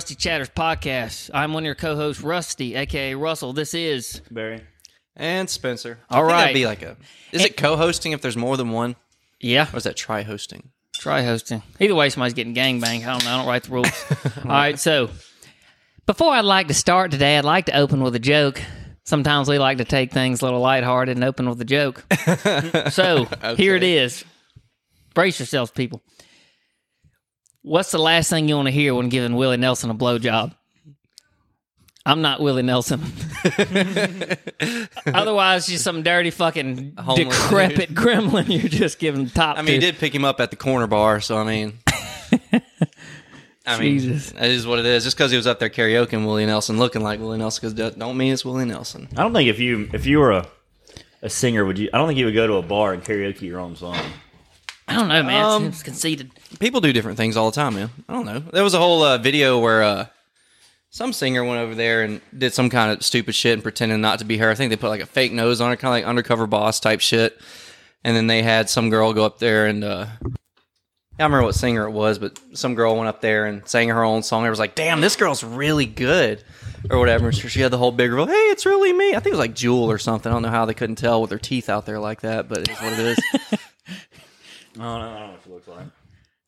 [0.00, 1.28] Rusty Chatters podcast.
[1.34, 3.52] I'm one of your co-hosts, Rusty, aka Russell.
[3.52, 4.62] This is Barry.
[5.14, 5.98] And Spencer.
[6.08, 6.54] All I think that'd right.
[6.54, 6.96] be like a.
[7.32, 8.96] Is it co-hosting if there's more than one?
[9.40, 9.68] yeah.
[9.74, 10.70] Or is that tri-hosting?
[10.94, 11.62] Try hosting.
[11.78, 13.06] Either way, somebody's getting gang gangbanged.
[13.06, 13.30] I don't know.
[13.30, 14.06] I don't write the rules.
[14.38, 14.78] All right.
[14.78, 15.10] So
[16.06, 18.62] before I'd like to start today, I'd like to open with a joke.
[19.04, 22.06] Sometimes we like to take things a little lighthearted and open with a joke.
[22.90, 24.24] so here it is.
[25.12, 26.00] Brace yourselves, people.
[27.62, 30.54] What's the last thing you want to hear when giving Willie Nelson a blowjob?
[32.06, 33.02] I'm not Willie Nelson.
[35.06, 38.48] Otherwise, you're some dirty fucking Homeless decrepit gremlin.
[38.48, 39.58] You're just giving top.
[39.58, 39.86] I mean, he to.
[39.92, 41.78] did pick him up at the corner bar, so I mean.
[43.66, 44.32] I mean, Jesus.
[44.32, 45.04] it is what it is.
[45.04, 48.16] Just because he was up there karaokeing Willie Nelson, looking like Willie Nelson, because don't
[48.16, 49.06] mean it's Willie Nelson.
[49.12, 50.46] I don't think if you if you were a
[51.22, 51.90] a singer, would you?
[51.92, 53.98] I don't think you would go to a bar and karaoke your own song.
[54.90, 55.44] I don't know, man.
[55.44, 56.30] Um, it seems conceited.
[56.58, 57.90] People do different things all the time, man.
[58.08, 58.40] I don't know.
[58.40, 60.06] There was a whole uh, video where uh,
[60.90, 64.18] some singer went over there and did some kind of stupid shit and pretending not
[64.18, 64.50] to be her.
[64.50, 66.80] I think they put like a fake nose on her, kind of like undercover boss
[66.80, 67.40] type shit.
[68.02, 70.06] And then they had some girl go up there and uh,
[71.20, 73.90] I don't remember what singer it was, but some girl went up there and sang
[73.90, 74.46] her own song.
[74.46, 76.42] It was like, "Damn, this girl's really good,"
[76.88, 77.30] or whatever.
[77.30, 78.26] So she had the whole big reveal.
[78.26, 79.10] Hey, it's really me.
[79.10, 80.32] I think it was like Jewel or something.
[80.32, 82.66] I don't know how they couldn't tell with her teeth out there like that, but
[82.66, 83.60] it's what it is.
[84.80, 85.16] I don't know.
[85.16, 85.86] I don't know what she looks like.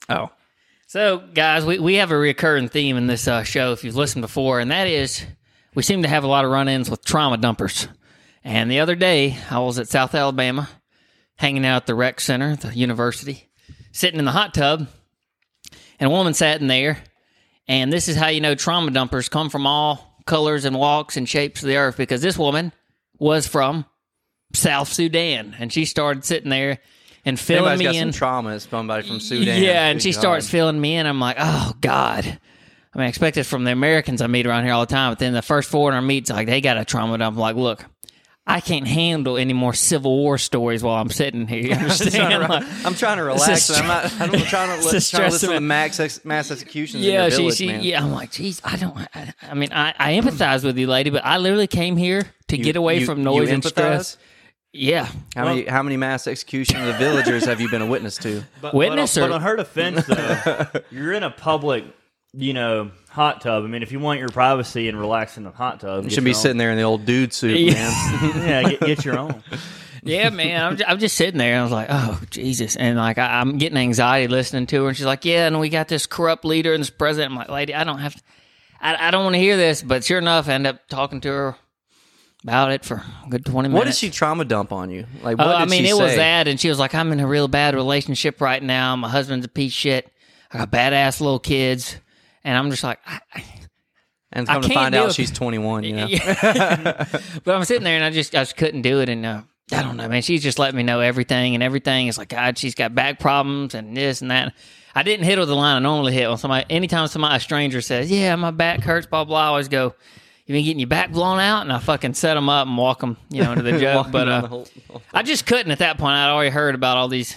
[0.08, 0.30] oh,
[0.86, 4.22] So, guys, we, we have a recurring theme in this uh, show, if you've listened
[4.22, 5.24] before, and that is
[5.74, 7.88] we seem to have a lot of run ins with trauma dumpers.
[8.44, 10.68] And the other day, I was at South Alabama,
[11.36, 13.50] hanging out at the rec center, the university,
[13.92, 14.88] sitting in the hot tub,
[16.00, 16.98] and a woman sat in there.
[17.68, 21.28] And this is how you know trauma dumpers come from all colors and walks and
[21.28, 22.72] shapes of the earth because this woman
[23.18, 23.84] was from
[24.54, 25.54] South Sudan.
[25.58, 26.78] And she started sitting there
[27.24, 28.12] and filling anybody's me got in.
[28.12, 28.50] some trauma.
[28.56, 29.62] It's somebody from Sudan.
[29.62, 30.20] Yeah, and she God.
[30.20, 31.06] starts filling me in.
[31.06, 32.24] I'm like, oh God.
[32.94, 35.12] I mean, I expect it from the Americans I meet around here all the time.
[35.12, 37.36] But then the first foreigner meets, like, they got a trauma dump.
[37.36, 37.86] I'm like, look,
[38.46, 41.60] I can't handle any more Civil War stories while I'm sitting here.
[41.60, 42.42] You I'm trying, understand?
[42.42, 43.70] to, Like, I'm trying to relax.
[43.70, 44.04] I'm not.
[44.20, 44.36] I'm trying to,
[44.88, 47.02] li- trying to listen to mass ex, mass executions.
[47.06, 47.82] in yeah, she, village, she, man.
[47.82, 48.02] yeah.
[48.04, 48.94] I'm like, geez, I don't.
[49.14, 52.58] I, I mean, I, I empathize with you, lady, but I literally came here to
[52.58, 54.18] You- get away you- from noise and stress.
[54.74, 55.06] Yeah,
[55.36, 58.42] How many how many mass executions of villagers have you been a witness to?
[58.62, 61.84] But, Witness but, on- or- but on her defense, though, you're in a public,
[62.32, 63.64] you know, hot tub.
[63.64, 66.24] I mean, if you want your privacy and relax in the hot tub, You should
[66.24, 67.74] be sitting there in the old dude suit, Yeah.
[67.74, 68.32] man.
[68.48, 69.42] Yeah, get, get your own.
[70.02, 70.64] yeah, man.
[70.64, 73.40] I'm, ju- I'm just sitting there, and I was like, "Oh, Jesus!" And like, I,
[73.40, 76.46] I'm getting anxiety listening to her, and she's like, "Yeah," and we got this corrupt
[76.46, 77.32] leader and this president.
[77.32, 78.22] I'm like, "Lady, I don't have, to,
[78.80, 81.28] I, I don't want to hear this." But sure enough, I end up talking to
[81.28, 81.56] her
[82.42, 83.78] about it for a good twenty minutes.
[83.80, 85.06] What did she trauma dump on you?
[85.22, 86.16] Like, what Oh, did I mean, it was say?
[86.16, 88.96] that, and she was like, "I'm in a real bad relationship right now.
[88.96, 90.12] My husband's a piece of shit.
[90.52, 91.96] I got badass little kids."
[92.44, 93.44] And I'm just like, I, I,
[94.32, 95.14] And I come to can't find out it.
[95.14, 95.84] she's 21.
[95.84, 97.06] You know, Yeah.
[97.44, 99.82] but I'm sitting there and I just I just couldn't do it and uh, I
[99.82, 100.22] don't know, man.
[100.22, 102.08] She's just letting me know everything and everything.
[102.08, 104.54] It's like God, she's got back problems and this and that.
[104.94, 106.66] I didn't hit with the line I normally hit when somebody.
[106.68, 109.94] Anytime somebody a stranger says, "Yeah, my back hurts," blah blah, I always go,
[110.46, 113.00] "You been getting your back blown out?" And I fucking set them up and walk
[113.00, 114.08] them, you know, to the joke.
[114.10, 114.68] But uh, the whole-
[115.12, 116.12] I just couldn't at that point.
[116.14, 117.36] I'd already heard about all these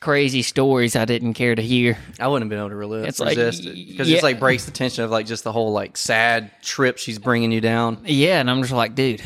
[0.00, 1.96] crazy stories I didn't care to hear.
[2.20, 4.16] I wouldn't have been able to resist, It's like, it because yeah.
[4.16, 7.50] it's like breaks the tension of like just the whole like sad trip she's bringing
[7.50, 8.00] you down.
[8.04, 9.22] Yeah, and I'm just like, dude,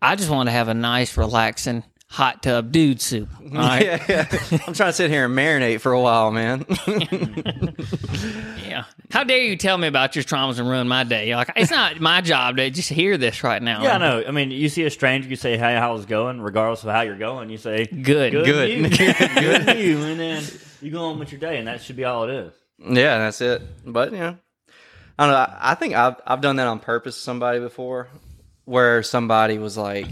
[0.00, 3.28] I just want to have a nice, relaxing hot tub dude soup.
[3.40, 3.82] All right?
[4.08, 4.58] Yeah, yeah.
[4.66, 6.64] I'm trying to sit here and marinate for a while, man.
[8.68, 8.84] Yeah.
[9.10, 11.34] How dare you tell me about your traumas and ruin my day?
[11.34, 13.82] Like it's not my job to just hear this right now.
[13.82, 14.24] Yeah, I know.
[14.28, 17.00] I mean, you see a stranger, you say, "Hey, how's it going?" Regardless of how
[17.00, 18.32] you're going, you say, Good.
[18.32, 18.70] good, Good.
[18.70, 18.88] you.
[18.90, 20.44] good you," and then
[20.82, 22.52] you go on with your day, and that should be all it is.
[22.78, 23.62] Yeah, that's it.
[23.86, 24.36] But you know,
[25.18, 25.38] I don't know.
[25.38, 28.08] I, I think I've I've done that on purpose to somebody before,
[28.66, 30.06] where somebody was like,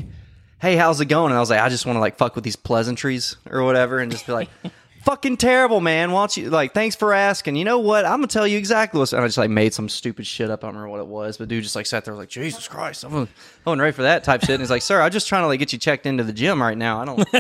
[0.61, 2.45] "Hey, how's it going?" And I was like, "I just want to like fuck with
[2.45, 4.49] these pleasantries or whatever," and just be like.
[5.03, 6.11] Fucking terrible, man.
[6.11, 6.75] Why don't you like?
[6.75, 7.55] Thanks for asking.
[7.55, 8.05] You know what?
[8.05, 9.13] I'm gonna tell you exactly what's.
[9.13, 10.65] And I just like made some stupid shit up.
[10.65, 13.05] I don't remember what it was, but dude just like sat there like, Jesus Christ,
[13.05, 13.29] I'm, I
[13.65, 14.51] wasn't ready for that type shit.
[14.51, 16.61] And he's like, Sir, I'm just trying to like get you checked into the gym
[16.61, 17.01] right now.
[17.01, 17.29] I don't.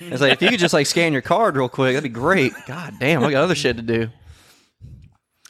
[0.00, 2.52] It's like if you could just like scan your card real quick, that'd be great.
[2.66, 4.08] God damn, I got other shit to do.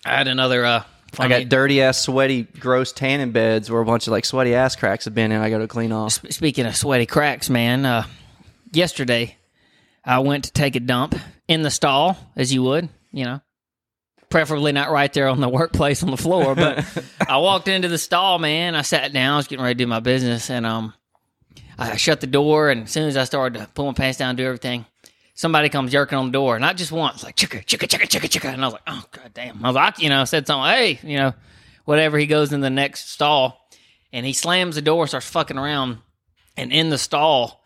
[0.04, 3.84] I had another uh I funny, got dirty ass, sweaty, gross tanning beds where a
[3.84, 5.40] bunch of like sweaty ass cracks have been in.
[5.40, 6.20] I got to clean off.
[6.30, 8.04] speaking of sweaty cracks, man, uh
[8.72, 9.36] yesterday
[10.04, 11.14] I went to take a dump
[11.48, 13.40] in the stall, as you would, you know.
[14.30, 16.84] Preferably not right there on the workplace on the floor, but
[17.28, 18.74] I walked into the stall, man.
[18.74, 20.94] I sat down, I was getting ready to do my business, and um
[21.78, 24.36] I shut the door and as soon as I started to pull my pants down,
[24.36, 24.86] do everything,
[25.34, 28.52] somebody comes jerking on the door, not just once, like chicka, chicka, chicka, chicka, chicka.
[28.52, 29.64] And I was like, oh god damn.
[29.64, 31.34] I was like, you know, I said something, hey, you know,
[31.84, 32.18] whatever.
[32.18, 33.68] He goes in the next stall
[34.12, 35.98] and he slams the door, starts fucking around,
[36.56, 37.61] and in the stall.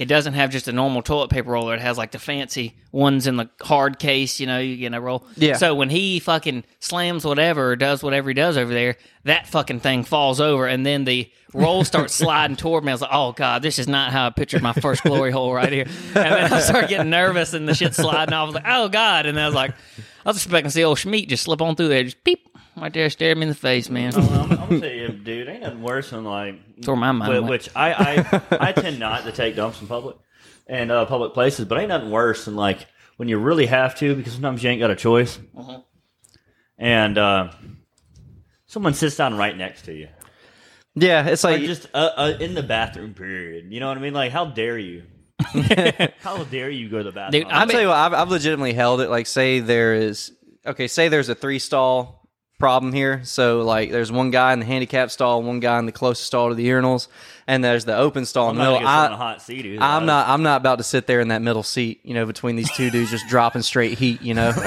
[0.00, 1.74] It doesn't have just a normal toilet paper roller.
[1.74, 5.00] It has like the fancy ones in the hard case, you know, you get a
[5.00, 5.26] roll.
[5.36, 5.58] Yeah.
[5.58, 9.80] So when he fucking slams whatever or does whatever he does over there, that fucking
[9.80, 12.92] thing falls over and then the roll starts sliding toward me.
[12.92, 15.52] I was like, oh God, this is not how I pictured my first glory hole
[15.52, 15.84] right here.
[15.84, 18.44] And then I started getting nervous and the shit sliding off.
[18.44, 19.26] I was like, oh God.
[19.26, 19.72] And then I was like,
[20.24, 22.48] I was expecting to see old Schmeat just slip on through there, just peep,
[22.80, 24.14] right there, stare me in the face, man.
[24.14, 27.32] I'm, I'm gonna tell you, dude, ain't nothing worse than like That's where my mind
[27.32, 27.50] Whi- went.
[27.50, 27.92] which I,
[28.50, 30.16] I I tend not to take dumps in public
[30.66, 32.86] and uh, public places, but ain't nothing worse than like
[33.16, 35.80] when you really have to because sometimes you ain't got a choice, Uh-huh.
[36.78, 37.50] and uh,
[38.66, 40.08] someone sits down right next to you,
[40.94, 43.14] Yeah, it's or like just uh, uh, in the bathroom.
[43.14, 43.66] Period.
[43.72, 44.14] You know what I mean?
[44.14, 45.02] Like, how dare you?
[46.20, 47.42] how dare you go to the bathroom?
[47.44, 49.08] Dude, I'll I tell you what, I've, I've legitimately held it.
[49.10, 50.32] Like, say there is,
[50.66, 52.19] okay, say there's a three stall
[52.60, 53.22] problem here.
[53.24, 56.50] So, like, there's one guy in the handicap stall, one guy in the closest stall
[56.50, 57.08] to the urinals,
[57.48, 58.50] and there's the open stall.
[58.50, 58.86] I'm in the middle.
[58.86, 59.66] I, on a hot seat.
[59.66, 59.82] Either.
[59.82, 60.28] I'm not.
[60.28, 62.00] I'm not about to sit there in that middle seat.
[62.04, 64.22] You know, between these two dudes just dropping straight heat.
[64.22, 64.52] You know.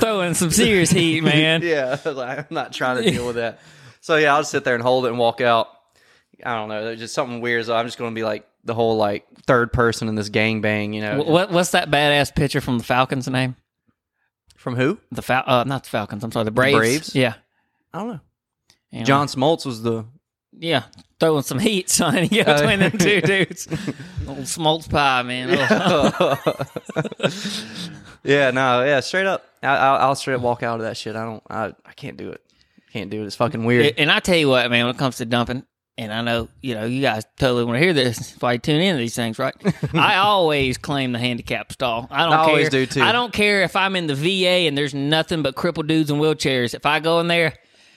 [0.00, 1.62] Throwing some serious heat, man.
[1.62, 3.60] yeah, like, I'm not trying to deal with that.
[4.00, 5.68] So yeah, I'll just sit there and hold it and walk out.
[6.44, 6.84] I don't know.
[6.84, 7.64] There's just something weird.
[7.66, 10.60] So I'm just going to be like the whole like third person in this gang
[10.60, 10.92] bang.
[10.92, 13.56] You know, What, what's that badass pitcher from the Falcons' name?
[14.66, 14.98] From who?
[15.12, 16.24] The Fal- uh, not the Falcons.
[16.24, 16.76] I'm sorry, the Braves.
[16.76, 17.14] Braves?
[17.14, 17.34] Yeah.
[17.94, 18.20] I don't know.
[18.90, 20.06] You know, John Smoltz was the
[20.58, 20.82] Yeah,
[21.20, 22.14] throwing some heat, son.
[22.26, 23.68] Got between them two dudes.
[24.26, 25.56] Old smoltz pie, man.
[25.70, 26.36] Oh.
[28.24, 29.44] yeah, no, yeah, straight up.
[29.62, 31.14] I, I'll, I'll straight up walk out of that shit.
[31.14, 31.42] I don't.
[31.48, 32.42] I, I can't do it.
[32.92, 33.26] Can't do it.
[33.26, 33.94] It's fucking weird.
[33.98, 35.62] and I tell you what, man, when it comes to dumping,
[35.98, 38.80] and I know you know you guys totally want to hear this if I tune
[38.80, 39.54] into these things, right?
[39.94, 42.08] I always claim the handicap stall.
[42.10, 42.48] I don't I care.
[42.48, 43.02] always do, too.
[43.02, 46.18] I don't care if I'm in the VA and there's nothing but crippled dudes in
[46.18, 46.74] wheelchairs.
[46.74, 47.54] If I go in there,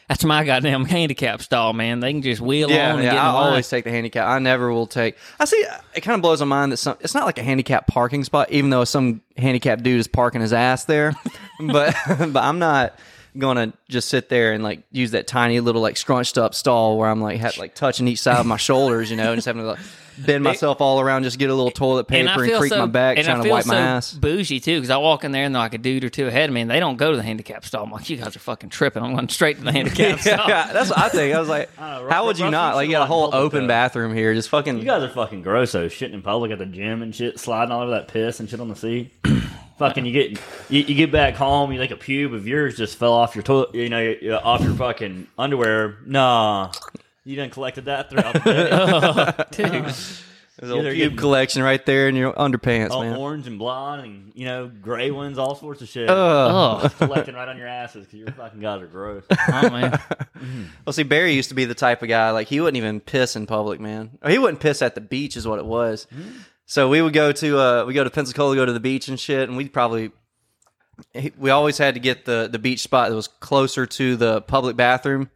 [0.07, 1.99] that's my goddamn handicap stall, man.
[1.99, 3.13] They can just wheel yeah, on and yeah.
[3.13, 4.27] get I always take the handicap.
[4.27, 5.17] I never will take.
[5.39, 5.63] I see.
[5.93, 6.97] It kind of blows my mind that some.
[6.99, 10.53] It's not like a handicap parking spot, even though some handicap dude is parking his
[10.53, 11.13] ass there.
[11.59, 12.97] but but I'm not
[13.39, 17.09] gonna just sit there and like use that tiny little like scrunched up stall where
[17.09, 19.63] I'm like have, like touching each side of my shoulders, you know, and just having
[19.63, 19.80] to like,
[20.25, 22.80] bend myself all around, just get a little toilet paper I and, feel creak so,
[22.80, 24.13] my back, and I trying to feel wipe my ass.
[24.13, 26.50] Bougie too, because I walk in there and they're like a dude or two ahead
[26.50, 27.83] of me, and they don't go to the handicap stall.
[27.83, 29.03] I'm like, you guys are fucking tripping.
[29.03, 30.47] I'm going straight to the handicap stall.
[30.47, 31.35] yeah, that's what I think.
[31.35, 32.75] I was like, know, how would you not?
[32.75, 33.68] Like, you got a whole open though.
[33.68, 34.77] bathroom here, just fucking.
[34.77, 35.88] You guys are fucking gross though.
[35.88, 38.59] Shitting in public at the gym and shit, sliding all over that piss and shit
[38.59, 39.13] on the seat.
[39.79, 40.31] fucking, you get
[40.69, 43.43] you, you get back home, you like a pube of yours just fell off your
[43.43, 45.97] toilet, you know, off your fucking underwear.
[46.05, 46.71] Nah,
[47.25, 49.69] you didn't collected that throughout the day.
[49.81, 49.95] Dude.
[50.59, 53.15] There's a little pube getting- collection right there in your underpants, all man.
[53.15, 56.09] orange and blonde and you know gray ones, all sorts of shit.
[56.09, 56.15] Ugh.
[56.83, 59.23] Oh, collecting right on your asses because your fucking guys are gross.
[59.53, 59.97] oh man.
[60.85, 63.37] Well, see, Barry used to be the type of guy like he wouldn't even piss
[63.37, 64.17] in public, man.
[64.21, 66.07] Or he wouldn't piss at the beach, is what it was.
[66.13, 66.29] Mm-hmm.
[66.69, 69.19] So we would go to uh, we go to Pensacola, go to the beach and
[69.19, 70.12] shit, and we'd probably
[71.36, 74.75] we always had to get the the beach spot that was closer to the public
[74.75, 75.31] bathroom,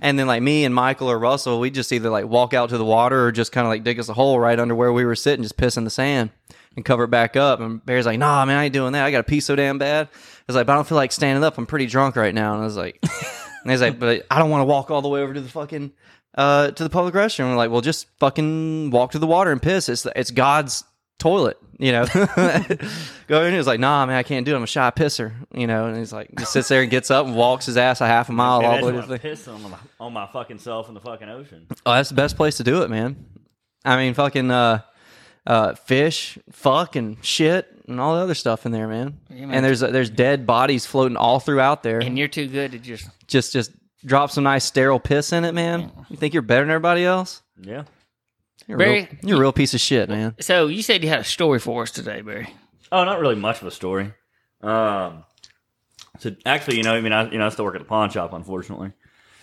[0.00, 2.78] and then like me and Michael or Russell, we'd just either like walk out to
[2.78, 5.04] the water or just kind of like dig us a hole right under where we
[5.04, 6.30] were sitting, just piss in the sand
[6.74, 7.60] and cover it back up.
[7.60, 9.04] And Barry's like, "Nah, man, I ain't doing that.
[9.04, 11.12] I got to pee so damn bad." I was like, "But I don't feel like
[11.12, 11.58] standing up.
[11.58, 12.98] I'm pretty drunk right now." And I was like.
[13.64, 15.48] And he's like, but I don't want to walk all the way over to the
[15.48, 15.92] fucking
[16.34, 17.50] uh to the public restroom.
[17.50, 19.88] We're like, well, just fucking walk to the water and piss.
[19.88, 20.84] It's it's God's
[21.18, 22.06] toilet, you know.
[23.26, 23.52] Go in.
[23.52, 24.56] He was like, nah, man, I can't do it.
[24.56, 25.86] I'm a shy pisser, you know.
[25.86, 28.28] And he's like, just sits there and gets up and walks his ass a half
[28.28, 29.18] a mile all the way to the when I thing.
[29.18, 31.66] piss on my, on my fucking self in the fucking ocean.
[31.84, 33.26] Oh, that's the best place to do it, man.
[33.84, 34.82] I mean, fucking uh,
[35.46, 39.18] uh, fish, fuck, and shit, and all the other stuff in there, man.
[39.30, 39.50] man.
[39.50, 42.00] and there's there's dead bodies floating all throughout there.
[42.00, 43.08] And you're too good to just.
[43.26, 43.72] just just
[44.08, 45.92] drop some nice sterile piss in it, man.
[46.08, 47.42] You think you're better than everybody else?
[47.60, 47.84] Yeah.
[48.66, 50.34] You're a, real, Barry- you're a real piece of shit, man.
[50.40, 52.52] So you said you had a story for us today, Barry.
[52.90, 54.12] Oh, not really much of a story.
[54.62, 55.24] Um,
[56.18, 58.10] so actually, you know, I mean, I you know, I still work at the pawn
[58.10, 58.92] shop, unfortunately,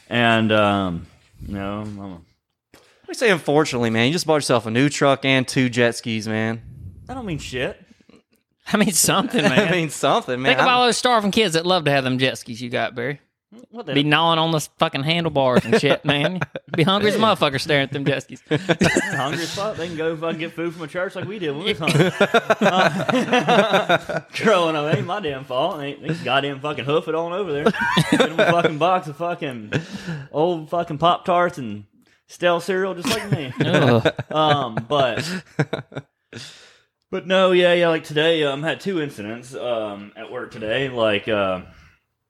[0.09, 1.07] and um,
[1.47, 2.21] you know, I'm a,
[3.09, 6.27] I say, unfortunately, man, you just bought yourself a new truck and two jet skis,
[6.27, 6.61] man.
[7.07, 7.79] I don't mean shit.
[8.73, 9.67] I mean something, man.
[9.67, 10.51] I mean, something, man.
[10.51, 12.69] Think of I'm- all those starving kids that love to have them jet skis you
[12.69, 13.21] got, Barry.
[13.69, 16.39] What Be gnawing on the fucking handlebars and shit, man.
[16.75, 18.41] Be hungry as a motherfucker staring at them jet skis.
[18.49, 19.77] hungry as fuck?
[19.77, 21.79] They can go fucking get food from a church like we did when we was
[21.79, 22.11] hungry.
[22.19, 25.77] Uh, growing up, ain't my damn fault.
[25.77, 27.65] They, they goddamn fucking hoof it on over there.
[28.11, 29.71] Get them a fucking box of fucking
[30.31, 31.85] old fucking pop tarts and
[32.27, 33.53] stale cereal, just like me.
[34.31, 35.43] Um, but
[37.11, 37.89] but no, yeah, yeah.
[37.89, 40.89] Like today, um, had two incidents um at work today.
[40.89, 41.61] Like, uh,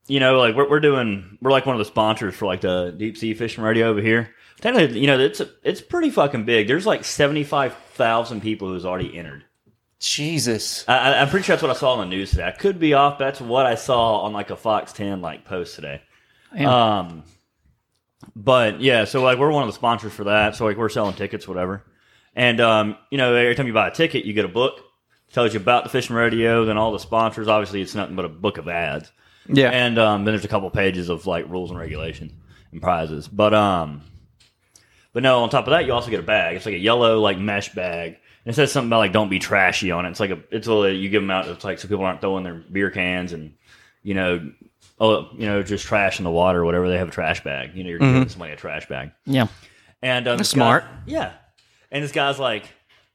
[0.07, 2.93] you know, like we're we're doing, we're like one of the sponsors for like the
[2.95, 4.33] deep sea fishing rodeo over here.
[4.61, 6.67] Technically, you know, it's it's pretty fucking big.
[6.67, 9.43] There's like seventy five thousand people who's already entered.
[9.99, 10.85] Jesus.
[10.87, 12.43] I, I- I'm pretty sure that's what I saw on the news today.
[12.47, 13.17] I could be off.
[13.17, 16.01] But that's what I saw on like a Fox 10 like post today.
[16.55, 16.99] Yeah.
[16.99, 17.23] Um,
[18.35, 20.55] but yeah, so like we're one of the sponsors for that.
[20.55, 21.83] So like we're selling tickets, whatever.
[22.35, 24.81] And um, you know, every time you buy a ticket, you get a book.
[25.33, 27.47] Tells you about the fishing rodeo, then all the sponsors.
[27.47, 29.11] Obviously, it's nothing but a book of ads.
[29.47, 29.69] Yeah.
[29.69, 32.31] And um, then there's a couple pages of like rules and regulations
[32.71, 33.27] and prizes.
[33.27, 34.01] But um,
[35.13, 36.55] but no, on top of that, you also get a bag.
[36.55, 39.39] It's like a yellow like mesh bag, and it says something about like don't be
[39.39, 40.09] trashy on it.
[40.09, 41.47] It's like a it's a you give them out.
[41.47, 43.53] It's like so people aren't throwing their beer cans and
[44.03, 44.51] you know
[44.99, 46.89] oh you know just trash in the water or whatever.
[46.89, 47.75] They have a trash bag.
[47.75, 49.11] You know you're giving somebody a trash bag.
[49.25, 49.47] yeah.
[50.01, 50.83] And um, smart.
[50.83, 51.33] guy- yeah.
[51.91, 52.65] And this guy's like.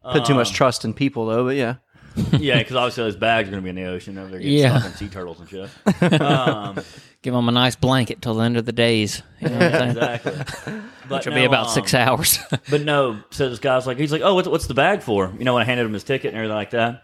[0.02, 1.74] Put too much um, trust in people though, but yeah.
[2.32, 4.14] yeah, because obviously those bags are going to be in the ocean.
[4.14, 4.78] They're getting Yeah.
[4.80, 6.20] stuck in sea turtles and shit.
[6.20, 6.78] Um,
[7.22, 9.22] Give them a nice blanket till the end of the days.
[9.40, 10.16] You know what I'm saying?
[10.22, 10.80] exactly.
[11.08, 12.38] But Which will no, be about um, six hours.
[12.70, 15.32] But no, so this guy's like, he's like, oh, what's, what's the bag for?
[15.36, 17.02] You know, when I handed him his ticket and everything like that.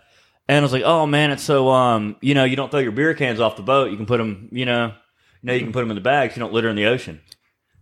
[0.48, 2.92] And I was like, oh man, it's so, um, you know, you don't throw your
[2.92, 3.90] beer cans off the boat.
[3.90, 4.86] You can put them, you know,
[5.42, 6.36] you know, you can put them in the bags.
[6.36, 7.20] you don't litter in the ocean.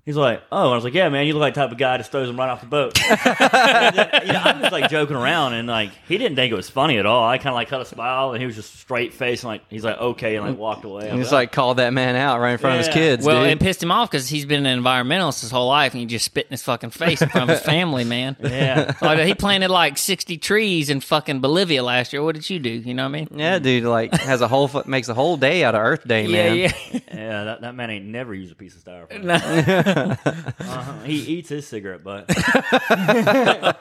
[0.06, 1.78] He's like, oh, and I was like, yeah, man, you look like the type of
[1.78, 2.92] guy that just throws them right off the boat.
[2.94, 6.68] Then, you know, I'm just like joking around, and like he didn't think it was
[6.68, 7.26] funny at all.
[7.26, 9.62] I kind of like cut a smile, and he was just straight face, and like
[9.70, 11.04] he's like, okay, and like walked away.
[11.04, 12.86] I And was like called that man out right in front of Yeah.
[12.86, 13.52] his kids, well, dude.
[13.52, 16.26] it pissed him off because he's been an environmentalist his whole life, and he just
[16.26, 18.36] spit in his fucking face in front of his family, man.
[18.40, 22.22] yeah, Like, he planted like sixty trees in fucking Bolivia last year.
[22.22, 22.68] What did you do?
[22.68, 23.28] You know what I mean?
[23.34, 26.26] yeah, dude, like has a whole fu- makes a whole day out of Earth Day,
[26.26, 26.56] man.
[26.58, 26.72] Yeah,
[27.10, 27.44] yeah.
[27.44, 29.84] That, that man ain't never used a piece of styrofoam.
[29.96, 30.16] yeah.
[30.60, 31.02] Uh-huh.
[31.04, 32.24] He eats his cigarette butt.
[32.28, 33.72] yeah,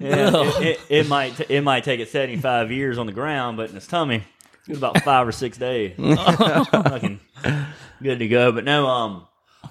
[0.00, 3.56] it, it, it might t- it might take it seventy five years on the ground,
[3.56, 4.24] but in his tummy,
[4.68, 5.94] it's about five or six days.
[5.98, 7.20] Fucking
[8.02, 8.52] good to go.
[8.52, 9.26] But no, um,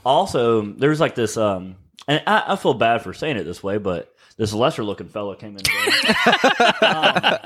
[0.05, 1.75] also there's like this, um,
[2.07, 5.35] and I, I feel bad for saying it this way, but this lesser looking fellow
[5.35, 5.63] came in.
[6.81, 7.37] Um,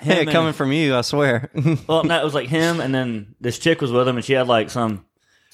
[0.00, 1.50] Hey, him and- coming from you, I swear.
[1.88, 4.32] well, no, it was like him, and then this chick was with him, and she
[4.34, 5.04] had like some,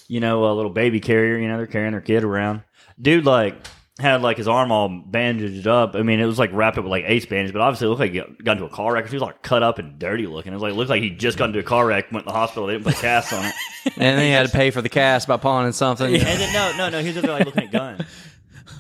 [0.09, 1.39] you know, a little baby carrier.
[1.39, 2.63] You know, they're carrying their kid around.
[3.01, 3.57] Dude, like,
[3.99, 5.95] had like his arm all bandaged up.
[5.95, 8.01] I mean, it was like wrapped up with like ace bandage, but obviously it looked
[8.01, 9.07] like he got, into a car wreck.
[9.09, 10.53] He was like cut up and dirty looking.
[10.53, 12.33] It was like it looked like he just got into a car wreck, went to
[12.33, 13.55] the hospital, they didn't put a cast on it.
[13.85, 16.13] and then he had to pay for the cast by pawning something.
[16.13, 18.03] And then no, no, no, he was there like looking at guns.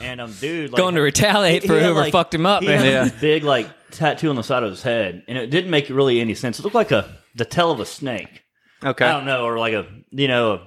[0.00, 2.47] And um, dude, like, Going to retaliate he- for he had, whoever like- fucked him
[2.47, 2.78] up, he man.
[2.81, 3.04] had Yeah.
[3.04, 6.21] this big like tattoo on the side of his head, and it didn't make really
[6.21, 6.59] any sense.
[6.59, 8.43] It looked like a the tail of a snake.
[8.85, 9.04] Okay.
[9.07, 10.61] I don't know, or like a you know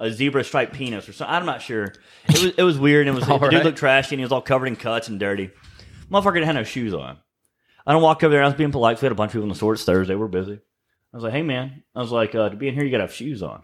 [0.00, 1.34] a, zebra striped penis or something.
[1.34, 1.84] I'm not sure.
[2.28, 3.06] It was it was weird.
[3.08, 5.18] And it was the dude looked trashy and he was all covered in cuts and
[5.20, 5.50] dirty.
[6.10, 7.18] Motherfucker didn't have no shoes on.
[7.86, 8.42] I don't walk over there.
[8.42, 8.96] I was being polite.
[8.96, 9.72] 'cause We had a bunch of people in the store.
[9.74, 10.14] It's Thursday.
[10.14, 10.54] We're busy.
[10.54, 11.82] I was like, hey man.
[11.94, 13.60] I was like, uh, to be in here, you gotta have shoes on.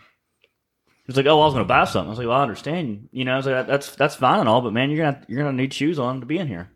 [0.88, 2.08] He was like, oh, I was gonna buy something.
[2.08, 3.08] I was like, well, I understand.
[3.12, 5.42] You know, I was like, that's that's fine and all, but man, you're gonna you're
[5.42, 6.68] gonna need shoes on to be in here.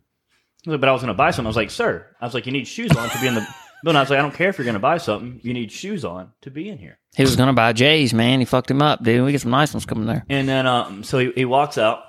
[0.64, 1.46] Like, but I was gonna buy something.
[1.46, 2.06] I was like, sir.
[2.20, 3.46] I was like, you need shoes on to be in the.
[3.84, 5.40] But I was like, I don't care if you're gonna buy something.
[5.42, 6.98] You need shoes on to be in here.
[7.16, 8.38] He was gonna buy J's, man.
[8.38, 9.24] He fucked him up, dude.
[9.24, 10.24] We get some nice ones coming there.
[10.28, 12.02] And then, um, so he, he walks out,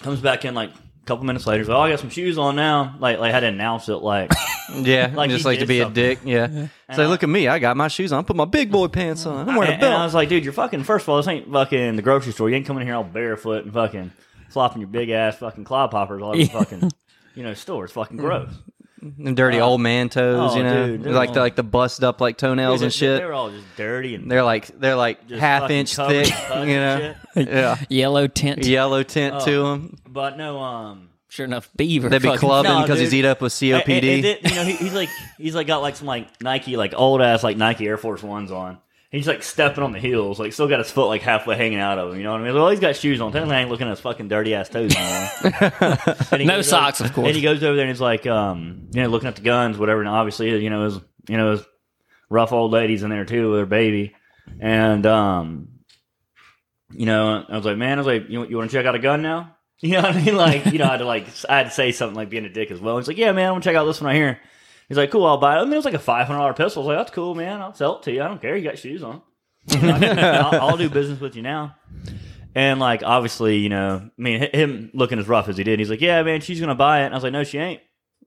[0.00, 1.60] comes back in like a couple minutes later.
[1.60, 3.88] He's like, "Oh, I got some shoes on now." Like, like I had to announce
[3.88, 3.96] it.
[3.96, 4.32] Like,
[4.74, 6.02] Yeah, Like just he like to did be something.
[6.04, 6.18] a dick.
[6.24, 6.68] Yeah.
[6.94, 7.46] Say, look at me.
[7.48, 8.20] I got my shoes on.
[8.20, 9.48] I put my big boy pants on.
[9.48, 11.28] I'm wearing and, a and I was like, "Dude, you're fucking." First of all, this
[11.28, 12.48] ain't fucking the grocery store.
[12.48, 14.12] You ain't coming in here all barefoot and fucking
[14.48, 16.90] flopping your big ass fucking claw poppers all over the fucking,
[17.34, 17.84] you know, store.
[17.84, 18.50] It's fucking gross.
[19.02, 22.04] Them dirty old man toes, oh, you know, dude, like all- the like the bust
[22.04, 23.18] up like toenails They- and shit.
[23.18, 27.14] They're all just dirty and They're like they're like half inch thick, you know.
[27.34, 28.64] Yeah, Yellow tint.
[28.64, 29.70] yellow tint to Oh.
[29.72, 29.96] them.
[30.08, 31.08] But no, um.
[31.30, 32.10] Sure enough, beaver.
[32.10, 33.88] They'd be fucking- clubbing No, because he's eat up with And- COPD.
[33.88, 36.76] and- and then, you know, he, he's like he's like got like some like Nike
[36.76, 38.78] like old ass like Nike Air Force Ones on.
[39.12, 41.98] He's like stepping on the heels, like still got his foot like halfway hanging out
[41.98, 42.16] of him.
[42.18, 42.54] You know what I mean?
[42.54, 43.30] Well, he's got shoes on.
[43.30, 44.94] Technically, I ain't looking at his fucking dirty ass toes
[46.32, 47.26] No socks, over- of course.
[47.26, 49.76] And he goes over there and he's like, um, you know, looking at the guns,
[49.76, 50.00] whatever.
[50.00, 51.60] And obviously, you know, his you know his
[52.30, 54.14] rough old ladies in there too with their baby,
[54.60, 55.68] and um,
[56.90, 58.94] you know, I was like, man, I was like, you, you want to check out
[58.94, 59.56] a gun now?
[59.84, 60.36] You know what I mean?
[60.36, 62.48] Like, you know, I had to like, I had to say something like being a
[62.48, 62.98] dick as well.
[62.98, 64.38] He's like, yeah, man, I want to check out this one right here.
[64.92, 65.60] He's like, cool, I'll buy it.
[65.60, 66.82] I mean, it was like a five hundred dollar pistol.
[66.82, 67.62] I was like, that's cool, man.
[67.62, 68.22] I'll sell it to you.
[68.22, 68.54] I don't care.
[68.54, 69.22] You got shoes on.
[69.68, 71.76] You know, I'll, I'll do business with you now.
[72.54, 75.88] And like, obviously, you know, I mean, him looking as rough as he did, he's
[75.88, 77.04] like, yeah, man, she's gonna buy it.
[77.06, 77.80] And I was like, no, she ain't.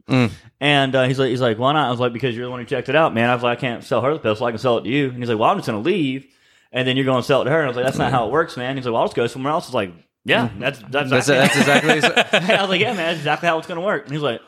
[0.09, 0.31] Mm.
[0.59, 1.85] And uh, he's like, he's like, why not?
[1.87, 3.29] I was like, because you're the one who checked it out, man.
[3.29, 4.47] I was like, I can't sell her the pistol.
[4.47, 5.09] I can sell it to you.
[5.09, 6.25] And he's like, well, I'm just gonna leave,
[6.71, 7.59] and then you're gonna sell it to her.
[7.59, 8.75] And I was like, that's not how it works, man.
[8.75, 9.65] He's like, well, I'll just go somewhere else.
[9.65, 9.93] I was like,
[10.23, 11.91] yeah, that's that's, That's, that's exactly.
[12.55, 14.05] I was like, yeah, man, that's exactly how it's gonna work.
[14.05, 14.41] And he's like,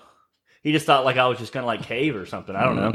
[0.67, 2.53] he just thought like I was just gonna like cave or something.
[2.53, 2.93] I don't know.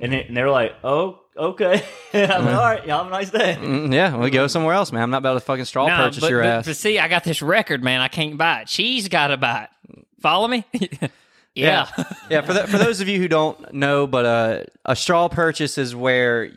[0.00, 1.80] And they, and they were like, oh, okay.
[2.12, 3.56] I'm like, all right, y'all have a nice day.
[3.60, 5.04] Mm, yeah, we go somewhere else, man.
[5.04, 6.66] I'm not about to fucking straw Nah, purchase but, your but- ass.
[6.66, 8.00] but see, I got this record, man.
[8.00, 8.68] I can't buy it.
[8.68, 10.04] She's got to buy it.
[10.20, 10.64] Follow me?
[11.54, 11.86] yeah.
[12.28, 12.40] yeah.
[12.40, 15.94] For the, for those of you who don't know, but uh, a straw purchase is
[15.94, 16.50] where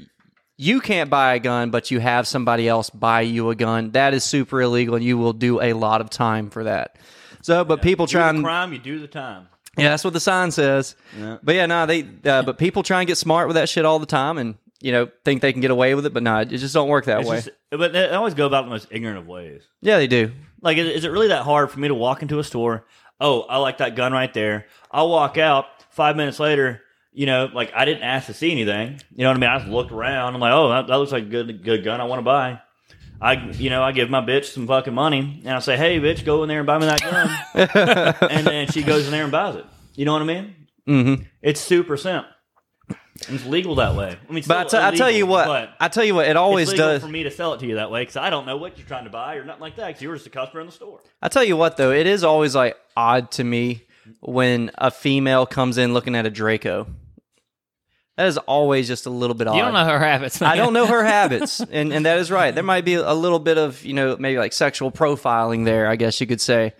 [0.57, 3.91] you can't buy a gun, but you have somebody else buy you a gun.
[3.91, 6.95] That is super illegal, and you will do a lot of time for that.
[7.43, 9.47] So, but people Do try the and crime, you do the time.
[9.77, 10.95] Yeah, that's what the sign says.
[11.19, 11.37] Yeah.
[11.43, 13.99] But yeah, no, they uh, but people try and get smart with that shit all
[13.99, 16.47] the time, and you know think they can get away with it, but no, it
[16.47, 17.37] just don't work that It's way.
[17.37, 19.63] just, but they always go about the most ignorant of ways.
[19.81, 20.31] yeah, they do.
[20.61, 22.85] Like, is, is it really that hard for me to walk into a store?
[23.19, 24.65] Oh, I like that gun right there.
[24.91, 26.81] I'll walk out five minutes later.
[27.13, 28.99] You know, like I didn't ask to see anything.
[29.15, 29.49] You know what I mean?
[29.49, 30.33] I just looked around.
[30.35, 32.01] I'm like, oh, that, that looks like a good, good gun.
[32.01, 32.59] I want to buy.
[33.21, 36.25] I, you know, I give my bitch some fucking money, and I say, hey, bitch,
[36.25, 38.29] go in there and buy me that gun.
[38.29, 39.65] and then she goes in there and buys it.
[39.95, 40.55] You know what I mean?
[40.87, 41.23] Mm-hmm.
[41.41, 42.29] It's super simple.
[43.29, 44.17] It's legal that way.
[44.29, 46.35] I mean, But I still te- I tell you what, I tell you what, it
[46.35, 47.01] always it's legal does.
[47.01, 48.87] for me to sell it to you that way because I don't know what you're
[48.87, 50.73] trying to buy or nothing like that because you were just a customer in the
[50.73, 50.99] store.
[51.21, 53.83] I tell you what, though, it is always like odd to me
[54.19, 56.87] when a female comes in looking at a Draco.
[58.17, 59.55] That is always just a little bit odd.
[59.57, 60.41] You don't know her habits.
[60.41, 62.53] I don't know her habits, and and that is right.
[62.55, 65.87] There might be a little bit of you know maybe like sexual profiling there.
[65.87, 66.73] I guess you could say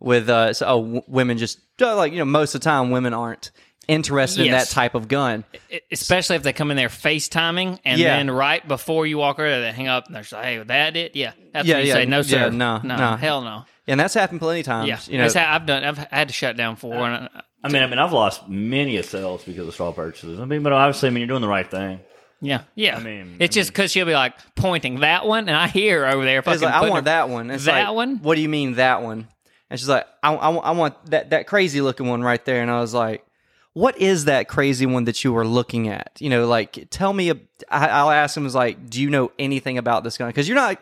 [0.00, 2.90] with uh, so, oh, w- women just uh, like you know most of the time
[2.90, 3.50] women aren't
[3.86, 5.44] interested in that type of gun.
[5.90, 8.16] Especially if they come in there FaceTiming and Yeah.
[8.18, 11.16] then right before you walk over, they hang up and they're like, hey, that it?
[11.16, 11.32] Yeah.
[11.54, 12.36] That's Yeah, when you yeah, say, no, sir.
[12.36, 12.96] yeah, no, no.
[12.96, 13.16] no.
[13.16, 13.64] Hell no.
[13.88, 14.88] And that's happened plenty of times.
[14.88, 15.00] Yeah.
[15.06, 15.82] you know, That's how I've done.
[15.82, 16.94] I've had to shut down for.
[16.94, 20.38] and I- I mean, I mean, I've lost many a sales because of straw purchases.
[20.38, 21.98] I mean, but obviously, I mean, you're doing the right thing.
[22.40, 22.96] Yeah, yeah.
[22.96, 26.06] I mean- it's I just because she'll be like pointing that one, and I hear
[26.06, 26.38] over there.
[26.38, 27.50] It's Fucking like, I want her- that one.
[27.50, 28.18] It's that like, one?
[28.22, 29.26] What do you mean that one?
[29.70, 32.62] And she's like, I, I, I want that that crazy looking one right there.
[32.62, 33.26] And I was like,
[33.72, 36.12] what is that crazy one that you were looking at?
[36.20, 37.30] You know, like tell me.
[37.30, 37.36] A,
[37.68, 40.28] I, I'll ask him, is like, do you know anything about this gun?
[40.28, 40.80] Because you're not,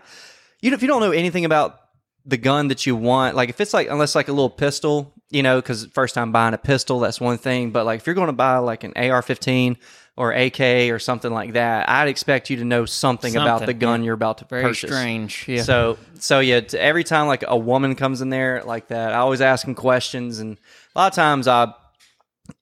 [0.61, 1.80] you know, if you don't know anything about
[2.26, 5.42] the gun that you want, like if it's like unless like a little pistol, you
[5.42, 7.70] know, because first time buying a pistol, that's one thing.
[7.70, 9.76] But like if you're going to buy like an AR-15
[10.16, 10.60] or AK
[10.90, 14.06] or something like that, I'd expect you to know something, about the gun yeah.
[14.06, 14.90] you're about to Very purchase.
[14.90, 15.46] strange.
[15.46, 15.62] Yeah.
[15.62, 19.40] So so yeah, every time like a woman comes in there like that, I always
[19.40, 20.58] ask them questions, and
[20.94, 21.74] a lot of times I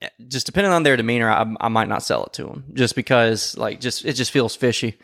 [0.03, 2.97] eh, just depending on their demeanor, I, I might not sell it to them just
[2.97, 4.99] because like just it just feels fishy,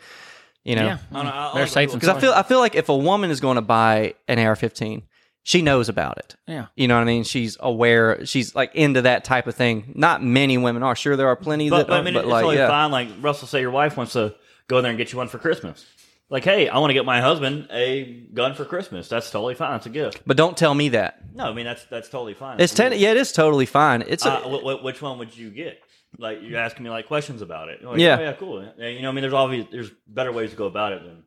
[0.63, 0.85] you know.
[0.85, 0.97] yeah.
[1.11, 2.97] I don't know, I- I They're safe Because I feel I feel like if a
[2.97, 5.03] woman is going to buy an AR-15,
[5.43, 6.35] she knows about it.
[6.47, 6.67] Yeah.
[6.75, 7.23] You know what I mean?
[7.23, 8.25] She's aware.
[8.25, 9.93] She's like into that type of thing.
[9.95, 10.95] Not many women are.
[10.95, 11.87] Sure, there are plenty But, that.
[11.87, 12.67] but I are, mean, but it's like, totally yeah.
[12.67, 12.91] fine.
[12.91, 14.35] Like Russell, say your wife wants to
[14.67, 15.85] go in there and get you one for Christmas.
[16.29, 19.09] Like, hey, I want to get my husband a gun for Christmas.
[19.09, 19.75] That's totally fine.
[19.75, 20.21] It's a gift.
[20.25, 21.19] But don't tell me that.
[21.35, 22.59] No, I mean that's that's totally fine.
[22.61, 22.93] It's ten.
[22.97, 24.03] Yeah, it is totally fine.
[24.07, 25.81] It's a, Uh, wh- wh- which one would you get?
[26.17, 27.83] Like you're asking me like questions about it.
[27.83, 28.17] Like, Yeah.
[28.19, 28.59] oh, yeah, cool.
[28.59, 31.23] And, You know, I mean, there's obvious there's better ways to go about it than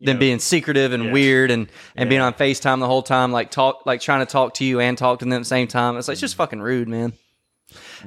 [0.00, 1.12] than know, being secretive and Yeah.
[1.12, 4.54] weird and, and being on FaceTime the whole time, like talk like trying to talk
[4.54, 5.96] to you and talk to them at the same time.
[5.96, 6.38] It's like it's just mm.
[6.38, 7.12] fucking rude, man.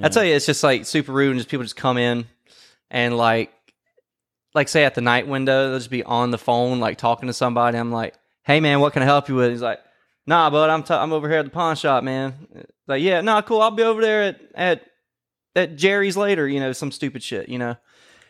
[0.01, 2.25] I tell you, it's just like super rude and just people just come in
[2.91, 3.51] and like
[4.53, 7.33] like say at the night window, they'll just be on the phone like talking to
[7.33, 7.77] somebody.
[7.77, 8.13] I'm like,
[8.43, 9.51] hey man, what can I help you with?
[9.51, 9.79] He's like,
[10.27, 12.65] nah, bud, I'm t- I'm over here at the pawn shop, man.
[12.87, 13.61] Like, yeah, nah, cool.
[13.61, 14.81] I'll be over there at at
[15.55, 17.75] at Jerry's later, you know, some stupid shit, you know.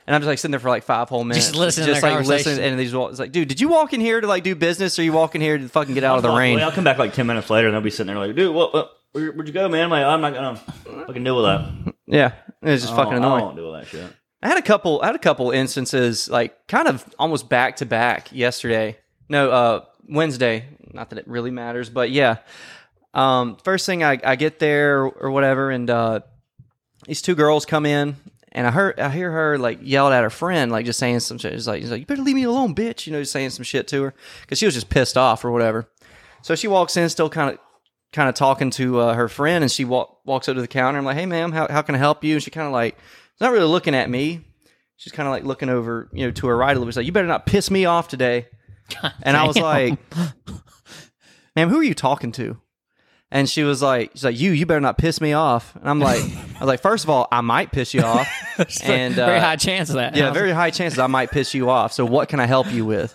[0.08, 2.28] And I'm just like sitting there for like five whole minutes, listening just their like
[2.28, 2.64] listening.
[2.64, 5.04] And these, it's like, dude, did you walk in here to like do business, or
[5.04, 6.60] you walk in here to fucking get out of the Well, rain?
[6.60, 8.74] I'll come back like ten minutes later, and they'll be sitting there like, dude, what,
[8.74, 9.86] what where, where'd you go, man?
[9.86, 10.56] I'm like, I'm not gonna
[11.08, 11.94] fucking deal with that.
[12.06, 13.44] Yeah, it's just fucking don't- I annoying.
[13.46, 14.12] won't deal with that shit.
[14.44, 15.02] I had a couple.
[15.02, 19.00] I had a couple instances, like kind of almost back to back yesterday.
[19.28, 20.66] No, uh, Wednesday.
[20.94, 22.38] Not that it really matters, but yeah.
[23.16, 26.20] Um, first thing I, I get there or whatever, and uh,
[27.06, 28.16] these two girls come in,
[28.52, 31.38] and I heard I hear her like yelled at her friend, like just saying some
[31.38, 31.54] shit.
[31.54, 33.06] She's like, she's like, you better leave me alone, bitch.
[33.06, 35.52] You know, just saying some shit to her because she was just pissed off or
[35.52, 35.90] whatever.
[36.42, 37.60] So she walks in, still kind of
[38.14, 40.98] kind of talking to uh, her friend, and she walk, walks up to the counter.
[40.98, 42.36] I'm like, hey, ma'am, how, how can I help you?
[42.36, 44.46] And she kind of like, she's not really looking at me.
[44.96, 46.94] She's kind of like looking over, you know, to her right a little bit.
[46.94, 48.48] She's like, you better not piss me off today.
[49.24, 50.00] And I was like,
[51.58, 52.58] ma'am, who are you talking to?
[53.36, 55.76] And she was like, she's like, you, you better not piss me off.
[55.76, 58.30] And I'm like, I was like, first of all, I might piss you off.
[58.82, 60.16] and very uh, high chance of that.
[60.16, 61.92] yeah, very high chances I might piss you off.
[61.92, 63.14] So what can I help you with?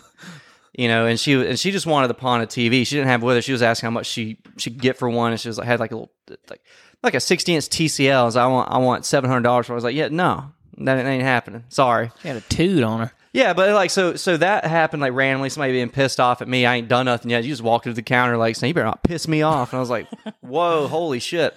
[0.77, 2.87] You know, and she and she just wanted to pawn a TV.
[2.87, 3.41] She didn't have it with her.
[3.41, 5.67] She was asking how much she she could get for one, and she was like
[5.67, 6.13] had like a little
[6.51, 6.61] like
[7.03, 8.13] like a sixty inch TCL.
[8.13, 9.73] I like, I want I want seven hundred dollars for.
[9.73, 9.77] it.
[9.77, 11.65] I was like, yeah, no, that ain't happening.
[11.71, 12.11] Sorry.
[12.21, 13.13] She had a toot on her.
[13.33, 15.51] Yeah, but like so so that happened like randomly.
[15.51, 16.67] Somebody being pissed off at me.
[16.67, 17.45] I ain't done nothing yet.
[17.45, 19.79] You just walked to the counter like saying, "You better not piss me off." And
[19.79, 20.09] I was like,
[20.41, 21.55] "Whoa, holy shit!"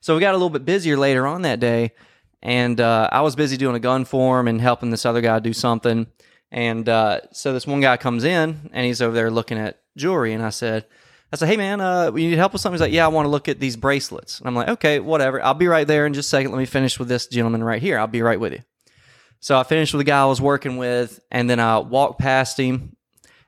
[0.00, 1.92] So we got a little bit busier later on that day,
[2.42, 5.52] and uh, I was busy doing a gun form and helping this other guy do
[5.52, 6.06] something.
[6.50, 10.32] And uh, so this one guy comes in and he's over there looking at jewelry,
[10.32, 10.86] and I said,
[11.32, 12.76] I said, hey man, uh, you need help with something?
[12.76, 14.38] He's like, yeah, I want to look at these bracelets.
[14.38, 15.42] And I'm like, okay, whatever.
[15.42, 16.52] I'll be right there in just a second.
[16.52, 17.98] Let me finish with this gentleman right here.
[17.98, 18.60] I'll be right with you.
[19.40, 22.58] So I finished with the guy I was working with, and then I walked past
[22.58, 22.96] him.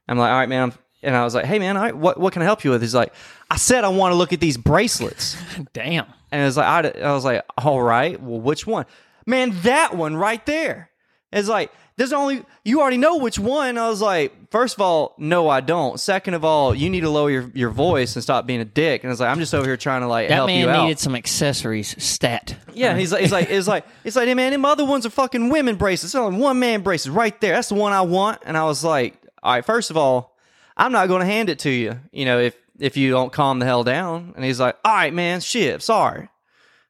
[0.09, 0.73] I'm like, all right, man.
[1.03, 2.83] And I was like, hey, man, all right, what, what can I help you with?
[2.83, 3.13] He's like,
[3.51, 5.37] I said I want to look at these bracelets.
[5.73, 6.07] Damn.
[6.31, 8.87] And it was like, I, I was like, all right, well, which one?
[9.27, 10.90] Man, that one right there.
[11.33, 13.77] It's like, there's only, you already know which one.
[13.77, 16.01] I was like, first of all, no, I don't.
[16.01, 19.03] Second of all, you need to lower your, your voice and stop being a dick.
[19.05, 20.69] And I was like, I'm just over here trying to like That help man you
[20.71, 20.83] out.
[20.85, 22.03] needed some accessories.
[22.03, 22.57] Stat.
[22.73, 25.11] Yeah, he's like, he's like, it's like, it's like, hey man, them other ones are
[25.11, 25.77] fucking women.
[25.81, 27.55] It's only one man braces right there.
[27.55, 28.41] That's the one I want.
[28.47, 30.37] And I was like, all right, first of all,
[30.77, 32.01] I'm not going to hand it to you.
[32.13, 34.33] You know, if if you don't calm the hell down.
[34.37, 36.29] And he's like, all right, man, shit, sorry.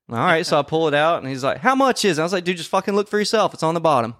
[0.08, 2.20] All right, so I pull it out, and he's like, how much is it?
[2.20, 3.54] I was like, dude, just fucking look for yourself.
[3.54, 4.14] It's on the bottom.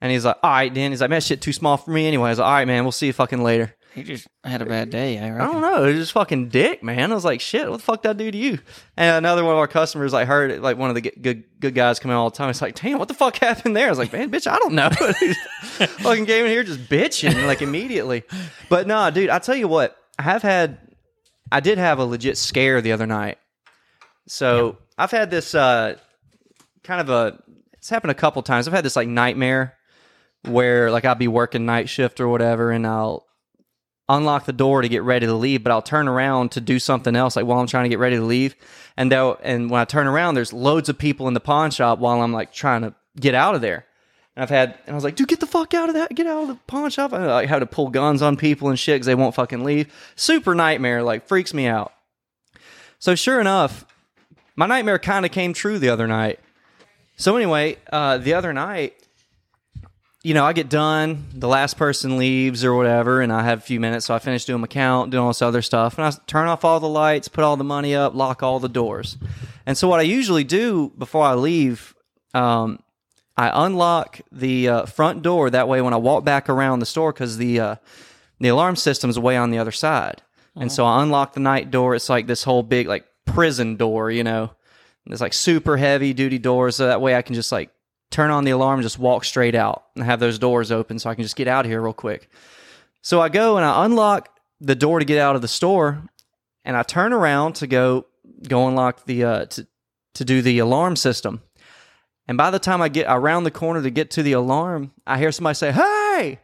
[0.00, 0.92] And he's like, all right, then.
[0.92, 2.28] He's like, man, shit too small for me anyway.
[2.28, 3.74] I was like, all right, man, we'll see you fucking later.
[3.96, 5.18] He just had a bad day.
[5.18, 5.84] I I don't know.
[5.84, 7.10] It was just fucking dick, man.
[7.10, 8.58] I was like, shit, what the fuck did I do to you?
[8.94, 11.74] And another one of our customers, I heard it, like one of the good good,
[11.74, 12.50] guys come in all the time.
[12.50, 13.86] It's like, damn, what the fuck happened there?
[13.86, 14.90] I was like, man, bitch, I don't know.
[16.02, 18.24] fucking came in here just bitching like immediately.
[18.68, 20.76] But nah, dude, I tell you what, I have had,
[21.50, 23.38] I did have a legit scare the other night.
[24.26, 25.96] So I've had this uh,
[26.84, 28.68] kind of a, it's happened a couple times.
[28.68, 29.75] I've had this like nightmare
[30.46, 33.26] where like I'll be working night shift or whatever, and I'll
[34.08, 37.16] unlock the door to get ready to leave, but I'll turn around to do something
[37.16, 38.54] else, like while I'm trying to get ready to leave.
[38.96, 41.98] And they'll, and when I turn around, there's loads of people in the pawn shop
[41.98, 43.84] while I'm like trying to get out of there.
[44.36, 46.26] And I've had, and I was like, dude, get the fuck out of that, get
[46.26, 47.12] out of the pawn shop.
[47.12, 49.92] I like had to pull guns on people and shit because they won't fucking leave.
[50.14, 51.92] Super nightmare, like freaks me out.
[52.98, 53.84] So sure enough,
[54.54, 56.38] my nightmare kind of came true the other night.
[57.16, 59.05] So anyway, uh, the other night,
[60.26, 63.62] you know, I get done, the last person leaves or whatever, and I have a
[63.62, 66.10] few minutes, so I finish doing my count, doing all this other stuff, and I
[66.26, 69.18] turn off all the lights, put all the money up, lock all the doors.
[69.66, 71.94] And so what I usually do before I leave,
[72.34, 72.80] um,
[73.36, 75.48] I unlock the uh, front door.
[75.48, 77.76] That way, when I walk back around the store, because the uh,
[78.40, 80.22] the alarm system's way on the other side,
[80.56, 81.94] and so I unlock the night door.
[81.94, 84.50] It's like this whole big like prison door, you know.
[85.06, 87.70] It's like super heavy duty doors, so that way I can just like
[88.10, 91.14] turn on the alarm, just walk straight out, and have those doors open, so I
[91.14, 92.30] can just get out of here real quick.
[93.02, 94.28] So I go and I unlock
[94.60, 96.02] the door to get out of the store,
[96.64, 98.06] and I turn around to go
[98.48, 99.66] go unlock the uh, to
[100.14, 101.42] to do the alarm system.
[102.28, 105.18] And by the time I get around the corner to get to the alarm, I
[105.18, 106.40] hear somebody say, "Hey,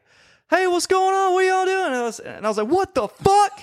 [0.51, 1.35] hey, what's going on?
[1.35, 3.61] What y'all doing?" And I was, and I was like, "What the fuck?"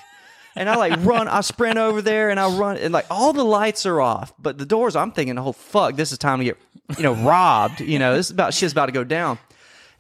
[0.60, 3.46] And I like run, I sprint over there, and I run, and like all the
[3.46, 4.94] lights are off, but the doors.
[4.94, 6.58] I'm thinking, "Oh fuck, this is time to get,
[6.98, 9.40] you know, robbed." You know, this is about shit's about to go down.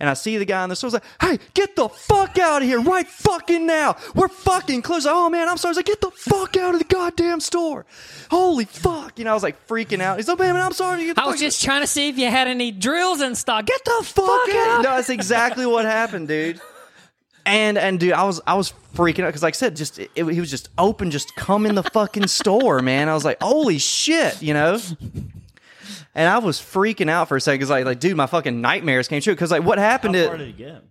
[0.01, 0.87] And I see the guy in the store.
[0.87, 3.95] I was like, "Hey, get the fuck out of here right fucking now!
[4.13, 5.69] We're fucking closed." Oh man, I'm sorry.
[5.69, 7.85] I was like, "Get the fuck out of the goddamn store!"
[8.29, 9.17] Holy fuck!
[9.17, 10.17] You know, I was like freaking out.
[10.17, 12.29] He's like, "Man, I'm sorry." Get the I was just trying to see if you
[12.29, 13.65] had any drills in stock.
[13.65, 14.67] Get the fuck fuck out.
[14.67, 14.81] out.
[14.83, 16.59] No, that's exactly what happened, dude.
[17.45, 20.11] And and dude, I was I was freaking out because, like I said, just it,
[20.15, 23.09] he was just open, just come in the fucking store, man.
[23.09, 24.79] I was like, holy shit, you know.
[26.15, 29.07] And I was freaking out for a second because, like, like, dude, my fucking nightmares
[29.07, 29.33] came true.
[29.33, 30.15] Because, like, what happened?
[30.15, 30.83] How to- did he get?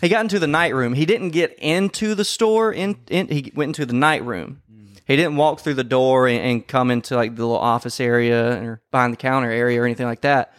[0.00, 0.94] he got into the night room.
[0.94, 2.72] He didn't get into the store.
[2.72, 4.62] In, in he went into the night room.
[4.72, 4.98] Mm.
[5.06, 8.62] He didn't walk through the door and, and come into like the little office area
[8.62, 10.54] or behind the counter area or anything like that.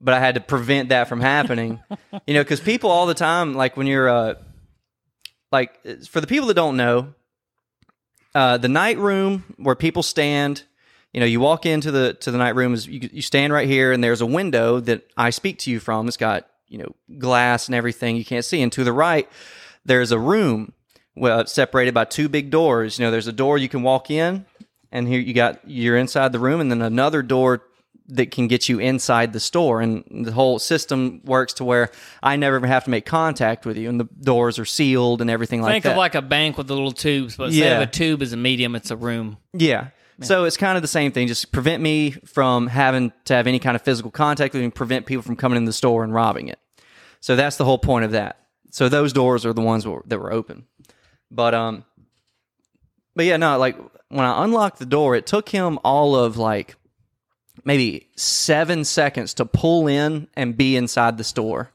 [0.00, 1.80] But I had to prevent that from happening.
[2.26, 4.34] you know, because people all the time, like when you're, uh,
[5.50, 7.14] like for the people that don't know,
[8.36, 10.64] uh, the night room where people stand.
[11.14, 12.74] You know, you walk into the to the night room.
[12.74, 15.80] Is you, you stand right here, and there's a window that I speak to you
[15.80, 16.06] from.
[16.06, 18.60] It's got you know glass and everything you can't see.
[18.60, 19.26] And to the right,
[19.86, 20.74] there's a room
[21.14, 22.98] well separated by two big doors.
[22.98, 24.44] You know, there's a door you can walk in,
[24.92, 27.62] and here you got you're inside the room, and then another door
[28.08, 29.80] that can get you inside the store.
[29.80, 31.90] And the whole system works to where
[32.22, 35.60] I never have to make contact with you, and the doors are sealed and everything
[35.62, 35.88] like that.
[35.88, 37.80] Think of like a bank with the little tubes, but instead Yeah.
[37.82, 39.38] of a tube is a medium, it's a room.
[39.52, 39.88] Yeah.
[40.22, 41.28] So it's kind of the same thing.
[41.28, 44.74] Just prevent me from having to have any kind of physical contact with you and
[44.74, 46.58] prevent people from coming in the store and robbing it.
[47.20, 48.38] So that's the whole point of that.
[48.70, 50.64] So those doors are the ones that were open.
[51.30, 51.84] But um
[53.14, 53.76] but yeah, no, like
[54.08, 56.76] when I unlocked the door, it took him all of like
[57.66, 61.70] maybe 7 seconds to pull in and be inside the store.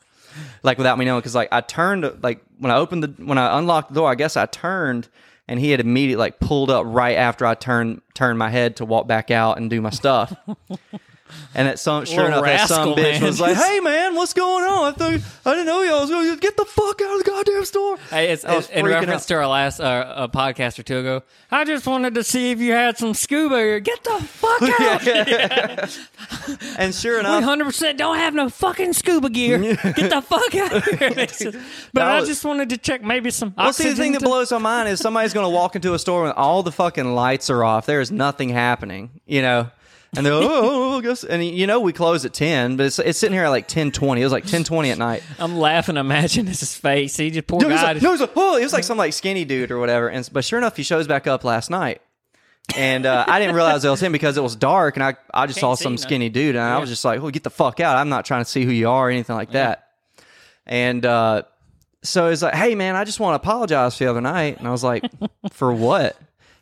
[0.64, 3.60] Like without me knowing cuz like I turned like when I opened the when I
[3.60, 5.10] unlocked the door, I guess I turned
[5.48, 8.86] and he had immediately like pulled up right after I turned turned my head to
[8.86, 10.34] walk back out and do my stuff.
[11.54, 13.24] And that some, sure enough, that some bitch man.
[13.24, 14.94] was like, "Hey, man, what's going on?
[14.94, 17.30] I thought I didn't know y'all was going to get the fuck out of the
[17.30, 19.28] goddamn store." Hey, it's, I was in reference out.
[19.28, 21.24] to our last uh, uh, podcast or two ago.
[21.50, 23.80] I just wanted to see if you had some scuba here.
[23.82, 26.00] Get the fuck out!
[26.78, 29.60] And sure We enough, hundred percent don't have no fucking scuba gear.
[29.76, 31.12] Get the fuck out of here!
[31.14, 31.54] but
[31.94, 33.54] That I just wanted to check maybe some.
[33.58, 36.00] Well, see, the thing that blows my mind is somebody's going to walk into a
[36.00, 37.86] store when all the fucking lights are off.
[37.86, 39.70] There is nothing happening, you know.
[40.16, 43.00] And they're like, oh, oh, oh, and you know we close at ten, but it's,
[43.00, 44.20] it's sitting here at like ten twenty.
[44.22, 45.24] It was like ten twenty at night.
[45.40, 45.96] I'm laughing.
[45.96, 47.16] Imagine his face.
[47.16, 47.82] He just poor No, guy.
[47.94, 50.10] like, no, he's like, oh, it was like some like skinny dude or whatever.
[50.10, 52.02] And but sure enough, he shows back up last night,
[52.76, 55.48] and uh, I didn't realize it was him because it was dark, and I I
[55.48, 56.08] just saw Can't see some nothing.
[56.10, 57.96] skinny dude, and I was just like, well, get the fuck out!
[57.96, 59.88] I'm not trying to see who you are or anything like that.
[60.66, 61.44] And uh,
[62.04, 64.68] so he's like, hey man, I just want to apologize for the other night, and
[64.68, 65.06] I was like,
[65.52, 66.18] for what?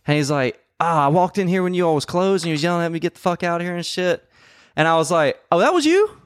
[0.06, 2.54] And he's like, ah, I walked in here when you all was closed, and you
[2.54, 4.26] was yelling at me, get the fuck out of here and shit.
[4.76, 6.20] And I was like, oh, that was you?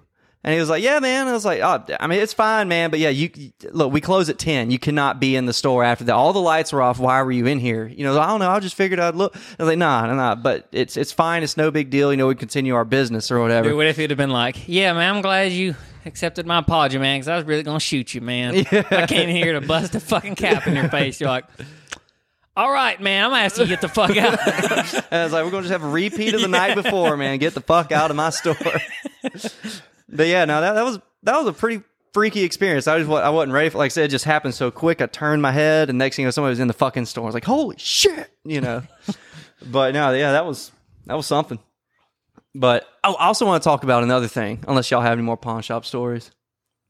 [0.45, 2.89] And he was like, "Yeah, man." I was like, "Oh, I mean, it's fine, man,
[2.89, 3.29] but yeah, you
[3.71, 3.93] look.
[3.93, 4.71] We close at ten.
[4.71, 6.13] You cannot be in the store after that.
[6.13, 6.99] All the lights were off.
[6.99, 7.87] Why were you in here?
[7.87, 8.49] You know, I don't know.
[8.49, 11.43] I just figured I'd look." I was like, "Nah, nah, nah." But it's it's fine.
[11.43, 12.11] It's no big deal.
[12.11, 13.69] You know, we continue our business or whatever.
[13.69, 16.97] Dude, what if he'd have been like, "Yeah, man, I'm glad you accepted my apology,
[16.97, 18.65] man, because I was really gonna shoot you, man.
[18.91, 21.45] I came here to bust a fucking cap in your face." You're like,
[22.55, 24.39] "All right, man, I'm gonna ask you to get the fuck out."
[25.11, 27.37] And I was like, "We're gonna just have a repeat of the night before, man.
[27.39, 28.55] Get the fuck out of my store."
[30.09, 32.87] but yeah, no, that that was that was a pretty freaky experience.
[32.87, 33.77] I just wa- I wasn't ready for.
[33.79, 35.01] Like I said, it just happened so quick.
[35.01, 37.23] I turned my head, and next thing you know, somebody was in the fucking store.
[37.23, 38.83] I was like, "Holy shit!" You know.
[39.71, 40.71] but no, yeah, that was
[41.05, 41.59] that was something.
[42.55, 44.63] But oh, I also want to talk about another thing.
[44.67, 46.31] Unless y'all have any more pawn shop stories.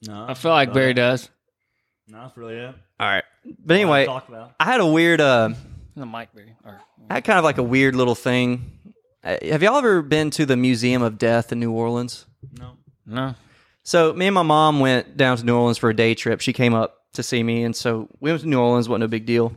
[0.06, 1.30] No, I feel like Barry does.
[2.08, 2.76] No, that's really it.
[3.00, 3.24] All right.
[3.66, 4.54] But anyway, talk about.
[4.60, 5.22] I had a weird.
[5.22, 5.50] uh
[5.96, 6.56] The mic, Barry.
[6.66, 6.80] Or,
[7.10, 8.72] I had kind of like a weird little thing.
[9.24, 12.26] Uh, Have y'all ever been to the Museum of Death in New Orleans?
[12.58, 12.72] No.
[13.06, 13.36] no.
[13.84, 16.42] So me and my mom went down to New Orleans for a day trip.
[16.42, 18.88] She came up to see me, and so we went to New Orleans.
[18.90, 19.54] wasn't a big deal.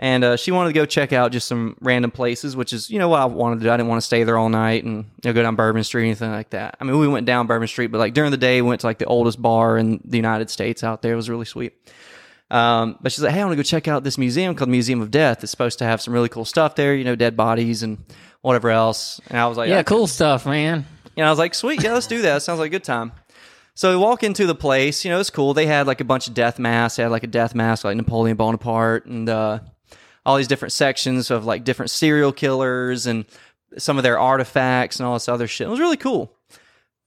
[0.00, 3.00] And uh, she wanted to go check out just some random places, which is you
[3.00, 3.70] know what I wanted to do.
[3.70, 6.02] I didn't want to stay there all night and you know, go down Bourbon Street
[6.02, 6.76] or anything like that.
[6.80, 8.86] I mean, we went down Bourbon Street, but like during the day, we went to
[8.86, 11.14] like the oldest bar in the United States out there.
[11.14, 11.72] It was really sweet.
[12.50, 15.00] Um, but she's like, hey, I want to go check out this museum called Museum
[15.00, 15.42] of Death.
[15.42, 17.98] It's supposed to have some really cool stuff there, you know, dead bodies and
[18.40, 19.20] whatever else.
[19.28, 20.86] And I was like, Yeah, cool stuff, man.
[21.16, 22.42] And I was like, sweet, yeah, let's do that.
[22.42, 23.12] Sounds like a good time.
[23.74, 25.52] So we walk into the place, you know, it's cool.
[25.54, 26.96] They had like a bunch of death masks.
[26.96, 29.60] They had like a death mask like Napoleon Bonaparte and uh,
[30.24, 33.24] all these different sections of like different serial killers and
[33.76, 35.66] some of their artifacts and all this other shit.
[35.66, 36.32] It was really cool.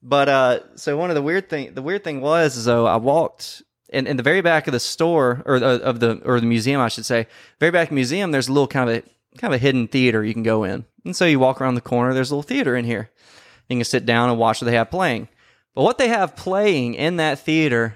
[0.04, 2.97] But uh, so one of the weird thing, the weird thing was, is though I
[2.97, 6.45] walked in, in the very back of the store or the, of the or the
[6.45, 7.27] museum, I should say,
[7.60, 8.32] very back the museum.
[8.32, 9.01] There's a little kind of a
[9.38, 11.82] kind of a hidden theater you can go in, and so you walk around the
[11.82, 12.13] corner.
[12.13, 13.10] There's a little theater in here.
[13.69, 15.30] You can sit down and watch what they have playing.
[15.73, 17.95] But what they have playing in that theater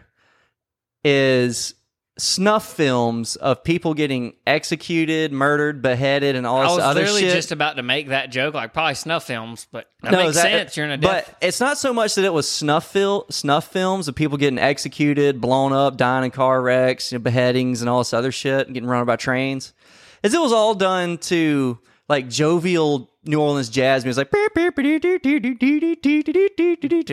[1.03, 1.73] is
[2.17, 7.21] snuff films of people getting executed, murdered, beheaded, and all I this was other literally
[7.21, 7.33] shit.
[7.35, 10.43] just about to make that joke, like probably snuff films, but that No, makes that-
[10.43, 10.77] sense.
[10.77, 11.25] You're in a death.
[11.39, 14.59] But it's not so much that it was snuff fil- snuff films of people getting
[14.59, 18.65] executed, blown up, dying in car wrecks, you know, beheadings, and all this other shit,
[18.67, 19.73] and getting run over by trains.
[20.23, 24.41] Is it was all done to like jovial New Orleans jazz music, like.
[24.45, 24.51] And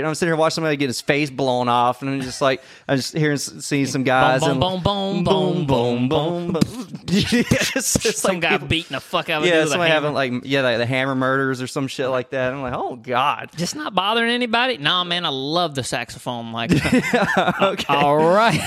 [0.07, 2.97] I'm sitting here watching somebody get his face blown off, and I'm just like, I'm
[2.97, 5.67] just hearing, seeing some guys, boom, and boom, boom, boom,
[6.09, 6.61] boom, boom.
[7.09, 10.63] it's Some like guy people- beating the fuck out of yeah, somebody having like yeah,
[10.63, 12.53] like the hammer murders or some shit like that.
[12.53, 13.51] I'm like, oh god.
[13.57, 14.79] Just not bothering anybody?
[14.79, 16.53] Nah, man, I love the saxophone.
[16.53, 17.85] Like, okay.
[17.89, 18.61] all right.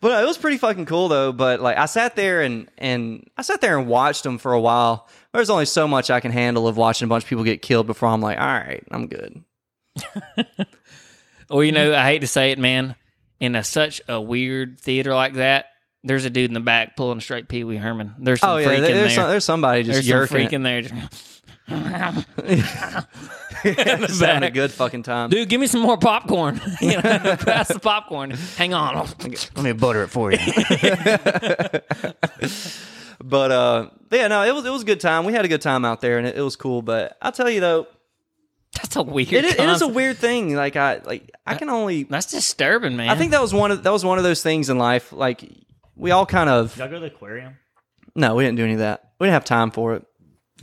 [0.00, 1.32] But it was pretty fucking cool though.
[1.32, 4.60] But like, I sat there and and I sat there and watched them for a
[4.60, 5.08] while.
[5.34, 7.86] There's only so much I can handle of watching a bunch of people get killed
[7.86, 9.44] before I'm like, all right, I'm good.
[11.50, 12.96] Well, you know, I hate to say it, man.
[13.38, 15.66] In a such a weird theater like that,
[16.02, 18.14] there's a dude in the back pulling a straight Pee Wee Herman.
[18.18, 19.14] There's some Oh yeah, freak there- in there's there.
[19.24, 20.52] some, there's somebody just there's some yerking freak it.
[20.54, 20.80] in there.
[20.82, 21.42] Just
[24.20, 25.28] having a good fucking time.
[25.30, 26.60] Dude, give me some more popcorn.
[26.80, 27.02] you know,
[27.36, 28.30] pass the popcorn.
[28.56, 30.38] Hang on, let me butter it for you.
[33.26, 35.24] But uh, yeah, no, it was it was a good time.
[35.24, 36.82] We had a good time out there, and it, it was cool.
[36.82, 37.86] But I'll tell you though,
[38.76, 39.32] That's a weird.
[39.32, 40.54] it, is- it is a weird thing.
[40.54, 42.02] Like I like I can only.
[42.02, 43.08] That's disturbing, man.
[43.08, 45.10] I think that was one of that was one of those things in life.
[45.10, 45.42] Like
[45.96, 47.56] we all kind of Y'all go to the aquarium?
[48.14, 49.12] no, we didn't do any of that.
[49.18, 50.04] We didn't have time for it.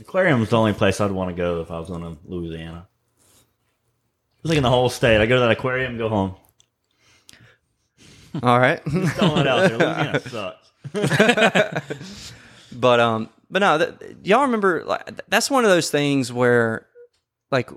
[0.00, 2.86] Aquarium's the only place I'd want to go if I was going to Louisiana.
[4.36, 5.20] Just like in the whole state.
[5.20, 6.36] I go to that aquarium, go home.
[8.42, 8.80] All right.
[8.84, 9.78] Throwing it out there.
[9.78, 12.32] Louisiana sucks.
[12.78, 16.86] But um, but no, that, y'all remember like that's one of those things where,
[17.50, 17.70] like,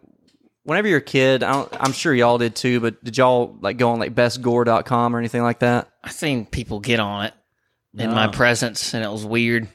[0.63, 3.77] whenever you're a kid, I don't, I'm sure y'all did too, but did y'all like
[3.77, 5.89] go on like bestgore.com or anything like that?
[6.03, 7.34] I seen people get on it
[7.97, 9.67] in my presence, and it was weird.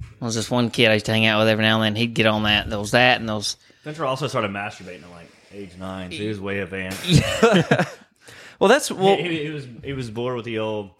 [0.00, 1.96] There was this one kid I used to hang out with every now and then.
[1.96, 2.68] He'd get on that.
[2.68, 3.56] There was that, and those.
[3.82, 6.10] Spencer also started masturbating at like age nine.
[6.10, 7.22] So he was way advanced.
[8.58, 10.90] Well, that's well, he, he was he was bored with the old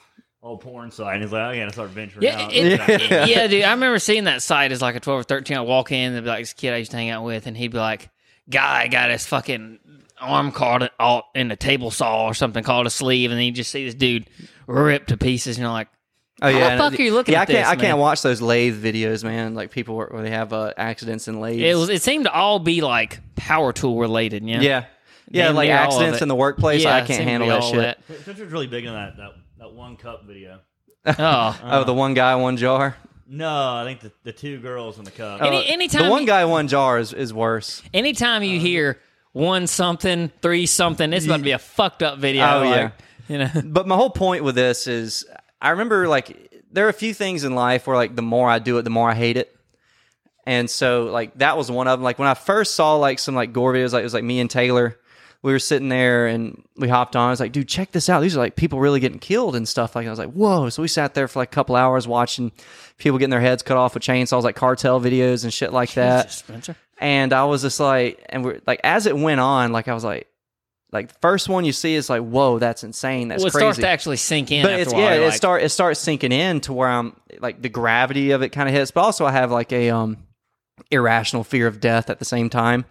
[0.48, 3.24] old porn site, and he's like, "I gotta start venturing Yeah, out." it- Yeah.
[3.26, 3.64] yeah, dude.
[3.64, 5.56] I remember seeing that site as like a twelve or thirteen.
[5.56, 7.56] I walk in, and be like this kid I used to hang out with, and
[7.56, 8.10] he'd be like,
[8.50, 9.78] "Guy got his fucking
[10.20, 13.46] arm caught it all in a table saw or something called a sleeve," and then
[13.46, 14.28] you just see this dude
[14.66, 15.88] ripped to pieces, and you're like,
[16.42, 16.76] oh yeah.
[16.76, 17.64] the fuck are you looking yeah, at I can't.
[17.64, 19.54] this, I can't watch those lathe videos, man.
[19.54, 21.62] Like people where, where they have uh, accidents in lathes.
[21.62, 21.88] it was.
[21.88, 24.44] It seemed to all be like power tool related.
[24.44, 24.84] Yeah, yeah,
[25.30, 26.84] yeah, Damn like near all of accidents in the workplace.
[26.84, 27.98] Yeah, I can't handle that shit.
[28.08, 30.60] of Spencer's really big on that that, that one cup video.
[31.06, 32.96] Oh, Oh, the one guy, one jar.
[33.26, 35.40] No, I think the, the two girls in the cup.
[35.42, 37.82] Any- Uh, anytime the one you- guy, one jar is, is worse.
[37.94, 38.98] anytime you hear
[39.32, 42.44] one something, three something, it's going to be a fucked up video.
[42.44, 42.90] Oh, like, yeah.
[43.28, 43.50] you know.
[43.72, 45.24] But my whole point with this is,
[45.60, 48.58] I remember like there are a few things in life where like the more I
[48.58, 49.54] do it, the more I hate it.
[50.46, 52.04] And so like that was one of them.
[52.04, 54.40] Like when I first saw like some like gore videos, like it was like me
[54.40, 54.98] and Taylor,
[55.42, 57.28] we were sitting there and we hopped on.
[57.28, 58.20] I was like, dude, check this out.
[58.20, 59.94] These are like people really getting killed and stuff.
[59.94, 60.68] Like I was like, whoa.
[60.68, 62.50] So we sat there for like a couple hours watching
[62.96, 66.32] people getting their heads cut off with chainsaws, like cartel videos and shit like that.
[66.32, 66.76] Spencer.
[67.00, 70.02] And I was just like, and we're like, as it went on, like I was
[70.02, 70.26] like,
[70.90, 73.28] like the first one you see is like, whoa, that's insane.
[73.28, 74.64] That's Well, it crazy starts to actually sink in.
[74.64, 75.04] but after it's a while.
[75.04, 78.42] yeah, it like, start it starts sinking in to where I'm like the gravity of
[78.42, 80.16] it kind of hits, but also I have like a um
[80.90, 82.86] irrational fear of death at the same time.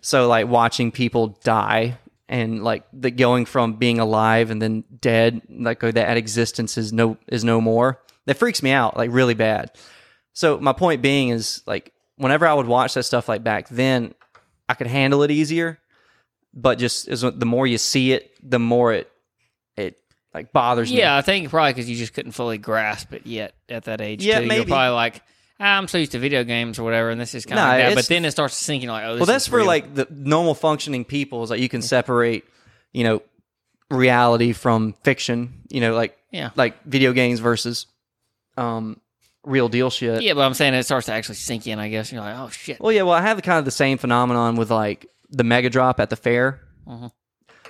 [0.00, 5.42] So like watching people die and like the going from being alive and then dead,
[5.48, 8.00] like that existence is no is no more.
[8.26, 9.72] That freaks me out like really bad.
[10.32, 14.14] So my point being is like whenever I would watch that stuff like back then,
[14.68, 15.78] I could handle it easier.
[16.54, 19.10] But just as the more you see it, the more it
[19.76, 19.98] it
[20.32, 20.98] like bothers me.
[20.98, 24.24] Yeah, I think probably because you just couldn't fully grasp it yet at that age.
[24.24, 24.42] Yeah, too.
[24.42, 24.66] You're maybe.
[24.66, 25.22] probably like,
[25.60, 27.94] I'm so used to video games or whatever, and this is kind of like that.
[27.94, 29.66] But then it starts sinking like, oh, this well that's for real.
[29.66, 32.44] like the normal functioning people is like you can separate
[32.92, 33.22] you know
[33.90, 36.50] reality from fiction you know like Yeah.
[36.56, 37.86] like video games versus
[38.56, 39.00] um
[39.44, 41.78] real deal shit Yeah, but I'm saying it starts to actually sink in.
[41.78, 42.80] I guess you're like, oh shit.
[42.80, 45.98] well yeah well i have kind of the same phenomenon with like the mega drop
[46.00, 47.10] at the fair Mhm.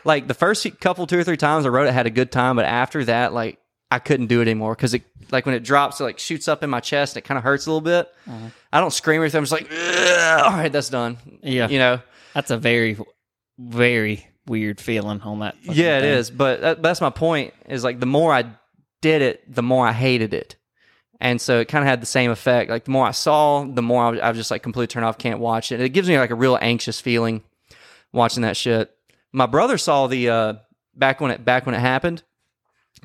[0.05, 2.57] like the first couple two or three times i wrote it had a good time
[2.57, 3.59] but after that like
[3.91, 6.63] i couldn't do it anymore because it like when it drops it like shoots up
[6.63, 8.09] in my chest and it kind of hurts a little bit
[8.73, 11.69] i don't scream or anything i'm just like all right that's done Yeah.
[11.69, 12.01] you know
[12.35, 12.97] That's a very,
[13.59, 15.57] very weird feeling on that.
[15.63, 16.11] Yeah, it thing.
[16.13, 16.31] is.
[16.31, 17.55] But that, that's my point.
[17.69, 18.45] Is like the more I
[19.03, 20.55] did it, the more I hated it,
[21.21, 22.71] and so it kind of had the same effect.
[22.71, 25.05] Like the more I saw, the more I was, I was just like completely turned
[25.05, 25.81] off, can't watch it.
[25.81, 27.43] It gives me like a real anxious feeling
[28.13, 28.95] watching that shit.
[29.33, 30.55] My brother saw the uh,
[30.95, 32.23] back when it back when it happened.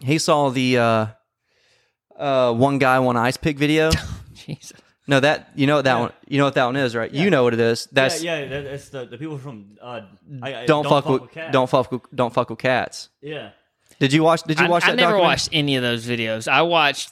[0.02, 1.06] He saw the uh,
[2.18, 3.92] uh, one guy one ice pick video.
[4.34, 4.74] Jesus.
[5.08, 6.00] No, that you know what that Yeah.
[6.02, 6.12] one.
[6.28, 7.12] You know what that one is, right?
[7.12, 7.88] You know what it is.
[7.92, 10.02] That's yeah, yeah, that, that's the, the people from uh,
[10.42, 11.52] I, I, don't, fuck, with, cats.
[11.54, 13.10] don't fuck with don't fuck with cats.
[13.22, 13.52] Yeah,
[14.00, 14.42] Did you watch?
[14.44, 14.96] Did you I, watch I that?
[14.98, 16.48] never watched any of those videos.
[16.48, 17.12] I watched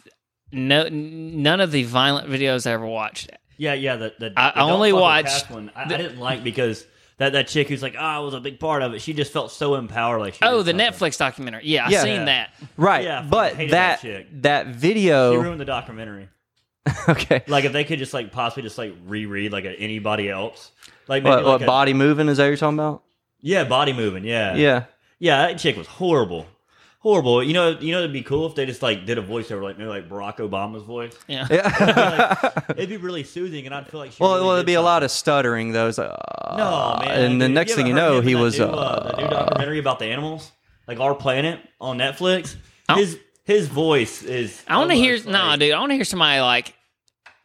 [0.51, 3.29] no none of the violent videos I ever watched.
[3.57, 3.95] yeah, yeah.
[3.95, 5.71] The, the, I the don't only fuck with watched cats one.
[5.75, 6.87] I, I didn't like because
[7.23, 9.01] that, that chick who's like, oh, I was a big part of it.
[9.01, 10.19] She just felt so empowered.
[10.19, 10.85] Like, she Oh, the something.
[10.87, 11.61] Netflix documentary.
[11.65, 12.01] Yeah, I Yeah.
[12.03, 12.25] seen Yeah.
[12.25, 12.49] that.
[12.77, 13.03] Right.
[13.03, 14.27] Yeah, but that that chick.
[14.41, 16.29] that, She ruined the documentary.
[17.09, 17.43] okay.
[17.47, 20.71] Like, if they could just like possibly just like reread like anybody else,
[21.07, 23.03] like maybe What, like what a, body moving is that you're talking about?
[23.41, 24.23] yeah, body moving.
[24.25, 24.83] Yeah, Yeah.
[25.19, 25.47] yeah.
[25.47, 26.45] That chick was horrible.
[27.03, 27.43] Horrible.
[27.43, 29.77] You know, you know, it'd be cool if they just like did a voiceover, like
[29.77, 31.13] maybe like Barack Obama's voice.
[31.27, 31.45] Yeah.
[31.51, 32.61] Yeah.
[32.77, 34.81] It'd be really soothing, and I'd feel like she well, really well, it'd be a
[34.81, 35.87] lot of stuttering though.
[35.87, 37.19] Like, uh, No, man.
[37.19, 39.79] And the dude, next thing you know, he was new, uh, uh, that new documentary
[39.79, 40.49] about the animals,
[40.87, 42.55] like Our Planet on Netflix.
[42.95, 44.63] His his voice is.
[44.65, 45.73] I want to hear almost no, dude.
[45.73, 46.73] I want to hear somebody like.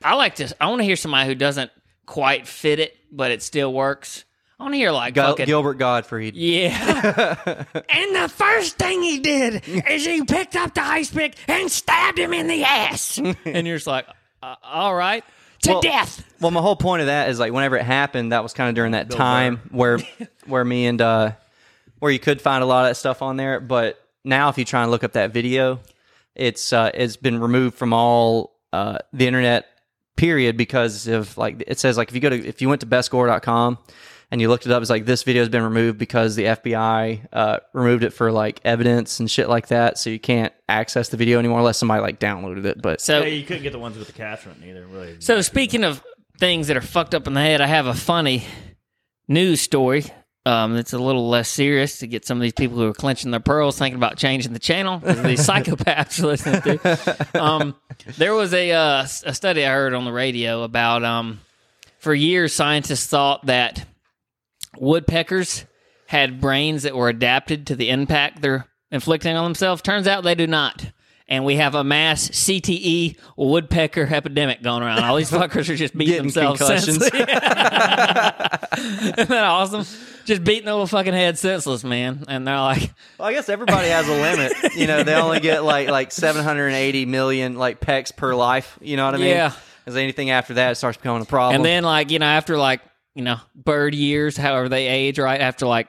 [0.05, 0.55] I like to.
[0.61, 1.73] I want to hear somebody who doesn't
[2.07, 4.25] quite fit it, but it still works.
[4.59, 5.47] I want to hear like Gil- fucking.
[5.47, 6.35] Gilbert Gottfried.
[6.35, 7.65] yeah.
[7.75, 12.19] and the first thing he did is he picked up the ice pick and stabbed
[12.19, 13.19] him in the ass.
[13.19, 14.07] and you're just like,
[14.43, 15.25] uh, all right,
[15.63, 16.25] to Well- death.
[16.41, 18.75] Well, my whole point of that is like whenever it happened, that was kind of
[18.75, 19.99] during that time where
[20.47, 21.33] where me and uh
[21.99, 23.59] where you could find a lot of that stuff on there.
[23.61, 25.81] But now, if you try and look up that video,
[26.37, 29.67] it's uh it's been removed from all uh the internet
[30.17, 32.87] period because of like it says like if you go to if you went to
[32.87, 33.79] bestgore.com
[34.31, 37.27] and you looked it up, it's like this video has been removed because the FBI
[37.33, 39.99] uh, removed it for like evidence and shit like that.
[39.99, 42.83] So you can't access the video anymore unless somebody like downloaded it.
[42.83, 44.87] But So Yeah, you couldn't get the ones with the caption either.
[44.87, 45.17] Really.
[45.21, 46.03] So speaking of
[46.39, 48.45] things that are fucked up in the head, I have a funny
[49.29, 50.05] news story
[50.47, 53.31] Um, it's a little less serious to get some of these people who are clenching
[53.31, 54.99] their pearls, thinking about changing the channel.
[55.05, 57.43] These psychopaths listening to.
[57.43, 57.75] Um,
[58.17, 61.05] there was a uh, a study I heard on the radio about.
[61.05, 61.41] Um,
[61.99, 63.85] for years, scientists thought that
[64.81, 65.65] woodpeckers
[66.07, 69.83] had brains that were adapted to the impact they're inflicting on themselves.
[69.83, 70.91] Turns out they do not.
[71.31, 75.05] And we have a mass CTE woodpecker epidemic going around.
[75.05, 77.05] All these fuckers are just beating Getting themselves concussions.
[77.07, 77.21] senseless.
[79.19, 79.85] Isn't that awesome?
[80.25, 82.25] Just beating their little fucking head senseless, man.
[82.29, 84.53] And they're like, Well, I guess everybody has a limit.
[84.75, 88.79] You know, they only get like like 780 million like pecks per life.
[88.81, 89.29] You know what I mean?
[89.29, 89.53] Yeah.
[89.87, 91.57] Is anything after that it starts becoming a problem?
[91.57, 92.81] and then like you know after like
[93.19, 95.89] you know bird years, however they age, right after like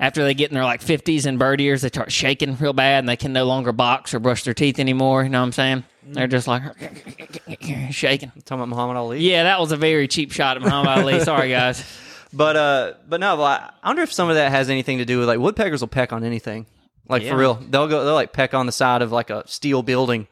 [0.00, 3.00] after they get in their like fifties and bird years, they start shaking real bad
[3.00, 5.22] and they can no longer box or brush their teeth anymore.
[5.24, 5.84] You know what I'm saying?
[6.04, 6.62] They're just like
[7.90, 8.30] shaking.
[8.44, 9.20] talking about Muhammad Ali.
[9.20, 11.20] Yeah, that was a very cheap shot at Muhammad Ali.
[11.24, 11.84] Sorry, guys.
[12.32, 15.18] But uh, but no, I I wonder if some of that has anything to do
[15.18, 16.66] with like woodpeckers will peck on anything,
[17.08, 17.30] like Yeah.
[17.32, 17.54] for real.
[17.54, 20.28] They'll go, they'll like peck on the side of like a steel building.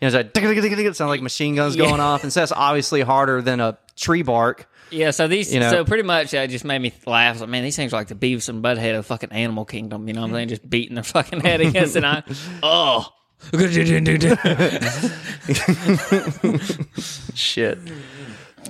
[0.00, 1.86] You know, it's like it sounds like machine guns Yeah.
[1.86, 4.66] going off, and so that's obviously harder than a tree bark.
[4.90, 5.70] Yeah, so these, You know.
[5.70, 7.40] so pretty much that just made me laugh.
[7.40, 10.08] Like, man, these things are like the Beavis and Butthead of fucking Animal Kingdom.
[10.08, 10.48] You know what I'm saying?
[10.48, 12.04] Just beating their fucking head against it.
[12.04, 12.22] And I,
[12.62, 13.06] oh.
[17.34, 17.78] Shit.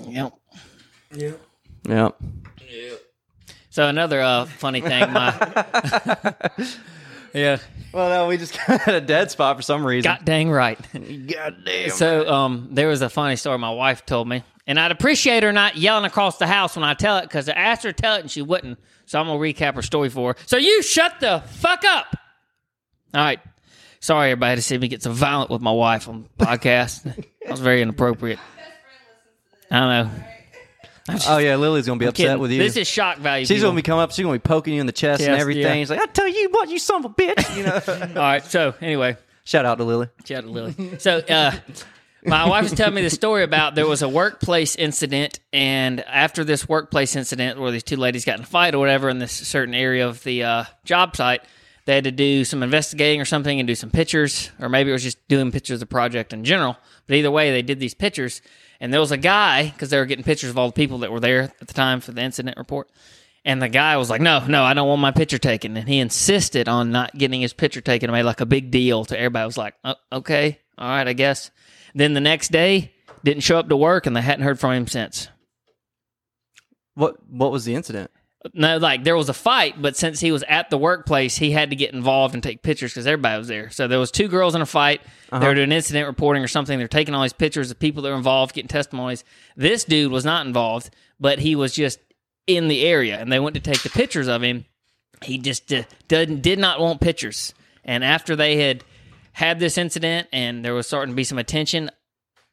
[0.07, 0.33] Yep.
[1.15, 1.33] Yeah.
[3.71, 5.33] So another uh, funny thing, my
[7.35, 7.59] yeah,
[7.93, 10.11] Well, no, we just had a dead spot for some reason.
[10.11, 10.79] god dang right.
[10.93, 11.91] God damn.
[11.91, 15.53] So um, there was a funny story my wife told me, and I'd appreciate her
[15.53, 18.15] not yelling across the house when I tell it because I asked her to tell
[18.15, 18.79] it and she wouldn't.
[19.05, 20.39] So I'm gonna recap her story for her.
[20.47, 22.17] So you shut the fuck up.
[23.13, 23.41] All right.
[23.99, 27.03] Sorry, everybody, to see me get so violent with my wife on the podcast.
[27.43, 28.39] that was very inappropriate.
[29.71, 30.25] I don't know.
[31.27, 32.39] Oh yeah, Lily's gonna be upset Kidding.
[32.39, 32.59] with you.
[32.63, 33.45] This is shock value.
[33.47, 33.71] She's people.
[33.71, 34.13] gonna be coming up.
[34.13, 35.65] She's gonna be poking you in the chest and Chest, everything.
[35.65, 35.75] yeah.
[35.83, 38.15] She's like, "I tell you what, you son of a bitch!" You know.
[38.21, 38.45] All right.
[38.45, 40.09] So anyway, Shout out to Lily.
[40.25, 40.99] Shout out to Lily.
[40.99, 41.53] So, uh,
[42.25, 46.45] my wife was telling me the story about there was a workplace incident, and after
[46.45, 49.33] this workplace incident where these two ladies got in a fight or whatever in this
[49.33, 51.43] certain area of the uh, job site,
[51.87, 54.93] they had to do some investigating or something and do some pictures, or maybe it
[54.93, 56.77] was just doing pictures of the project in general.
[57.07, 58.43] But either way, they did these pictures,
[58.81, 61.13] and there was a guy because they were getting pictures of all the people that
[61.13, 62.89] were there at the time for the incident report.
[63.45, 65.99] And the guy was like, "No, no, I don't want my picture taken." And he
[65.99, 68.11] insisted on not getting his picture taken.
[68.11, 69.47] It made like a big deal to everybody.
[69.47, 71.51] Was like, oh, "Okay, all right, I guess."
[71.95, 72.93] Then the next day,
[73.25, 75.29] didn't show up to work, and they hadn't heard from him since.
[76.95, 78.11] What What was the incident?
[78.55, 81.69] No, like there was a fight, but since he was at the workplace, he had
[81.71, 83.69] to get involved and take pictures because everybody was there.
[83.69, 85.03] So there was two girls in a fight.
[85.31, 86.79] They were doing incident reporting or something.
[86.79, 89.25] They're taking all these pictures of people that were involved, getting testimonies.
[89.57, 90.89] This dude was not involved,
[91.19, 92.01] but he was just
[92.47, 94.65] in the area, and they went to take the pictures of him.
[95.23, 97.53] He just uh, did, did not want pictures.
[97.85, 98.83] And after they had
[99.33, 101.91] had this incident, and there was starting to be some attention,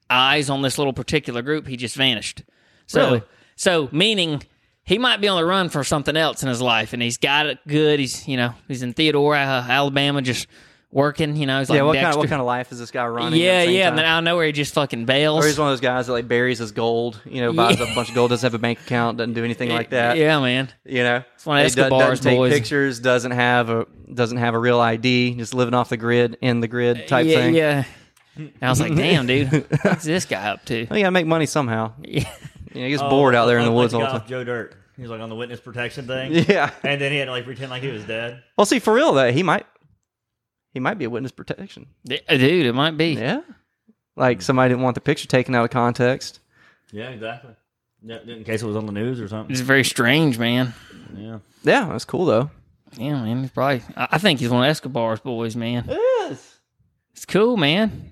[0.10, 2.44] eyes on this little particular group, he just vanished.
[2.86, 3.24] So, Really?
[3.56, 4.44] so meaning
[4.84, 7.46] he might be on the run for something else in his life, and he's got
[7.48, 8.00] it good.
[8.00, 10.48] He's you know he's in Theodore, Alabama, just
[10.92, 11.36] working.
[11.36, 11.84] You know, he's like yeah.
[11.84, 12.06] What Dexter.
[12.06, 13.40] kind of What kind of life is this guy running?
[13.40, 13.84] yeah, at the same yeah.
[13.84, 13.90] time?
[13.90, 15.44] And then out of nowhere, he just fucking bails.
[15.44, 17.22] Or he's one of those guys that like buries his gold.
[17.26, 19.44] You know, buys up a bunch of gold, doesn't have a bank account, doesn't do
[19.44, 20.18] anything like that.
[20.18, 20.70] Yeah, man.
[20.86, 24.38] You know, it's one of He do- Escobar's doesn't take pictures, doesn't have a doesn't
[24.38, 27.56] have a real ID, just living off the grid in the grid type yeah, thing.
[27.56, 27.84] yeah.
[28.36, 30.86] And I was like, damn, dude, what's this guy up to?
[30.90, 31.94] Well, you gotta make money somehow.
[32.02, 32.32] Yeah.
[32.74, 34.28] You know, he gets bored out there in the oh, woods all the time.
[34.28, 34.76] Joe Dirt.
[34.96, 36.34] He was like on the witness protection thing.
[36.48, 36.72] Yeah.
[36.84, 38.44] And then he had to like pretend like he was dead.
[38.58, 39.66] Well, see, for real though, he might
[40.78, 41.88] he might be a witness protection.
[42.08, 43.14] Uh, dude, it might be.
[43.14, 43.42] Yeah.
[44.16, 44.42] Like hmm.
[44.42, 46.40] somebody didn't want the picture taken out of context.
[46.92, 47.56] Yeah, exactly.
[48.04, 49.52] Yeah, in case it was on the news or something.
[49.52, 50.76] It's very strange, man.
[51.16, 51.40] Yeah.
[51.64, 52.52] Yeah, that's cool though.
[52.96, 53.42] Yeah, man.
[53.42, 53.82] He's probably.
[53.96, 55.86] I I think he's one of Escobar's boys, man.
[55.88, 56.60] Yes.
[57.14, 58.12] It's cool, man.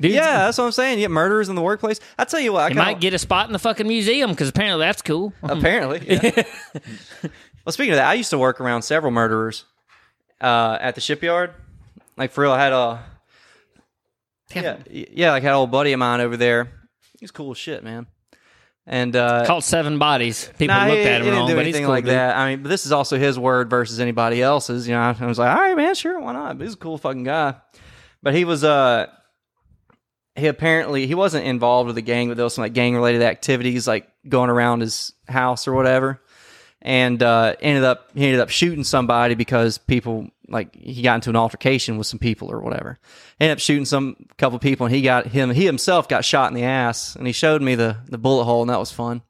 [0.00, 1.00] Dude, Yeah, that's what I'm saying.
[1.00, 1.98] You get murderers in the workplace.
[2.16, 4.30] I tell you what, I He kinda, might get a spot in the fucking museum
[4.30, 5.32] because apparently that's cool.
[5.42, 6.06] apparently.
[6.06, 6.44] yeah.
[7.64, 9.64] well, speaking of that, I used to work around several murderers
[10.40, 11.54] uh, at the shipyard.
[12.16, 13.04] Like for real, I had a
[14.54, 16.72] yeah, yeah, like had an old buddy of mine over there.
[17.20, 18.06] He's cool as shit, man.
[18.86, 20.50] And uh, Caught seven bodies.
[20.58, 21.94] People Nah, looked he, at him he didn't wrong, do but he's anything cool.
[21.94, 22.14] like dude.
[22.14, 22.36] that.
[22.36, 24.88] I mean, but this is also his word versus anybody else's.
[24.88, 26.58] You know, I was like, all right, man, sure, why not?
[26.58, 27.54] But he's a cool fucking guy.
[28.22, 29.06] But he was, uh,
[30.34, 33.22] he apparently he wasn't involved with the gang, but there was some like gang related
[33.22, 36.20] activities, like going around his house or whatever.
[36.82, 41.30] And uh, ended up he ended up shooting somebody because people like he got into
[41.30, 42.98] an altercation with some people or whatever.
[43.38, 46.54] Ended up shooting some couple people, and he got him he himself got shot in
[46.54, 47.16] the ass.
[47.16, 49.20] And he showed me the the bullet hole, and that was fun.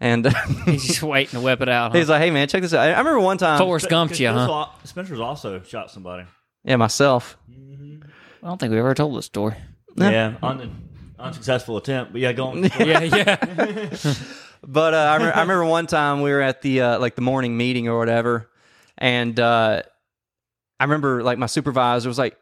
[0.00, 0.26] And
[0.64, 1.92] He's just waiting to whip it out.
[1.92, 1.98] Huh?
[1.98, 3.58] he's like, "Hey man, check this out." I I remember one time.
[3.58, 4.66] Forrest Gumped you, Spencer's huh?
[4.84, 6.24] Spencer's also shot somebody.
[6.64, 7.36] Yeah, myself.
[8.42, 9.56] I don't think we ever told this story.
[9.96, 10.70] Yeah, on the
[11.18, 12.12] unsuccessful attempt.
[12.12, 12.62] But yeah, go on.
[12.78, 14.14] Yeah, yeah.
[14.66, 17.22] But uh, I, remember, I remember one time we were at the uh, like the
[17.22, 18.50] morning meeting or whatever,
[18.96, 19.82] and uh,
[20.78, 22.36] I remember like my supervisor was like,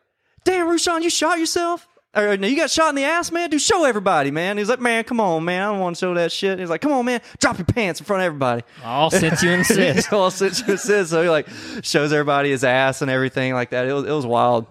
[0.45, 3.51] "Damn, Rushan, you shot yourself." Or, no, you got shot in the ass, man.
[3.51, 4.57] Dude, show everybody, man.
[4.57, 5.63] He's like, man, come on, man.
[5.63, 6.59] I don't want to show that shit.
[6.59, 7.21] He's like, come on, man.
[7.41, 8.63] Drop your pants in front of everybody.
[8.83, 10.11] All since you insist.
[10.15, 11.11] All since you insist.
[11.11, 11.47] So he like
[11.83, 13.87] shows everybody his ass and everything like that.
[13.87, 14.67] It was it was wild.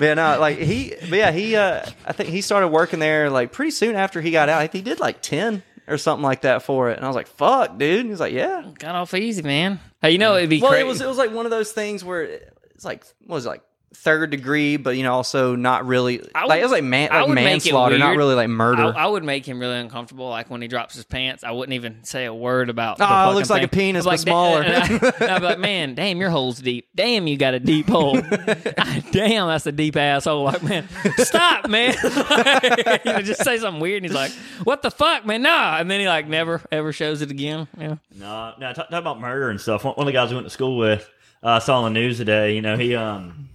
[0.00, 3.28] But yeah, no, like he, but yeah, he, uh, I think he started working there
[3.28, 4.58] like pretty soon after he got out.
[4.58, 6.96] I think he did like 10 or something like that for it.
[6.96, 8.00] And I was like, fuck, dude.
[8.00, 8.64] And He's like, yeah.
[8.78, 9.80] Got off easy, man.
[10.00, 10.84] Hey, you know it'd be Well, crazy.
[10.84, 13.50] it was, it was like one of those things where it's like, what was it,
[13.50, 13.62] like
[13.94, 17.20] third degree, but you know, also not really, I like, it was like, man, I
[17.20, 18.82] like would manslaughter, not really like murder.
[18.82, 20.28] I, I would make him really uncomfortable.
[20.28, 22.98] Like when he drops his pants, I wouldn't even say a word about.
[22.98, 24.62] the Oh, it fucking looks like a penis, I'd be but smaller.
[24.62, 24.88] and I,
[25.34, 26.88] would be like, man, damn, your hole's deep.
[26.94, 28.20] Damn, you got a deep hole.
[29.12, 30.44] damn, that's a deep asshole.
[30.44, 30.88] Like, man,
[31.18, 31.94] stop, man.
[32.02, 34.32] you know, just say something weird, and he's like,
[34.64, 37.68] "What the fuck, man?" Nah, and then he like never ever shows it again.
[37.78, 37.96] Yeah.
[38.14, 38.72] No, no.
[38.72, 39.84] Talk, talk about murder and stuff.
[39.84, 41.08] One, one of the guys we went to school with,
[41.42, 42.54] uh, saw on the news today.
[42.54, 43.49] You know, he um,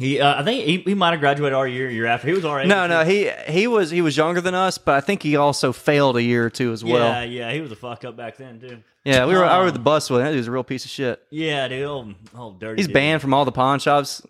[0.00, 2.26] he uh, I think he, he might have graduated our year, year after.
[2.28, 2.66] He was age.
[2.68, 5.72] no, no, he he was he was younger than us, but I think he also
[5.72, 6.94] failed a year or two as well.
[7.12, 8.78] yeah, yeah, he was a fuck up back then too.
[9.04, 10.26] Yeah, we were I Um, rode the bus with him.
[10.26, 11.22] That dude's a real piece of shit.
[11.30, 12.80] Yeah, dude, old, old dirty.
[12.80, 12.94] He's dude.
[12.94, 14.22] banned from all the pawn shops.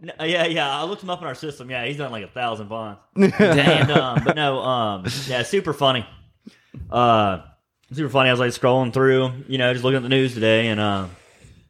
[0.00, 0.70] No, yeah, yeah.
[0.70, 1.70] I looked him up in our system.
[1.70, 3.00] Yeah, he's done like a thousand bonds.
[3.16, 3.32] Damn.
[3.42, 6.06] and um, but no, um, yeah, super funny.
[6.90, 7.40] Uh,
[7.92, 8.28] super funny.
[8.28, 11.06] I was like scrolling through, you know, just looking at the news today, and uh,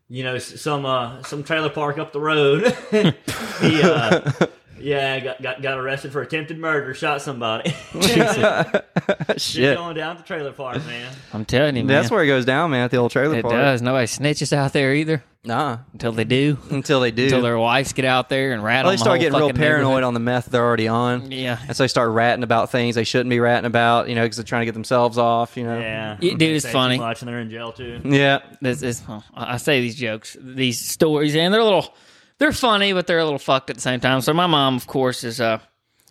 [0.09, 2.75] you know, some uh, some trailer park up the road.
[3.61, 4.31] he uh,
[4.81, 7.75] yeah, got, got got arrested for attempted murder, shot somebody.
[9.37, 9.77] Shit.
[9.77, 11.13] going down to the trailer park, man.
[11.33, 11.89] I'm telling you, man.
[11.97, 13.45] That's where it goes down, man, at the old trailer park.
[13.45, 13.55] it park.
[13.55, 13.83] does.
[13.83, 15.79] Nobody snitches out there either Nah.
[15.93, 16.59] until they do.
[16.71, 17.25] Until they do.
[17.25, 19.39] Until their wives get out there and rat Well, on they the start whole getting
[19.39, 20.05] real fucking paranoid neighborhood.
[20.05, 21.31] on the meth they're already on.
[21.31, 21.59] Yeah.
[21.67, 24.37] And so they start ratting about things they shouldn't be ratting about, you know, because
[24.37, 25.79] they're trying to get themselves off, you know.
[25.79, 26.97] Yeah, Yeah, dude, it's say funny.
[26.97, 28.01] Too much, and they're in jail too.
[28.05, 28.41] Yeah.
[28.61, 31.95] this is I I say these jokes, these stories, and they're a little
[32.39, 34.21] they're funny, but they're a little fucked at the same time.
[34.21, 35.59] So my mom, of course, is uh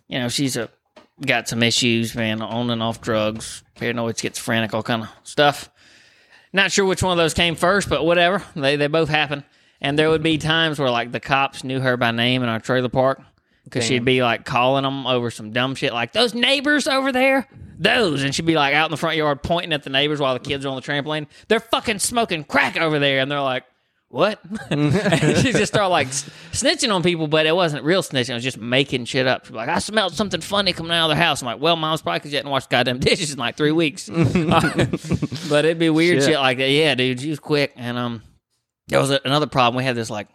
[0.08, 0.70] you know, she's a
[1.20, 5.70] got some issues, man, on and off drugs, paranoid, schizophrenic, all kind of stuff.
[6.52, 8.42] Not sure which one of those came first, but whatever.
[8.56, 9.44] They they both happen.
[9.80, 12.60] And there would be times where like the cops knew her by name in our
[12.60, 13.22] trailer park.
[13.64, 17.46] Because she'd be like calling them over some dumb shit, like those neighbors over there,
[17.78, 20.32] those, and she'd be like out in the front yard pointing at the neighbors while
[20.32, 21.26] the kids are on the trampoline.
[21.48, 23.64] They're fucking smoking crack over there, and they're like,
[24.08, 24.40] "What?"
[24.70, 28.58] she just started like snitching on people, but it wasn't real snitching; it was just
[28.58, 29.44] making shit up.
[29.44, 31.76] She'd be like, "I smelled something funny coming out of their house." I'm like, "Well,
[31.76, 34.08] mom's probably because you hadn't washed goddamn dishes in like three weeks."
[35.48, 36.30] but it'd be weird Shit.
[36.30, 36.70] shit like that.
[36.70, 38.22] Yeah, dude, she was quick, and um,
[38.88, 39.76] there was a, another problem.
[39.76, 40.28] We had this like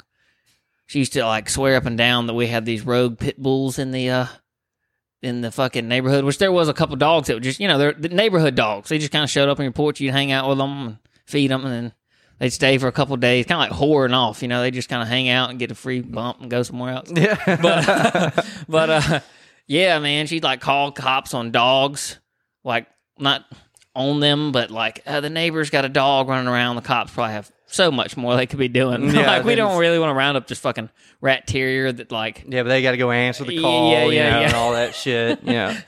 [0.85, 3.79] she used to like swear up and down that we had these rogue pit bulls
[3.79, 4.25] in the uh
[5.21, 7.77] in the fucking neighborhood, which there was a couple dogs that were just you know
[7.77, 8.89] they're the neighborhood dogs.
[8.89, 10.97] They just kind of showed up on your porch, you'd hang out with them and
[11.25, 11.93] feed them, and then
[12.39, 14.41] they'd stay for a couple days, kind of like whoring off.
[14.41, 16.63] You know, they just kind of hang out and get a free bump and go
[16.63, 17.11] somewhere else.
[17.11, 17.37] Yeah.
[17.45, 19.19] But but uh,
[19.67, 22.19] yeah, man, she'd like call cops on dogs,
[22.63, 23.45] like not
[23.95, 26.75] on them, but like uh, the neighbor's got a dog running around.
[26.75, 29.09] The cops probably have so much more they could be doing.
[29.13, 30.89] Yeah, like we don't really want to round up just fucking
[31.21, 34.11] rat terrier that like yeah, but they got to go answer the call, Yeah, you
[34.11, 34.45] yeah, know, yeah.
[34.47, 35.39] and all that shit.
[35.43, 35.79] Yeah.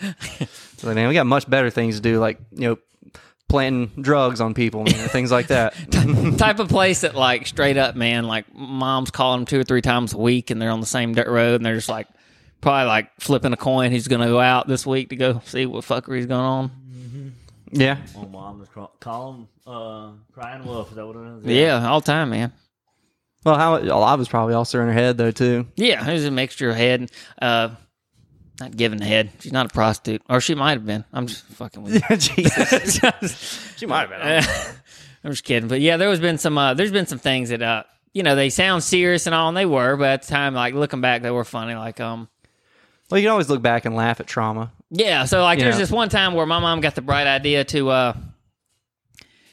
[0.77, 2.77] so, man, we got much better things to do, like, you know,
[3.47, 5.73] planting drugs on people, you know, things like that.
[6.37, 9.81] type of place that like straight up man like mom's calling them two or three
[9.81, 12.07] times a week and they're on the same dirt road and they're just like
[12.61, 15.85] probably like flipping a coin who's gonna go out this week to go see what
[15.85, 16.71] fuckery's going on
[17.71, 17.97] yeah.
[18.15, 20.89] Oh, mom, just call, call him uh, crying wolf.
[20.91, 21.45] Is that what it is?
[21.45, 22.53] yeah, all the time man
[23.43, 25.67] Well, how a lot was probably also in her head, though, too.
[25.75, 27.69] yeah there's a mixture of head uh
[28.59, 31.43] not giving the head she's not a prostitute or she might have been i'm just
[31.45, 33.73] fucking with you Jesus.
[33.77, 34.75] She might have been.
[35.25, 36.55] I'm just kidding, but yeah, there has been some.
[36.57, 37.83] Uh, there's been some things that, uh,
[38.13, 40.75] you know, they sound serious and all, and they were, but at the time, like
[40.75, 41.73] looking back, they were funny.
[41.73, 42.29] Like, um,
[43.09, 44.71] Well, you can always look back and laugh at trauma.
[44.91, 45.25] yeah.
[45.25, 48.13] So like, there's this one time where my mom got the bright idea to, uh,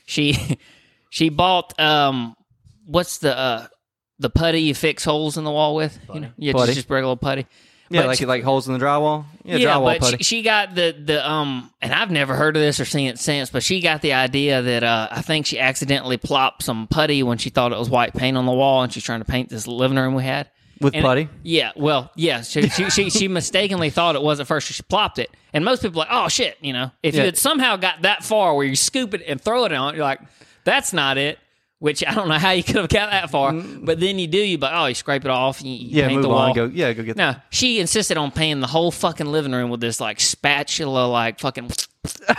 [0.05, 0.59] she,
[1.11, 2.37] she bought, um,
[2.85, 3.67] what's the, uh,
[4.19, 5.99] the putty you fix holes in the wall with?
[6.13, 6.31] You know?
[6.37, 6.67] Yeah, Putty.
[6.67, 7.47] just, just regular putty.
[7.93, 9.25] Yeah, But like she- like holes in the drywall.
[9.45, 12.63] Yeah, yeah, drywall but she, she got the the um, and I've never heard of
[12.63, 13.51] this or seen it since.
[13.51, 17.39] But she got the idea that uh, I think she accidentally plopped some putty when
[17.39, 19.67] she thought it was white paint on the wall, and she's trying to paint this
[19.67, 20.49] living room we had.
[20.81, 21.29] With And- putty?
[21.45, 22.43] Yeah, well, yeah.
[22.43, 24.67] She, she, she, she mistakenly thought it was at first.
[24.67, 26.91] She plopped it, and most people are like, oh shit, you know.
[27.03, 29.95] If you had somehow got that far where you scoop it and throw it on,
[29.95, 30.21] you're like,
[30.65, 31.39] that's not it.
[31.83, 34.39] Which I don't know how you could have got that far, but then you do.
[34.39, 35.61] You but oh, you scrape it off.
[35.65, 35.95] You, you Mm.
[35.97, 36.39] Yeah, paint move the wall.
[36.39, 36.55] on.
[36.55, 36.65] Go.
[36.73, 37.17] Yeah, go get.
[37.17, 41.41] No, she insisted on painting the whole fucking living room with this like spatula, like
[41.41, 41.71] fucking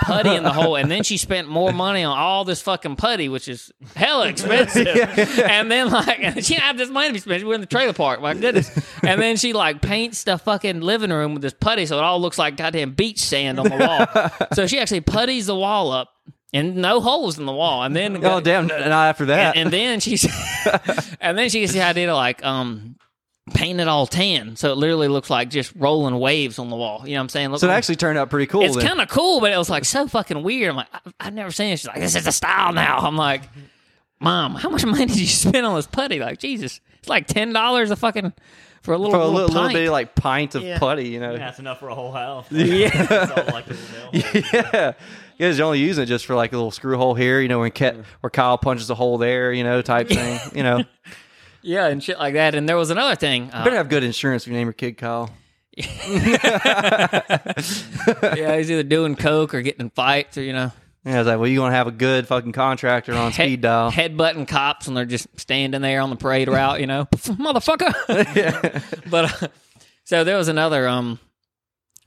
[0.05, 3.27] putty in the hole, and then she spent more money on all this fucking putty,
[3.27, 4.87] which is hella expensive.
[4.87, 7.43] And then like she didn't have this money to be spent.
[7.45, 8.71] We're in the trailer park, my goodness.
[9.03, 12.21] And then she like paints the fucking living room with this putty, so it all
[12.21, 14.47] looks like goddamn beach sand on the wall.
[14.53, 16.11] so she actually putties the wall up.
[16.53, 18.67] And no holes in the wall, and then Oh damn!
[18.67, 19.55] Not after that.
[19.55, 20.23] and, and then she's
[21.21, 22.95] and then she gets the idea to like um
[23.53, 27.01] paint it all tan so it literally looks like just rolling waves on the wall
[27.05, 28.61] you know what i'm saying Look so it like- actually turned out pretty cool.
[28.63, 31.33] it's kind of cool but it was like so fucking weird i'm like I, i've
[31.33, 33.41] never seen it she's like this is the style now i'm like
[34.21, 37.51] mom how much money did you spend on this putty like jesus it's like ten
[37.51, 38.31] dollars a fucking
[38.81, 40.77] for a little, for a little, little, little bit like pint of Yeah.
[40.77, 41.37] putty, you know.
[41.37, 42.47] That's enough for a whole house.
[42.51, 42.89] Yeah.
[42.93, 43.77] It's all like a
[44.13, 44.93] yeah.
[45.43, 47.49] You guys are only using it just for like a little screw hole here, you
[47.49, 50.39] know, when where Kyle punches a hole there, you know, type thing.
[50.55, 50.85] You know,
[51.61, 54.43] yeah and shit like that and there was another thing uh, better have good insurance
[54.43, 55.29] if you name your kid Kyle.
[55.77, 56.15] yeah
[58.55, 60.71] he's either doing coke or getting in fights or you know
[61.03, 63.89] Yeah, I was like, well, you gonna have a good fucking contractor on speed dial.
[63.91, 67.91] Head headbutting cops and they're just standing there on the parade route, you know, motherfucker.
[69.09, 69.47] But uh,
[70.05, 70.87] so there was another.
[70.87, 71.19] Um,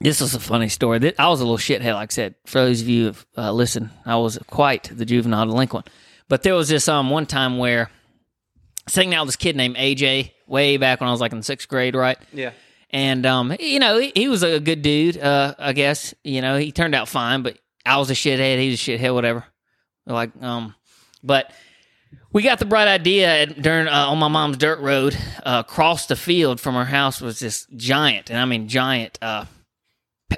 [0.01, 1.13] this was a funny story.
[1.19, 2.35] I was a little shithead, like I said.
[2.47, 5.89] For those of you who uh, listen, I was quite the juvenile delinquent.
[6.29, 7.91] But there was this um one time where
[8.89, 11.69] sitting out with this kid named AJ way back when I was like in sixth
[11.69, 12.19] grade, right?
[12.33, 12.53] Yeah.
[12.91, 15.19] And um, you know, he, he was a good dude.
[15.19, 18.59] Uh, I guess you know he turned out fine, but I was a shithead.
[18.61, 19.45] He was a shithead, whatever.
[20.07, 20.75] Like um,
[21.23, 21.53] but
[22.33, 25.17] we got the bright idea at, during uh, on my mom's dirt road.
[25.45, 29.47] Uh, across the field from her house was this giant, and I mean giant, uh,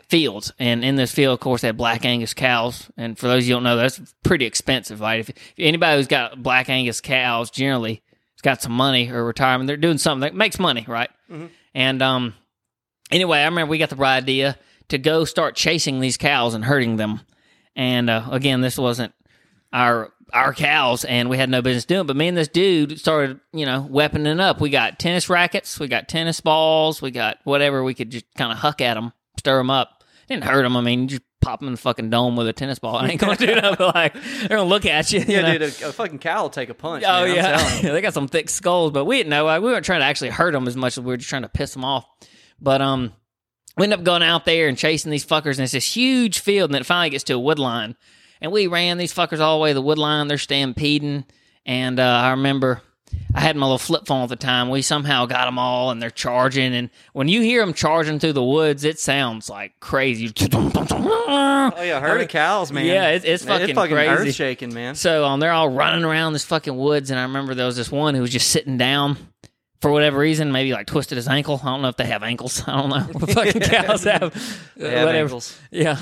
[0.08, 0.52] fields.
[0.58, 2.90] And in this field, of course, they had black Angus cows.
[2.96, 5.20] And for those of you who don't know, that's pretty expensive, right?
[5.20, 8.02] If, if anybody who's got black Angus cows, generally,
[8.34, 11.10] has got some money or retirement, they're doing something that makes money, right?
[11.74, 12.34] And um,
[13.10, 14.56] anyway, I remember we got the idea
[14.88, 17.20] to go start chasing these cows and hurting them.
[17.76, 19.12] And uh, again, this wasn't
[19.72, 22.02] our our cows, and we had no business doing.
[22.02, 22.06] it.
[22.06, 24.60] But me and this dude started, you know, weaponing up.
[24.60, 28.52] We got tennis rackets, we got tennis balls, we got whatever we could just kind
[28.52, 30.04] of huck at them, stir them up.
[30.28, 30.76] Didn't hurt them.
[30.76, 32.96] I mean, you just pop them in the fucking dome with a tennis ball.
[32.98, 33.78] I ain't gonna do that.
[33.78, 35.20] But like, they're gonna look at you.
[35.20, 35.58] you Yeah, know?
[35.58, 37.04] dude, a, a fucking cow will take a punch.
[37.06, 39.44] Oh man, yeah, they got some thick skulls, but we didn't know.
[39.46, 41.42] Like, we weren't trying to actually hurt them as much as we were just trying
[41.42, 42.06] to piss them off.
[42.60, 43.12] But um,
[43.76, 46.68] we end up going out there and chasing these fuckers, and it's this huge field,
[46.70, 47.96] and then it finally gets to a wood line,
[48.40, 50.28] and we ran these fuckers all the way to the wood line.
[50.28, 51.24] They're stampeding,
[51.64, 52.82] and uh, I remember.
[53.34, 54.70] I had my little flip phone at the time.
[54.70, 56.74] We somehow got them all, and they're charging.
[56.74, 60.32] And when you hear them charging through the woods, it sounds like crazy.
[61.70, 62.86] Oh yeah, herd of cows, man.
[62.86, 64.10] Yeah, it's- it's fucking fucking crazy.
[64.28, 64.94] earth shaking, man.
[64.94, 67.92] So um, they're all running around this fucking woods, and I remember there was this
[67.92, 69.16] one who was just sitting down
[69.82, 71.60] for whatever reason, maybe like twisted his ankle.
[71.62, 72.62] I don't know if they have ankles.
[72.66, 73.00] I don't know.
[73.18, 74.32] What fucking cows have, have
[74.76, 75.10] whatever.
[75.18, 75.58] ankles.
[75.70, 75.98] Yeah,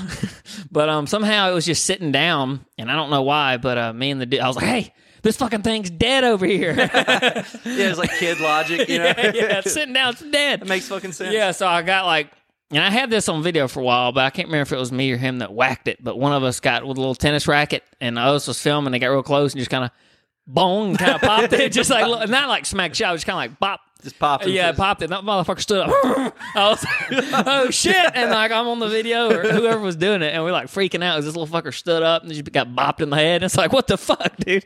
[0.71, 3.57] but um, somehow it was just sitting down, and I don't know why.
[3.57, 4.93] But uh, me and the dude, I was like, hey.
[5.27, 6.73] This fucking thing's dead over here.
[7.67, 9.05] Yeah, it's like kid logic, you know.
[9.05, 10.61] yeah, yeah, it's sitting down, it's dead.
[10.61, 11.33] It makes fucking sense.
[11.33, 12.31] Yeah, so I got like,
[12.71, 14.77] and I had this on video for a while, but I can't remember if it
[14.79, 16.01] was me or him that whacked it.
[16.01, 18.91] But one of us got with a little tennis racket, and the other was filming.
[18.93, 19.91] They got real close and just kind of
[20.47, 23.59] bong, kind of popped it, just like not like smack shot, just kind of like
[23.59, 23.81] bop.
[24.01, 24.45] Just popped.
[24.45, 24.51] him.
[24.51, 25.09] Yeah, it popped it.
[25.09, 25.89] That motherfucker stood up.
[26.55, 27.95] I was like, oh shit!
[28.15, 31.03] And like I'm on the video or whoever was doing it, and we're like freaking
[31.03, 31.15] out.
[31.15, 33.35] 'cause This little fucker stood up and just got bopped in the head.
[33.37, 34.65] And It's like, what the fuck, dude?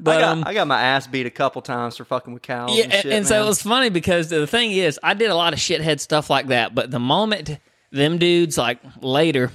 [0.00, 2.42] But I got, um, I got my ass beat a couple times for fucking with
[2.42, 2.76] cows.
[2.76, 5.34] yeah, and, shit, and so it was funny because the thing is, I did a
[5.34, 6.74] lot of shithead stuff like that.
[6.74, 7.58] But the moment
[7.92, 9.50] them dudes, like later,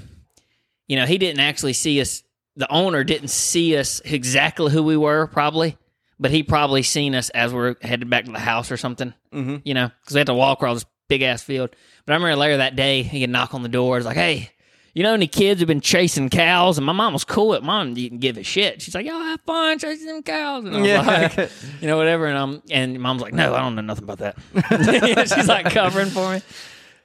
[0.87, 2.23] you know, he didn't actually see us.
[2.55, 5.77] The owner didn't see us exactly who we were, probably,
[6.19, 9.13] but he probably seen us as we're headed back to the house or something.
[9.33, 9.57] Mm-hmm.
[9.63, 11.69] You know, because we had to walk across this big ass field.
[12.05, 13.97] But I remember later that day, he could knock on the door.
[13.97, 14.51] It's like, hey.
[14.93, 16.77] You know any kids who've been chasing cows?
[16.77, 17.49] And my mom was cool.
[17.49, 18.81] with mom didn't give a shit.
[18.81, 21.01] She's like, "Yo, have fun chasing them cows." And I was Yeah.
[21.01, 22.25] like, you know, whatever.
[22.27, 25.29] And um, and mom's like, no, I don't know nothing about that.
[25.35, 26.41] She's like covering for me.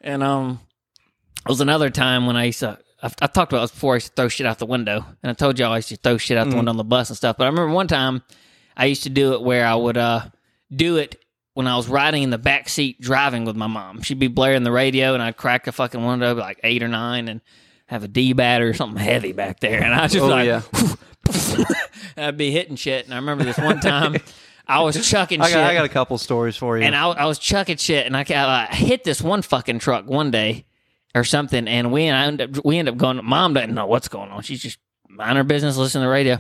[0.01, 0.61] And um,
[1.45, 2.79] it was another time when I used to.
[3.03, 3.95] I've, I've talked about this before.
[3.95, 5.97] I used to throw shit out the window, and I told y'all I used to
[5.97, 7.37] throw shit out the window on the bus and stuff.
[7.37, 8.23] But I remember one time
[8.77, 10.23] I used to do it where I would uh
[10.75, 11.21] do it
[11.53, 14.01] when I was riding in the back seat driving with my mom.
[14.03, 17.29] She'd be blaring the radio, and I'd crack the fucking window like eight or nine,
[17.29, 17.43] and
[17.87, 20.63] have a D batter or something heavy back there, and I just Oh, like yeah.
[22.17, 23.05] I'd be hitting shit.
[23.05, 24.17] And I remember this one time,
[24.67, 25.57] I was chucking I shit.
[25.57, 26.85] I got a couple stories for you.
[26.85, 30.31] and I, I was chucking shit, and I, I hit this one fucking truck one
[30.31, 30.65] day
[31.15, 33.21] or something, and we I end up we end up going.
[33.25, 34.43] Mom doesn't know what's going on.
[34.43, 34.79] She's just
[35.09, 36.39] mind her business, listening to the radio,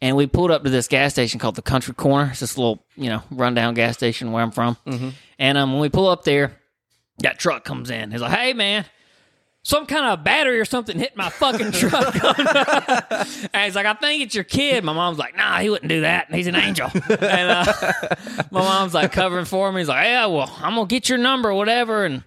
[0.00, 2.30] and we pulled up to this gas station called the Country Corner.
[2.30, 4.76] It's this little you know rundown gas station where I'm from,
[5.38, 6.56] and um when we pull up there,
[7.18, 8.10] that truck comes in.
[8.10, 8.84] He's like, "Hey man."
[9.62, 12.14] Some kind of battery or something hit my fucking truck.
[13.52, 14.84] and he's like, I think it's your kid.
[14.84, 16.32] My mom's like, nah, he wouldn't do that.
[16.32, 16.88] He's an angel.
[16.94, 17.72] and uh,
[18.50, 19.82] my mom's like covering for me.
[19.82, 22.24] He's like, yeah, well, I'm gonna get your number, whatever, and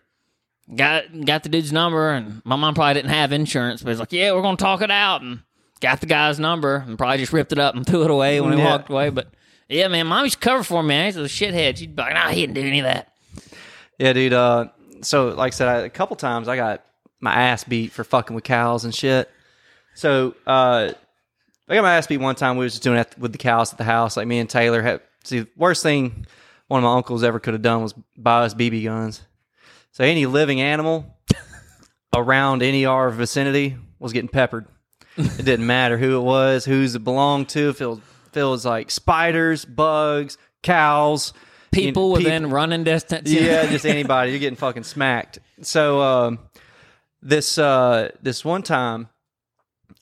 [0.76, 2.12] got got the dude's number.
[2.12, 4.92] And my mom probably didn't have insurance, but he's like, yeah, we're gonna talk it
[4.92, 5.40] out, and
[5.82, 8.54] got the guy's number, and probably just ripped it up and threw it away when
[8.54, 8.70] he Yeah.
[8.70, 9.10] walked away.
[9.10, 9.34] But
[9.70, 10.90] yeah, man, mom used to cover for me.
[10.90, 11.06] Man.
[11.08, 11.78] He's a shithead.
[11.78, 13.12] She'd be like, nah, he didn't do any of that.
[13.98, 14.34] Yeah, dude.
[14.34, 14.68] Uh,
[15.02, 16.86] so like I said, I, a couple times I got
[17.24, 19.30] my ass beat for fucking with cows and shit.
[19.96, 20.92] So uh,
[21.70, 22.58] I got my ass beat one time.
[22.58, 24.18] We was just doing it with the cows at the house.
[24.18, 25.02] Like me and Taylor had.
[25.24, 26.26] See, the worst thing
[26.68, 29.22] one of my uncles ever could have done was buy us BB guns.
[29.94, 31.18] So any living animal
[32.14, 34.66] around any our vicinity was getting peppered.
[35.16, 37.70] It didn't matter who it was, who's it belonged to.
[37.70, 41.32] If it was, if it was like spiders, bugs, cows,
[41.72, 43.32] you know, People within running distance.
[43.32, 44.32] yeah, just anybody.
[44.32, 45.40] You're getting fucking smacked.
[45.62, 46.40] So um,
[47.24, 49.10] this uh, this one time,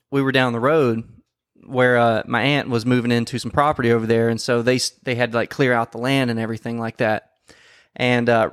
[0.10, 1.04] we were down the road
[1.66, 5.16] where uh, my aunt was moving into some property over there, and so they they
[5.16, 7.32] had to like clear out the land and everything like that.
[7.96, 8.50] And uh,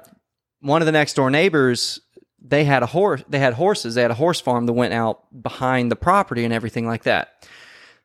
[0.60, 2.00] one of the next door neighbors,
[2.40, 3.24] they had a horse.
[3.28, 3.94] They had horses.
[3.94, 7.48] They had a horse farm that went out behind the property and everything like that.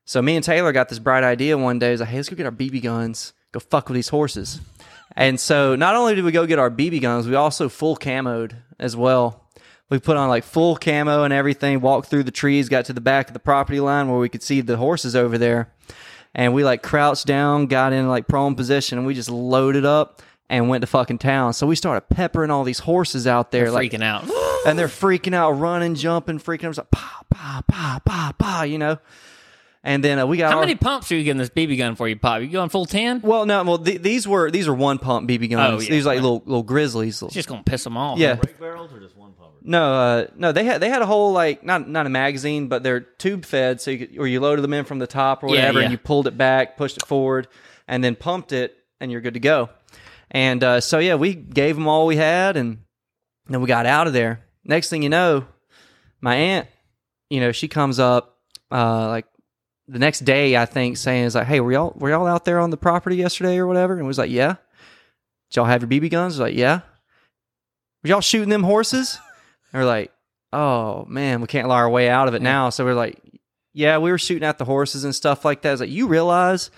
[0.05, 1.91] So me and Taylor got this bright idea one day.
[1.91, 4.61] Is like, hey, let's go get our BB guns, go fuck with these horses.
[5.16, 8.55] And so not only did we go get our BB guns, we also full camoed
[8.80, 9.43] as well.
[9.90, 13.02] We put on like full camo and everything, walked through the trees, got to the
[13.02, 15.72] back of the property line where we could see the horses over there.
[16.34, 20.22] And we like crouched down, got in like prone position, and we just loaded up
[20.50, 21.54] and went to fucking town.
[21.54, 24.24] So we started peppering all these horses out there, like freaking out.
[24.66, 26.70] and they're freaking out, running, jumping, freaking out.
[26.70, 28.98] It's like pa pa pa pa pa, you know.
[29.86, 31.96] And then uh, we got How our- many pumps are you getting this BB gun
[31.96, 32.42] for you, Pop?
[32.42, 33.20] You going full 10?
[33.22, 35.82] Well, no, well th- these were these are one pump BB guns.
[35.82, 35.90] Oh, yeah.
[35.92, 37.22] These are like little little grizzlies.
[37.22, 38.18] It's just going to piss them off.
[38.18, 39.22] yeah, Break barrels or just one pumper?
[39.66, 40.51] No, uh, no.
[40.51, 43.80] They had they had a whole like not not a magazine, but they're tube fed,
[43.80, 45.86] so you could, or you loaded them in from the top or whatever, yeah.
[45.86, 47.47] and you pulled it back, pushed it forward,
[47.88, 49.70] and then pumped it, and you're good to go.
[50.30, 52.80] And uh, so yeah, we gave them all we had, and
[53.47, 54.43] then we got out of there.
[54.66, 55.45] Next thing you know,
[56.20, 56.68] my aunt,
[57.30, 58.38] you know, she comes up
[58.70, 59.26] uh, like
[59.88, 62.59] the next day, I think, saying is like, "Hey, were y'all were y'all out there
[62.59, 64.55] on the property yesterday or whatever?" And we was like, "Yeah."
[65.49, 66.38] Did y'all have your BB guns?
[66.38, 66.82] Like, "Yeah."
[68.03, 69.20] Were y'all shooting them horses?
[69.74, 70.11] And we're like,
[70.53, 73.19] "Oh man, we can't lie our way out of it now." So we're like,
[73.74, 76.69] "Yeah, we were shooting at the horses and stuff like that." It's like, "You realize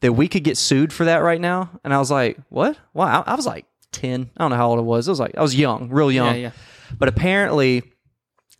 [0.00, 2.78] that we could get sued for that right now?" And I was like, "What?
[2.94, 4.30] Wow!" I, I was like ten.
[4.36, 5.08] I don't know how old I was.
[5.08, 6.34] I was like, I was young, real young.
[6.36, 6.50] Yeah, yeah.
[6.98, 7.82] But apparently,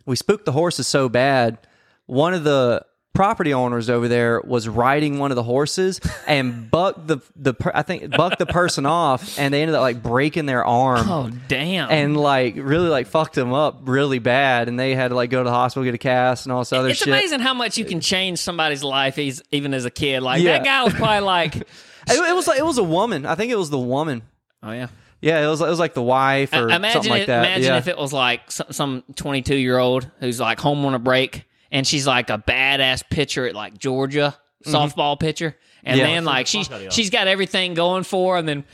[0.05, 1.57] we spooked the horses so bad.
[2.05, 2.85] One of the
[3.19, 7.73] property owners over there was riding one of the horses and bucked the the per-
[7.75, 11.09] I think bucked the person off, and they ended up like breaking their arm.
[11.09, 11.91] Oh, damn.
[11.91, 15.39] And like really like fucked them up really bad, and they had to like go
[15.43, 16.91] to the hospital get a cast and all this other shit.
[16.91, 17.07] it's shit.
[17.09, 20.23] amazing how much you can change somebody's life, he's, even as a kid.
[20.23, 20.53] Like, Yeah.
[20.53, 21.65] that guy was probably like, It,
[22.07, 23.25] it was like it was a woman.
[23.25, 24.21] I think it was the woman.
[24.63, 24.87] oh, yeah.
[25.21, 27.39] Yeah, it was it was like the wife or imagine something like it, that.
[27.43, 27.77] Imagine yeah.
[27.79, 31.43] if it was like some- some 22 year old who's like home on a break
[31.71, 35.55] and she's like a badass pitcher at like Georgia, softball pitcher.
[35.83, 35.97] And Mm-hmm.
[36.09, 36.15] Yeah.
[36.15, 36.91] then like she's fuck out of y'all.
[36.91, 38.65] she's got everything going for her and then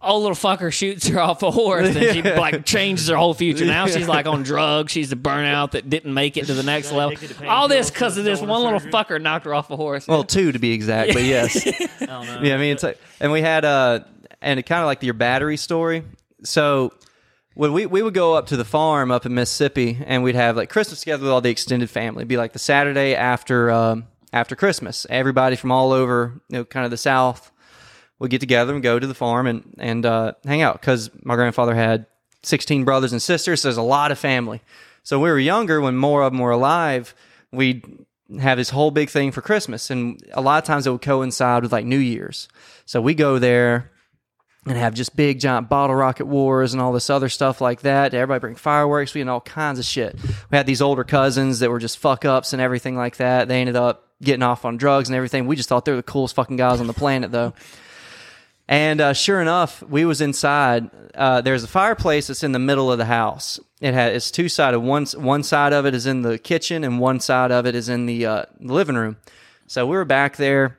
[0.00, 3.66] old little fucker shoots her off a horse and she like changes her whole future.
[3.66, 4.90] Now she's like on drugs.
[4.90, 7.16] She's a burnout that didn't make it to the next level.
[7.46, 8.92] All this because of this one little surgery.
[8.92, 10.08] fucker knocked her off a horse.
[10.08, 11.66] well, two to be exact, but yes.
[12.00, 12.40] I don't know.
[12.42, 14.00] Yeah, I mean, it's like, and we had uh,
[14.40, 16.02] and it kind of like your battery story.
[16.44, 16.92] So
[17.54, 20.56] when we we would go up to the farm up in Mississippi, and we'd have
[20.56, 22.20] like Christmas together with all the extended family.
[22.20, 25.06] It'd be like the Saturday after um, after Christmas.
[25.08, 27.52] Everybody from all over, you know, kind of the South,
[28.18, 31.36] would get together and go to the farm and and uh, hang out because my
[31.36, 32.06] grandfather had
[32.42, 33.60] sixteen brothers and sisters.
[33.60, 34.60] So there's a lot of family.
[35.02, 37.14] So when we were younger, when more of them were alive,
[37.52, 37.84] we'd
[38.40, 41.62] have this whole big thing for Christmas, and a lot of times it would coincide
[41.62, 42.48] with like New Year's.
[42.86, 43.90] So we go there
[44.66, 48.14] and have just big giant bottle rocket wars and all this other stuff like that.
[48.14, 49.14] Everybody bring fireworks.
[49.14, 50.16] We had all kinds of shit.
[50.50, 53.48] We had these older cousins that were just fuck ups and everything like that.
[53.48, 55.46] They ended up getting off on drugs and everything.
[55.46, 57.52] We just thought they were the coolest fucking guys on the planet, though.
[58.66, 60.90] And uh, sure enough, we was inside.
[61.14, 63.60] Uh, there's a fireplace that's in the middle of the house.
[63.80, 64.80] It has it's two sided.
[64.80, 67.90] One one side of it is in the kitchen, and one side of it is
[67.90, 69.18] in the uh, living room.
[69.66, 70.78] So we were back there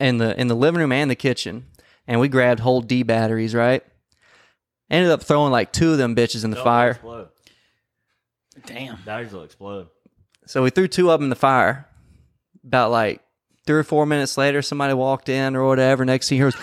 [0.00, 1.66] in the in the living room and the kitchen,
[2.08, 3.84] and we grabbed whole D batteries, right?
[4.90, 6.90] Ended up throwing like two of them bitches in the They'll fire.
[6.92, 7.28] Explode.
[8.66, 8.98] Damn.
[9.04, 9.88] Batteries will explode.
[10.46, 11.86] So we threw two of them in the fire.
[12.64, 13.20] About like
[13.66, 16.04] three or four minutes later, somebody walked in or whatever.
[16.04, 16.56] Next thing you hear was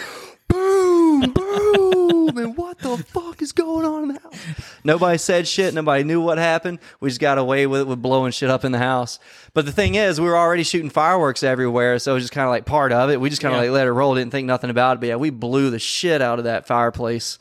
[0.50, 4.36] boom, boom, and what the fuck is going on in the house?
[4.84, 5.74] Nobody said shit.
[5.74, 6.80] Nobody knew what happened.
[7.00, 9.20] We just got away with it with blowing shit up in the house.
[9.54, 12.46] But the thing is, we were already shooting fireworks everywhere, so it was just kind
[12.46, 13.20] of like part of it.
[13.22, 13.70] We just kind of Yeah.
[13.72, 15.00] like let it roll, didn't think nothing about it.
[15.02, 17.38] But yeah, we blew the shit out of that fireplace.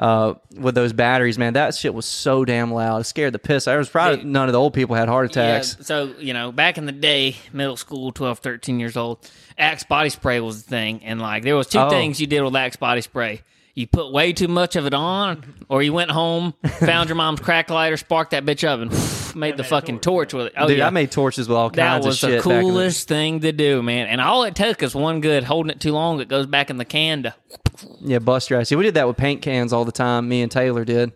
[0.00, 3.00] Uh, with those batteries, man, that shit was so damn loud.
[3.00, 3.66] It scared the piss.
[3.66, 5.74] I was proud none of the old people had heart attacks.
[5.76, 9.18] Yeah, so, you know, back in the day, middle school, 12, 13 years old,
[9.58, 11.00] Axe body spray was the thing.
[11.04, 11.90] And, like, there was two Oh.
[11.90, 13.42] things you did with Axe body spray.
[13.78, 17.38] You put way too much of it on, or you went home, found your mom's
[17.40, 18.90] crack lighter, sparked that bitch up, and
[19.36, 20.30] made the made fucking torch.
[20.30, 20.54] torch with it.
[20.56, 20.88] Oh, Dude, yeah.
[20.88, 22.42] I made torches with all that kinds of the shit.
[22.42, 24.08] back in the- coolest thing to do, man.
[24.08, 26.76] And all it took is one good holding it too long, it goes back in
[26.76, 27.34] the can to.
[28.00, 28.70] yeah, bust your ass.
[28.72, 30.28] Yeah, we did that with paint cans all the time.
[30.28, 31.12] Me and Taylor did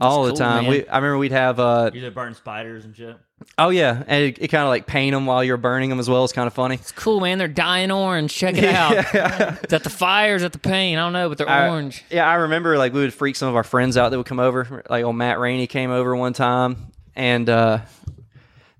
[0.00, 0.62] all the cool, time.
[0.64, 0.70] man.
[0.70, 1.60] We, I remember we'd have.
[1.60, 3.16] uh Usually burn spiders and shit.
[3.58, 6.08] Oh yeah, and it, it kind of like paint them while you're burning them as
[6.10, 6.24] well.
[6.24, 6.74] It's kind of funny.
[6.76, 7.38] It's cool, man.
[7.38, 8.34] They're dying orange.
[8.34, 8.92] Check it out.
[8.96, 9.04] Is
[9.70, 10.34] that the fire?
[10.36, 10.98] Is that the paint?
[10.98, 12.04] I don't know, but they're I- orange.
[12.10, 14.40] Yeah, I remember like we would freak some of our friends out that would come
[14.40, 14.82] over.
[14.90, 17.80] Like old Matt Rainey came over one time, and uh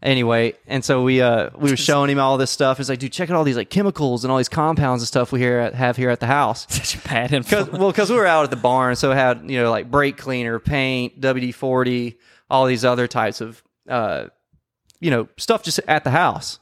[0.03, 2.79] anyway, and so we uh we were showing him all this stuff.
[2.79, 5.33] He's like, dude, check out all these like chemicals and all these compounds and stuff
[5.33, 6.67] we here at, have here at the house.
[6.69, 7.71] Such a bad Cause, influence.
[7.73, 10.17] well, because we were out at the barn, so it had you know like brake
[10.17, 12.19] cleaner, paint, WD forty,
[12.51, 14.27] all these other types of uh,
[15.05, 16.59] you know stuff just at the house.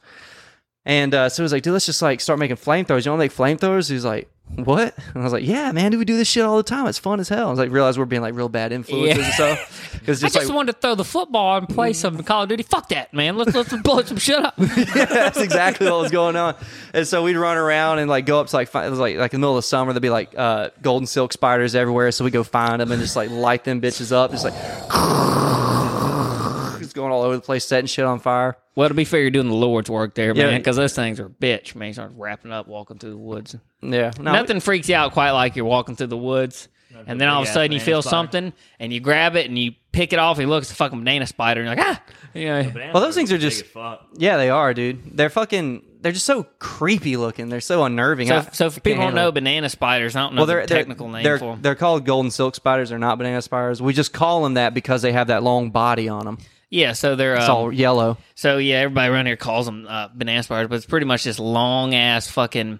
[0.85, 3.05] And uh, so he was like, dude, let's just like start making flamethrowers.
[3.05, 3.89] You want to make flamethrowers?
[3.89, 4.93] He's like, what?
[5.13, 6.85] And I was like, yeah, man, do we do this shit all the time.
[6.87, 7.47] It's fun as hell.
[7.47, 9.23] I was like, realize we're being like real bad influences Yeah.
[9.23, 9.97] and stuff.
[9.97, 12.49] Because I just just like, wanted to throw the football and play some Call of
[12.49, 12.63] Duty.
[12.63, 13.37] Fuck that, man.
[13.37, 14.55] Let's let's blow some shit up.
[14.59, 14.65] yeah,
[15.05, 16.55] that's exactly what was going on.
[16.93, 19.33] And so we'd run around and like go up to like it was like like
[19.33, 22.11] in the middle of the summer there'd be like uh, golden silk spiders everywhere.
[22.11, 24.53] So we go find them and just like light them bitches up, just like
[26.93, 28.55] just going all over the place, setting shit on fire.
[28.75, 30.45] Well, to be fair, you're doing the Lord's work there, Yeah.
[30.47, 31.87] man, because those things are bitch, man.
[31.89, 33.55] You start wrapping up, walking through the woods.
[33.81, 36.67] Yeah, no, Nothing freaks you out quite like you're walking through the woods,
[37.07, 38.11] and then all of a sudden you feel spider.
[38.11, 40.37] something, and you grab it and you pick it off.
[40.37, 42.63] And you look, it's a fucking banana spider, and you're like, ah, yeah.
[42.63, 43.63] Bananas Well, those things are just-
[44.17, 45.17] Yeah, they are, dude.
[45.17, 45.83] They're fucking.
[46.01, 47.47] They're just so creepy looking.
[47.47, 48.27] They're so unnerving.
[48.27, 49.33] So, I- so I people don't know it.
[49.35, 51.61] banana spiders, I don't know well, they're, they're technical name they're, for them.
[51.61, 52.89] they're called golden silk spiders.
[52.89, 53.81] They're not banana spiders.
[53.81, 56.39] We just call them that because they have that long body on them.
[56.73, 58.17] Yeah, so they're It's um, all yellow.
[58.33, 61.37] So yeah, everybody around here calls them uh, banana spiders, but it's pretty much this
[61.37, 62.79] long ass fucking.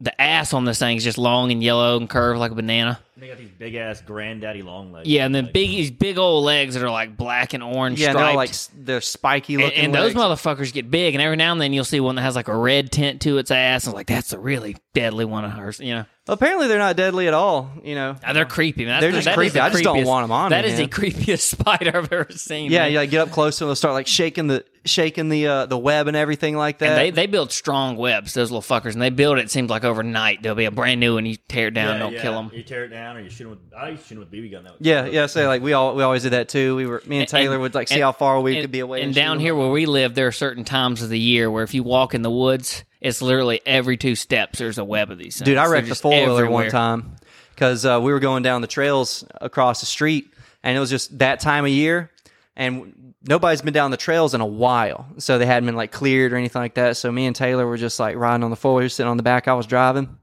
[0.00, 3.00] The ass on this thing is just long and yellow and curved like a banana.
[3.18, 5.08] They got these big ass granddaddy long legs.
[5.08, 7.98] Yeah, and then Like, big these big old legs that are like black and orange
[7.98, 8.26] Yeah, striped.
[8.26, 8.50] they're like
[8.86, 9.84] they're spiky and, looking.
[9.86, 10.42] and those legs.
[10.42, 12.56] motherfuckers get big, and every now and then you'll see one that has like a
[12.56, 15.80] red tint to its ass, and it's like that's a really deadly one of hers.
[15.80, 17.70] You know, Apparently, they're not deadly at all.
[17.84, 18.16] You know.
[18.22, 18.84] Uh, they're creepy.
[18.84, 19.00] Man.
[19.00, 19.54] They're just creepy.
[19.54, 22.26] the I just don't want them on me, That is the creepiest spider I've ever
[22.32, 22.70] seen.
[22.72, 22.92] Yeah, man.
[22.92, 25.78] you like get up close and they'll start like shaking the shaking the uh, the
[25.78, 26.88] web and everything like that.
[26.90, 29.44] And they they build strong webs, those little fuckers, and they build it.
[29.44, 31.98] it Seems like overnight there'll be a brand new, and you tear it down, yeah,
[32.00, 32.22] don't yeah.
[32.22, 32.50] kill them.
[32.52, 33.74] You tear it down, or you shoot them with.
[33.78, 34.64] I used to shoot them with BB gun.
[34.64, 35.26] That was yeah, yeah.
[35.26, 36.74] Say like we all we always did that too.
[36.74, 38.80] We were me and Taylor would like see and- how far we and, could be
[38.80, 39.02] away.
[39.02, 39.40] And shoot down 'em.
[39.40, 42.14] here where we live, there are certain times of the year where if you walk
[42.14, 45.44] in the woods, it's literally every two steps there's a web of these things.
[45.44, 47.16] dude, I wrecked a just four wheeler one time
[47.54, 50.32] because uh, we were going down the trails across the street,
[50.62, 52.10] and it was just that time of year,
[52.56, 56.32] and nobody's been down the trails in a while, so they hadn't been like cleared
[56.32, 56.96] or anything like that.
[56.96, 59.22] So me and Taylor were just like riding on the four wheeler, sitting on the
[59.22, 59.48] back.
[59.48, 60.18] I was driving,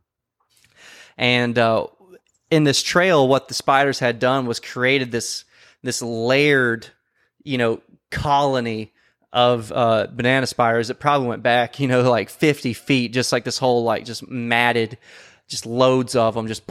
[1.17, 1.87] and uh,
[2.53, 5.45] in this trail, what the spiders had done was created this
[5.81, 6.87] this layered,
[7.43, 7.81] you know,
[8.11, 8.93] colony
[9.33, 13.43] of uh, banana spiders that probably went back, you know, like 50 feet, just like
[13.43, 14.97] this whole like just matted,
[15.47, 16.63] just loads of them, just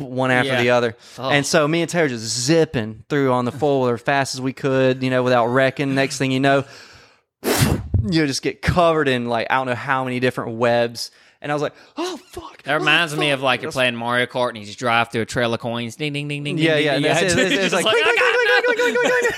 [0.00, 0.62] one after Yeah.
[0.62, 0.96] the other.
[1.18, 1.28] Oh.
[1.28, 4.54] And so me and Taylor just zipping through on the four wheeler fast as we
[4.54, 5.94] could, you know, without wrecking.
[5.94, 6.64] Next thing you know,
[7.42, 11.10] you just get covered in like I don't know how many different webs.
[11.40, 12.62] And I was like, oh fuck.
[12.64, 15.22] That oh, reminds me of like you're playing Mario Kart and you just drive through
[15.22, 15.96] a trail of coins.
[15.96, 16.58] Ding ding ding ding.
[16.58, 16.94] Yeah, ding, yeah.
[16.94, 17.52] ding, That's, it.
[17.52, 17.94] It's, it's like, like.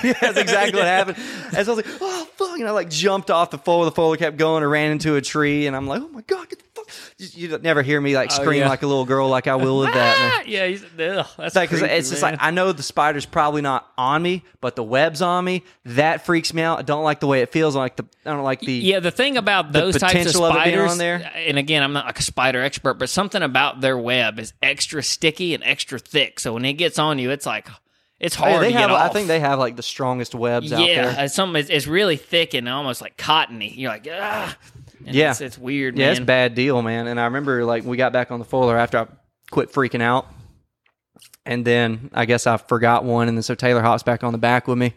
[0.03, 1.17] Yeah, that's exactly what happened.
[1.53, 3.83] And so I was like, oh fuck, and I like jumped off the four.
[3.85, 6.49] The four kept going and ran into a tree, and I'm like, oh my god,
[6.49, 6.70] get the fuck!
[7.17, 8.69] You, you never hear me like Oh, scream yeah.
[8.69, 10.15] like a little girl, like I will with that.
[10.17, 12.33] Ah, yeah, he's, ugh, that's because creepy, it's just man.
[12.33, 15.63] like I know the spider's probably not on me, but the web's on me.
[15.85, 16.79] That freaks me out.
[16.79, 17.75] I don't like the way it feels.
[17.75, 20.45] I like the I don't like the Yeah, the thing about those types of potential
[20.45, 21.31] of spiders, on there.
[21.35, 25.03] and again, I'm not like a spider expert, but something about their web is extra
[25.03, 26.39] sticky and extra thick.
[26.39, 27.67] So when it gets on you, it's like
[28.19, 28.91] it's Oh, yeah, hard they have.
[28.91, 31.25] I think they have like the strongest webs out yeah, there.
[31.25, 31.59] it's something.
[31.59, 33.73] It's, it's really thick and almost like cottony.
[33.75, 34.55] You're like, ah,
[35.05, 35.31] And Yeah.
[35.31, 36.11] it's, it's weird, Yeah, man.
[36.11, 37.07] it's a bad deal, man.
[37.07, 39.07] And I remember like we got back on the foiler after I
[39.51, 40.27] quit freaking out.
[41.45, 44.37] And then I guess I forgot one, and then so Taylor hops back on the
[44.37, 44.93] back with me,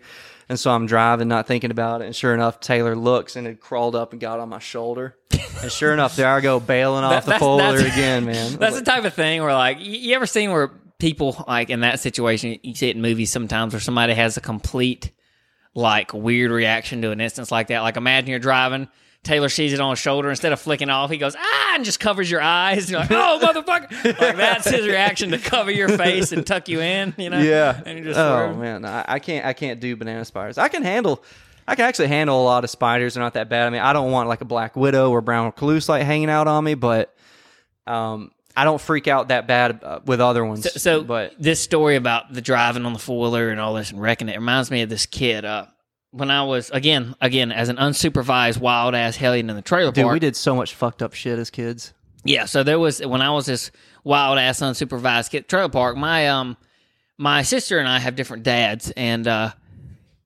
[0.48, 2.04] and so I'm driving, not thinking about it.
[2.04, 5.16] And sure enough, Taylor looks and it crawled up and got on my shoulder.
[5.62, 8.56] And sure enough, there I go bailing off the folder again, man.
[8.56, 11.98] That's the type of thing where, like, you ever seen where people, like, in that
[12.00, 15.12] situation, you see it in movies sometimes where somebody has a complete,
[15.74, 17.80] like, weird reaction to an instance like that.
[17.80, 18.86] Like, imagine you're driving,
[19.24, 20.30] Taylor sees it on his shoulder.
[20.30, 22.90] Instead of flicking off, he goes, ah, and just covers your eyes.
[22.90, 24.20] You're like, oh, motherfucker.
[24.20, 27.40] like, that's his reaction to cover your face and tuck you in, you know?
[27.40, 27.80] yeah.
[27.84, 29.44] And you're just, oh man, I, I can't.
[29.44, 30.58] I can't do banana spiders.
[30.58, 31.24] I can handle.
[31.66, 33.14] I can actually handle a lot of spiders.
[33.14, 33.66] They're not that bad.
[33.66, 36.46] I mean, I don't want like a black widow or brown recluse like hanging out
[36.46, 37.14] on me, but
[37.86, 40.70] um, I don't freak out that bad uh, with other ones.
[40.70, 43.90] So, so but this story about the driving on the four wheeler and all this
[43.90, 45.46] and wrecking it reminds me of this kid.
[45.46, 45.66] Uh,
[46.14, 50.04] when I was again, again as an unsupervised wild ass hellion in the trailer dude,
[50.04, 50.12] park.
[50.14, 51.92] we did so much fucked up shit as kids.
[52.24, 53.70] Yeah, so there was when I was this
[54.04, 55.96] wild ass unsupervised kid trailer park.
[55.96, 56.56] My um,
[57.18, 59.50] my sister and I have different dads, and uh,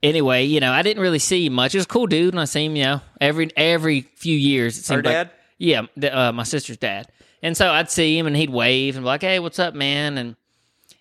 [0.02, 1.74] anyway, you know, I didn't really see much.
[1.74, 4.78] It was a cool dude, and I see him, you know, every every few years.
[4.78, 5.30] It seemed like- dad?
[5.58, 7.08] yeah, th- uh, my sister's dad.
[7.42, 10.18] And so I'd see him, and he'd wave and be like, "Hey, what's up, man?"
[10.18, 10.36] And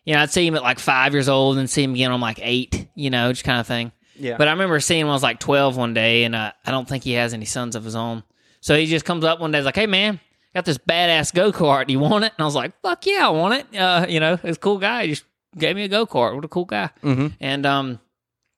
[0.06, 2.22] you know, I'd see him at like five years old, and see him again on
[2.22, 3.92] like eight, you know, just kind of thing.
[4.20, 4.38] Yeah.
[4.38, 6.72] But I remember seeing him when I was like twelve one day, and uh, I
[6.72, 8.24] don't think he has any sons of his own.
[8.60, 10.20] So he just comes up one day, he's like, "Hey, man."
[10.56, 11.88] Got this badass go kart.
[11.88, 12.34] You want it?
[12.36, 14.80] And I was like, "Fuck yeah, I want it." Uh, you know, it's a cool
[14.80, 15.04] guy.
[15.04, 16.34] He just gave me a go kart.
[16.34, 16.90] What a cool guy.
[17.04, 17.28] Mm-hmm.
[17.40, 18.00] And um,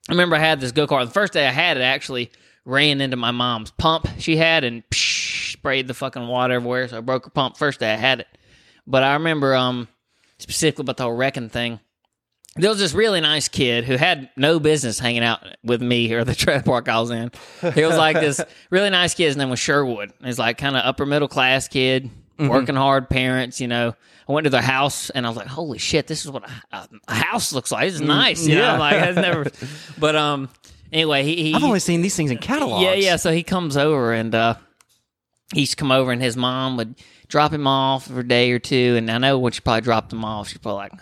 [0.07, 1.05] I remember I had this go kart.
[1.05, 2.31] The first day I had it, actually
[2.65, 6.87] ran into my mom's pump she had and psh, sprayed the fucking water everywhere.
[6.87, 8.27] So I broke her pump first day I had it.
[8.85, 9.87] But I remember um,
[10.37, 11.79] specifically about the whole wrecking thing.
[12.59, 16.23] There was this really nice kid who had no business hanging out with me or
[16.23, 17.31] the trailer park I was in.
[17.73, 19.27] He was like this really nice kid.
[19.27, 20.11] His name was Sherwood.
[20.23, 23.61] He's like kind of upper middle class kid, working hard, parents.
[23.61, 23.95] You know,
[24.27, 26.87] I went to their house and I was like, "Holy shit, this is what a,
[27.07, 27.87] a, house looks like.
[27.87, 28.73] This is nice." You yeah.
[28.73, 29.45] know, like I've never.
[29.97, 30.49] But um,
[30.93, 32.83] anyway, he, he I've only seen these things in catalogs.
[32.83, 33.15] yeah, yeah.
[33.15, 34.55] So he comes over and uh,
[35.53, 36.95] he used to come over, and his mom would
[37.27, 38.95] drop him off for a day or two.
[38.97, 40.93] And I know when she probably dropped him off, she's probably like,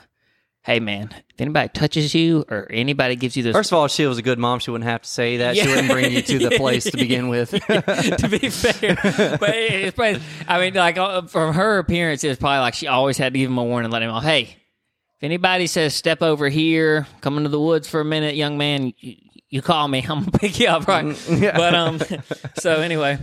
[0.68, 3.92] "Hey, man, if anybody touches you or anybody gives you this, First of all, if
[3.92, 5.58] she was a good mom, she wouldn't have to say that.
[5.58, 7.50] She wouldn't bring you to the place to begin with.
[7.52, 8.96] to be fair,
[9.40, 12.86] but it's probably, I mean, like uh, from her appearance, it was probably like she
[12.88, 14.42] always had to give him a warning, let him know, hey,
[15.18, 18.94] if anybody says step over here, come into the woods for a minute, young man,
[19.00, 19.16] you,
[19.50, 21.16] you call me, I'm gonna pick you up, right?
[21.56, 22.00] But um,
[22.60, 23.18] so anyway,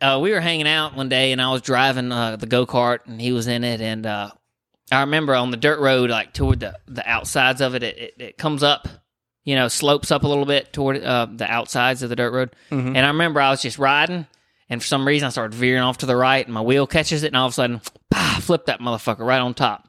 [0.00, 3.00] uh, we were hanging out one day, and I was driving uh, the go kart,
[3.06, 4.30] and he was in it, and uh,
[4.90, 8.14] I remember on the dirt road, like toward the the outsides of it, it, it,
[8.18, 8.88] it comes up
[9.48, 12.54] you know, slopes up a little bit toward uh, the outsides of the dirt road.
[12.94, 14.26] And I remember I was just riding,
[14.68, 17.22] and for some reason I started veering off to the right, and my wheel catches
[17.22, 17.80] it, and all of a sudden,
[18.10, 19.88] bah, flip that motherfucker right on top.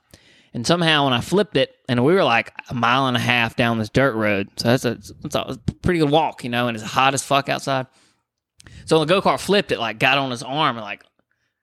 [0.53, 3.57] And somehow when I flipped it, and we were like a mile and a half
[3.57, 6.77] down this dirt road, so that's a, that's a pretty good walk, you know, and
[6.77, 7.87] it's hot as fuck outside.
[8.85, 11.03] So the go kart flipped it, like got on his arm, and like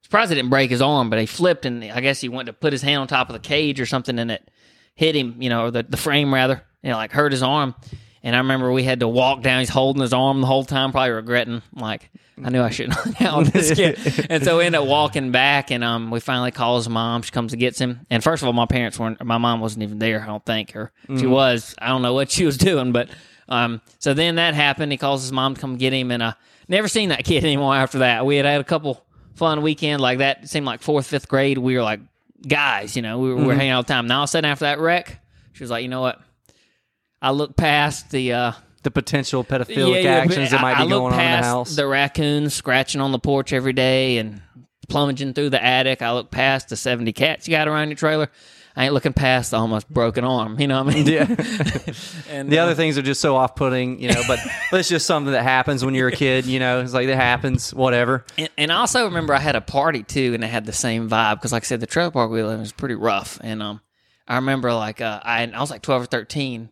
[0.06, 2.52] surprised it didn't break his arm, but he flipped, and I guess he went to
[2.52, 4.48] put his hand on top of the cage or something, and it
[4.94, 7.74] hit him, you know, or the, the frame rather, you know, like hurt his arm.
[8.22, 9.60] And I remember we had to walk down.
[9.60, 12.08] He's holding his arm the whole time, probably regretting, like,
[12.44, 14.26] I knew I shouldn't hang out with this kid.
[14.30, 17.22] and so we ended up walking back, and um, we finally call his mom.
[17.22, 18.06] She comes and gets him.
[18.08, 20.76] And first of all, my parents weren't, my mom wasn't even there, I don't think.
[20.76, 22.92] Or she was, I don't know what she was doing.
[22.92, 23.08] But
[23.48, 24.92] um, so then that happened.
[24.92, 26.34] He calls his mom to come get him, and uh,
[26.68, 28.24] never seen that kid anymore after that.
[28.24, 29.04] We had had a couple
[29.36, 30.44] fun weekend like that.
[30.44, 31.58] It seemed like fourth, fifth grade.
[31.58, 32.00] We were like
[32.46, 34.06] guys, you know, we were, we were hanging out all the time.
[34.06, 35.20] Now all of a sudden after that wreck,
[35.52, 36.20] she was like, you know what?
[37.22, 41.14] I look past the uh, the potential pedophilic actions that might I be look going
[41.14, 41.74] on in the house.
[41.74, 44.42] The raccoons scratching on the porch every day and
[44.88, 46.02] plunging through the attic.
[46.02, 48.30] I look past the seventy cats you got around your trailer.
[48.78, 50.60] I ain't looking past the almost broken arm.
[50.60, 51.06] You know what I mean?
[51.06, 51.24] yeah.
[52.28, 54.22] And The uh, other things are just so off-putting, you know.
[54.28, 54.38] But,
[54.70, 56.80] but it's just something that happens when you're a kid, you know.
[56.82, 58.26] It's like that happens, whatever.
[58.36, 61.08] And, and I also remember I had a party too, and it had the same
[61.08, 63.40] vibe because, like I said, the trailer park we live in was pretty rough.
[63.42, 63.80] And um,
[64.28, 66.70] I remember like uh, I I was like twelve or thirteen,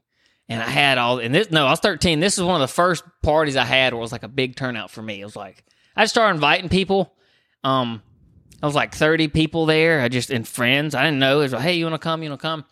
[0.49, 2.21] and I had all and this no, I was thirteen.
[2.21, 4.57] This was one of the first parties I had where it was like a big
[4.57, 5.23] turnout for me.
[5.23, 5.65] It was like
[5.97, 7.15] I just started inviting people.
[7.63, 8.03] Um,
[8.65, 10.01] I was like thirty people there.
[10.01, 10.95] I just and friends.
[10.95, 11.41] I didn't know.
[11.41, 12.23] It was like, hey, you want to come?
[12.23, 12.65] You want to come?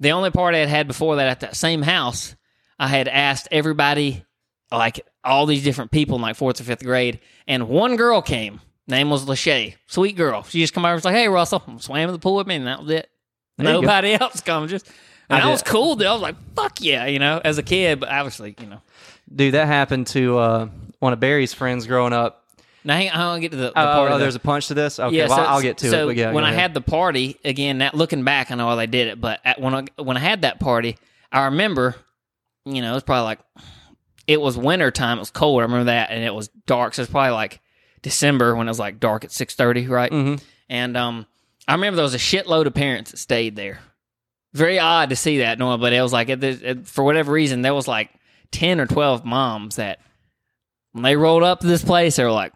[0.00, 2.34] The only party I'd had before that at that same house,
[2.80, 4.24] I had asked everybody
[4.72, 8.60] like all these different people in like fourth or fifth grade, and one girl came.
[8.88, 10.42] Name was Lachey, sweet girl.
[10.42, 12.56] She just come over, and was like, "Hey, Russell, swam in the pool with me,"
[12.56, 13.08] and that was it.
[13.56, 13.72] There.
[13.72, 14.66] Nobody else come.
[14.66, 14.90] Just
[15.28, 15.94] and I I was cool.
[15.94, 16.08] Dude.
[16.08, 18.82] I was like, "Fuck yeah," you know, as a kid, but obviously, you know,
[19.32, 20.68] Dude, that happened to uh,
[20.98, 22.45] one of Barry's friends growing up.
[22.86, 24.12] Now, hang on, I'll get to the, the Oh, part.
[24.12, 25.00] oh, there's a punch to this.
[25.00, 26.16] Okay, yeah, well, so, I'll get to so it.
[26.16, 29.08] Yeah, when I had the party again, that looking back, I know how they did
[29.08, 29.20] it.
[29.20, 30.96] But at, when I when I had that party,
[31.32, 31.96] I remember,
[32.64, 33.40] you know, it was probably like
[34.28, 35.18] it was winter time.
[35.18, 35.60] It was cold.
[35.60, 36.94] I remember that, and it was dark.
[36.94, 37.60] So it's probably like
[38.02, 40.12] December when it was like dark at six thirty, right?
[40.12, 40.40] Mhm.
[40.68, 41.26] And um,
[41.66, 43.80] I remember there was a shitload of parents that stayed there.
[44.54, 47.62] Very odd to see that, Noah, but it was like it, it, for whatever reason
[47.62, 48.10] there was like
[48.52, 49.98] ten or twelve moms that
[50.92, 52.52] when they rolled up to this place, they were like,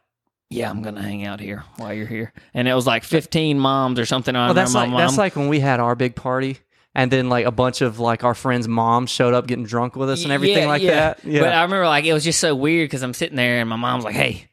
[0.50, 3.98] "Yeah, I'm gonna hang out here while you're here." And it was like fifteen moms
[3.98, 4.34] or something.
[4.36, 6.58] I Well, that's like that's like when we had our big party,
[6.94, 10.10] and then like a bunch of like our friends' moms showed up getting drunk with
[10.10, 10.90] us and everything Yeah, like yeah.
[10.94, 11.24] that.
[11.24, 13.68] Yeah, But I remember like it was just so weird because I'm sitting there and
[13.70, 14.48] my mom's like, "Hey,"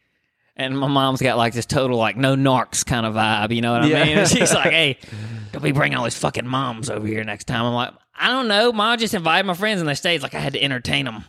[0.56, 3.54] and my mom's got like this total like no narcs kind of vibe.
[3.56, 4.04] You know what I Yeah.
[4.06, 4.18] mean?
[4.20, 4.98] And she's like, "Hey,
[5.52, 8.48] don't be bringing all these fucking moms over here next time." I'm like, "I don't
[8.48, 9.00] know, mom.
[9.00, 10.22] Just invited my friends and they stayed.
[10.22, 11.26] Like I had to entertain them."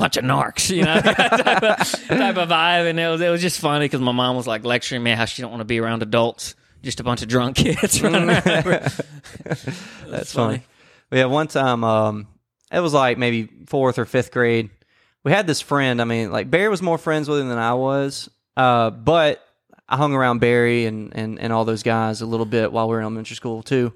[0.00, 1.76] Bunch of narcs, you know, type, of,
[2.08, 4.64] type of vibe, and it was it was just funny because my mom was like
[4.64, 7.56] lecturing me how she don't want to be around adults, just a bunch of drunk
[7.58, 8.92] kids running around.
[10.08, 10.62] That's funny.
[11.10, 12.28] But yeah, one time, um,
[12.72, 14.70] it was like maybe fourth or fifth grade.
[15.22, 16.00] We had this friend.
[16.00, 18.30] I mean, like Barry was more friends with him than I was.
[18.56, 19.46] Uh, but
[19.86, 22.92] I hung around Barry and, and, and all those guys a little bit while we
[22.92, 23.92] were in elementary school too.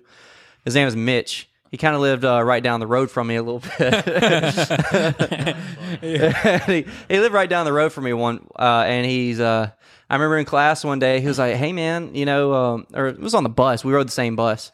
[0.67, 1.49] His name was Mitch.
[1.75, 4.07] He kind of lived uh, right down the road from me a little bit.
[6.67, 9.41] he, he lived right down the road from me one, uh, and he's.
[9.41, 9.73] Uh,
[10.09, 13.09] I remember in class one day he was like, "Hey man, you know," um, or
[13.09, 13.85] it was on the bus.
[13.85, 14.71] We rode the same bus,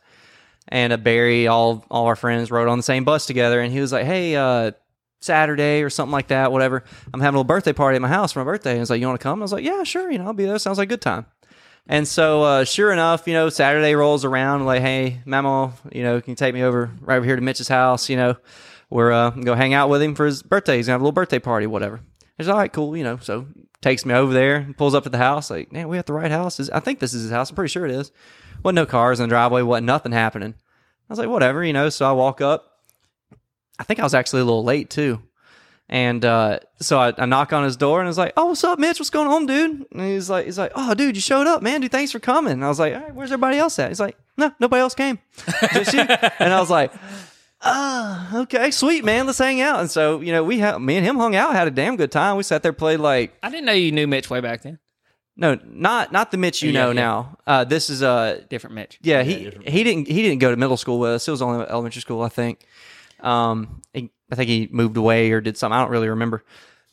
[0.68, 3.80] and uh, Barry, all all our friends rode on the same bus together, and he
[3.80, 4.72] was like, "Hey, uh,
[5.22, 6.84] Saturday or something like that, whatever.
[7.14, 8.90] I'm having a little birthday party at my house for my birthday." And he was
[8.90, 10.10] like, "You want to come?" I was like, "Yeah, sure.
[10.10, 10.58] You know, I'll be there.
[10.58, 11.24] Sounds like a good time."
[11.86, 14.64] And so, uh, sure enough, you know, Saturday rolls around.
[14.64, 17.68] Like, hey, Mamo, you know, can you take me over right over here to Mitch's
[17.68, 18.08] house?
[18.08, 18.36] You know,
[18.90, 20.76] we're uh, go hang out with him for his birthday.
[20.76, 22.00] He's gonna have a little birthday party, whatever.
[22.38, 22.96] He's all right, cool.
[22.96, 23.46] You know, so
[23.80, 25.50] takes me over there, pulls up at the house.
[25.50, 26.60] Like, man, we at the right house.
[26.60, 27.50] Is I think this is his house.
[27.50, 28.12] I'm pretty sure it is.
[28.62, 29.62] Wasn't no cars in the driveway.
[29.62, 30.54] Wasn't nothing happening.
[30.54, 31.88] I was like, whatever, you know.
[31.88, 32.66] So I walk up.
[33.78, 35.22] I think I was actually a little late too.
[35.92, 38.62] And uh, so I, I knock on his door and I was like, "Oh, what's
[38.62, 39.00] up, Mitch?
[39.00, 41.80] What's going on, dude?" And he's like, "He's like, oh, dude, you showed up, man.
[41.80, 43.98] Dude, thanks for coming." And I was like, "All right, where's everybody else at?" He's
[43.98, 45.18] like, "No, nobody else came,
[45.72, 46.92] just you." and I was like,
[47.62, 49.26] "Ah, okay, sweet, man.
[49.26, 51.66] Let's hang out." And so you know, we had me and him hung out, had
[51.66, 52.36] a damn good time.
[52.36, 54.78] We sat there, played like I didn't know you knew Mitch way back then.
[55.36, 56.94] no, not not the Mitch you Yeah, know yeah.
[57.02, 57.38] now.
[57.48, 58.98] Uh, this is uh, Different Mitch.
[59.02, 61.26] yeah, he he didn't he didn't go to middle school with us.
[61.26, 62.64] It was only elementary school, I think.
[63.20, 65.76] Um, he, I think he moved away or did something.
[65.76, 66.44] I don't really remember.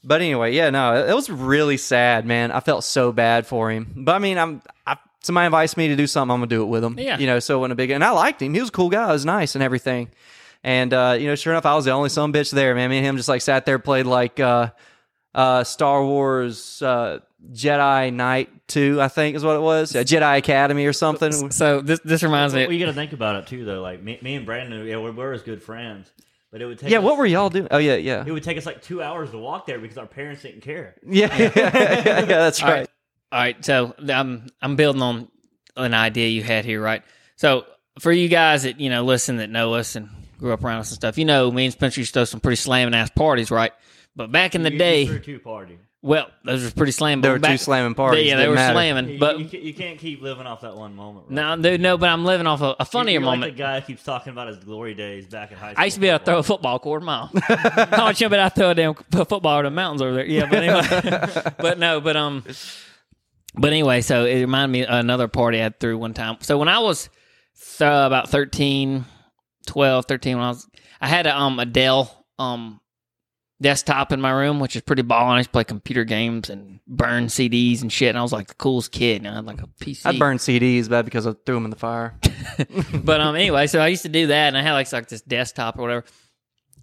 [0.03, 2.51] But anyway, yeah, no, it, it was really sad, man.
[2.51, 3.91] I felt so bad for him.
[3.95, 6.67] But I mean, I'm I, somebody invites me to do something, I'm gonna do it
[6.67, 6.97] with him.
[6.97, 7.17] Yeah.
[7.17, 7.39] you know.
[7.39, 8.53] So it wasn't a big, and I liked him.
[8.53, 9.05] He was a cool guy.
[9.07, 10.09] he was nice and everything.
[10.63, 12.89] And uh, you know, sure enough, I was the only son bitch there, man.
[12.89, 14.69] Me and him just like sat there, played like uh,
[15.35, 17.19] uh, Star Wars uh,
[17.51, 21.51] Jedi Knight Two, I think is what it was, yeah, Jedi Academy or something.
[21.51, 22.75] So this this reminds Well, me.
[22.75, 23.81] you got to think about it too, though.
[23.81, 26.11] Like me, me and Brandon, yeah, we were as good friends,
[26.57, 26.89] but it would take.
[26.89, 27.67] Yeah, us, what were y'all doing?
[27.71, 30.07] Oh yeah, yeah, It would take us like two hours to walk there because our
[30.07, 30.95] parents didn't care.
[31.07, 32.77] yeah, yeah, yeah, yeah, that's All right.
[32.79, 32.89] right.
[33.31, 35.27] All right, so I'm I'm building on
[35.75, 37.03] an idea you had here, right?
[37.35, 37.65] So
[37.99, 40.89] for you guys that you know listen that know us and grew up around us
[40.91, 43.51] and stuff, you know me and Spencer used to throw some pretty slamming ass parties,
[43.51, 43.71] right?
[44.15, 45.77] But back in the You- day, you threw two party.
[46.03, 47.21] Well, those were pretty slamming.
[47.21, 48.27] There were back- two slamming parties.
[48.27, 48.73] Yeah, they were matter.
[48.73, 49.19] slamming.
[49.19, 51.25] But you, ca- you can't keep living off that one moment.
[51.29, 51.35] Right?
[51.35, 51.97] no, dude, no.
[51.97, 53.41] But I'm living off a, a funnier You're moment.
[53.41, 55.81] Like the guy keeps talking about his glory days back in high school.
[55.81, 57.31] I used to be able to throw a football quarter mile.
[57.43, 60.25] How much you bet I throw a damn football over the mountains over there?
[60.25, 62.43] Yeah, but anyway, but no, but um,
[63.55, 66.37] but anyway, so it reminded me of another party I threw one time.
[66.41, 67.09] So when I was
[67.77, 69.03] th- about 13,
[69.65, 70.67] 12, 13, when I was,
[71.01, 72.79] I had a um a Dell um
[73.61, 75.35] desktop in my room, which is pretty ballin'.
[75.35, 78.09] I used to play computer games and burn CDs and shit.
[78.09, 79.17] And I was like the coolest kid.
[79.17, 80.05] And I had like a PC.
[80.05, 82.17] I'd burn CDs, but because I threw them in the fire.
[82.93, 85.21] but um, anyway, so I used to do that, and I had like like this
[85.21, 86.05] desktop or whatever.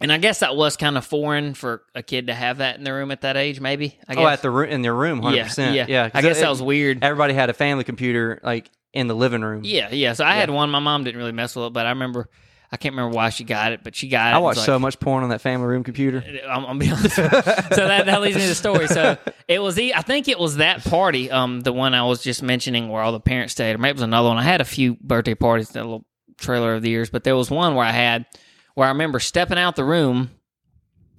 [0.00, 2.84] And I guess that was kind of foreign for a kid to have that in
[2.84, 3.60] their room at that age.
[3.60, 4.24] Maybe I guess.
[4.24, 5.76] Oh, at the roo- in their room, hundred yeah, percent.
[5.76, 6.10] yeah, yeah.
[6.12, 7.02] I guess it- that was weird.
[7.02, 9.62] Everybody had a family computer like in the living room.
[9.64, 10.12] Yeah, yeah.
[10.14, 10.70] So I had one.
[10.70, 12.28] My mom didn't really mess with it, but I remember.
[12.74, 14.34] I can't remember why she got it, but she got it.
[14.34, 16.24] I watched like- so much porn on that family room computer.
[16.48, 17.14] I'm, I'm be honest.
[17.14, 18.88] so that, that leads me to the story.
[18.88, 22.20] So it was the I think it was that party, um, the one I was
[22.20, 24.38] just mentioning where all the parents stayed, or maybe it was another one.
[24.38, 26.04] I had a few birthday parties, that little
[26.36, 28.26] trailer of the years, but there was one where I had
[28.74, 30.32] where I remember stepping out the room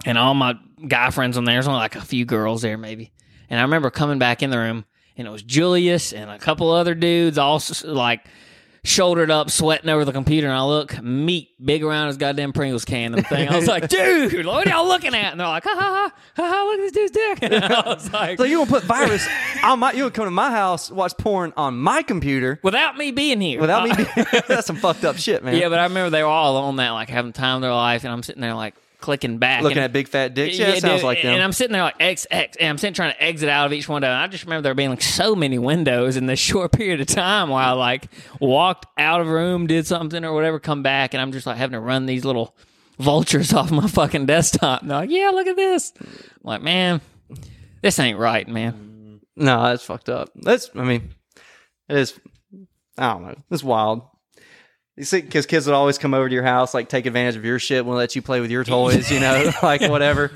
[0.06, 0.56] and all my
[0.86, 1.56] guy friends on there.
[1.56, 3.14] There's only like a few girls there, maybe.
[3.49, 4.84] And I remember coming back in the room
[5.15, 8.26] and it was Julius and a couple other dudes all like
[8.85, 12.85] shouldered up, sweating over the computer, and I look, meat big around his goddamn Pringles
[12.85, 13.49] can and thing.
[13.49, 15.31] I was like, dude, what are y'all looking at?
[15.31, 17.39] And they're like, ha ha ha, ha, ha look at this dude's dick.
[17.55, 19.27] And I was like, So you gonna put virus
[19.63, 19.91] on my?
[19.91, 23.59] You gonna come to my house, watch porn on my computer without me being here.
[23.59, 23.91] without me?
[23.91, 25.55] Uh, Being, that's some fucked up shit, man.
[25.57, 28.03] yeah, but I remember they were all on that, like having time of their life,
[28.03, 28.75] and I'm sitting there like
[29.06, 30.57] clicking back, Looking and- at big fat dicks.
[30.57, 31.36] Yeah, it sounds dude, like them.
[31.36, 33.73] And I'm sitting there like X X, and I'm sitting trying to exit out of
[33.73, 34.07] each window.
[34.07, 37.07] And I just remember there being like so many windows in this short period of
[37.07, 38.07] time while I like
[38.40, 41.73] walked out of room, did something or whatever, come back, and I'm just like having
[41.73, 42.56] to run these little
[42.98, 44.82] vultures off my fucking desktop.
[44.82, 45.94] And they're like, yeah, look at this.
[46.02, 46.10] I'm
[46.44, 46.99] like, man,
[47.82, 49.19] this ain't right, man.
[49.36, 50.30] No, that's fucked up.
[50.36, 51.14] That's, I mean,
[51.90, 52.19] it is.
[52.98, 53.36] I don't know.
[53.52, 54.03] It's wild.
[54.97, 57.43] You see, because kids would always come over to your house, like take advantage of
[57.43, 60.31] your shit, won't let you play with your toys, you know, like whatever.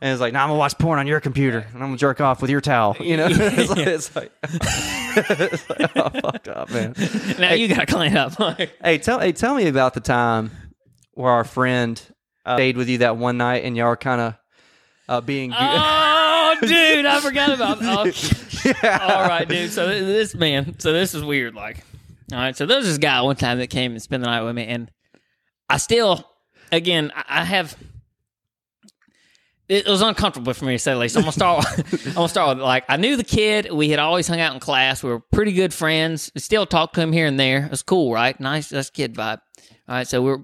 [0.00, 1.96] And it's like, now nah, I'm gonna watch porn on your computer, and I'm gonna
[1.96, 3.26] jerk off with your towel, you know.
[3.30, 6.94] it's, like, it's like, it's like, oh, fuck up, man.
[7.38, 8.34] Now you gotta clean up.
[8.82, 10.50] Hey, tell, hey, tell me about the time
[11.14, 12.00] where our friend
[12.44, 14.34] uh, stayed with you that one night, and y'all were kind of
[15.08, 15.52] uh, being.
[15.56, 17.78] oh, dude, I forgot about.
[17.80, 18.10] Oh,
[18.82, 19.70] All right, dude.
[19.70, 21.54] So this man, so this is weird.
[21.54, 21.78] Like,
[22.32, 22.56] all right.
[22.56, 24.66] So there was this guy one time that came and spent the night with me,
[24.66, 24.90] and
[25.68, 26.24] I still,
[26.72, 27.76] again, I, I have.
[29.66, 31.16] It was uncomfortable for me to say the least.
[31.16, 31.64] I'm gonna start.
[32.06, 33.72] I'm gonna start with like I knew the kid.
[33.72, 35.02] We had always hung out in class.
[35.02, 36.30] We were pretty good friends.
[36.34, 37.64] We Still talk to him here and there.
[37.64, 38.38] It was cool, right?
[38.38, 38.68] Nice.
[38.68, 39.38] That's kid vibe.
[39.88, 40.06] All right.
[40.06, 40.38] So we're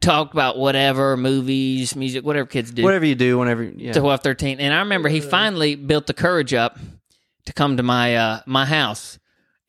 [0.00, 3.64] talked about whatever movies, music, whatever kids do whatever you do, whenever.
[3.64, 3.92] Yeah.
[3.92, 4.60] to 12, 13.
[4.60, 6.78] And I remember he finally built the courage up
[7.46, 9.18] to come to my uh, my house.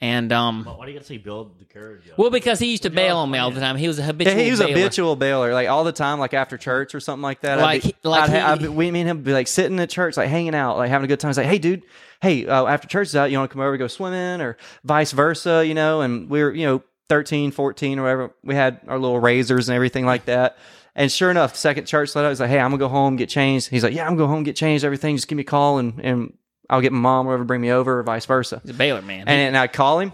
[0.01, 2.17] And um Why do you gotta say build the courage up?
[2.17, 3.75] well because he used to bail on me all the time.
[3.75, 4.77] He was a Yeah, habitual he was a bailer.
[4.79, 7.57] habitual bailer, like all the time, like after church or something like that.
[7.59, 9.33] Like I'd he- be, like I'd he- I'd be, we, me and him would be
[9.33, 11.29] like sitting at church, like hanging out, like having a good time.
[11.29, 11.83] He's like, "Hey, dude,
[12.21, 14.55] hey, uh, after church is out, you want to come over, go swimming, or
[14.85, 18.31] vice versa, you know?" And we were, you know, 13, 14 or whatever.
[18.41, 20.57] We had our little razors and everything like that.
[20.95, 22.29] And sure enough, second church let out.
[22.29, 24.27] He's like, "Hey, I'm gonna go home, get changed." He's like, "Yeah, I'm gonna go
[24.27, 25.17] home, get changed, everything.
[25.17, 26.33] Just give me a call, and and
[26.69, 29.01] I'll get my mom or whatever, bring me over, or vice versa." He's a Baylor
[29.01, 29.21] man.
[29.27, 30.13] and, and I'd call him,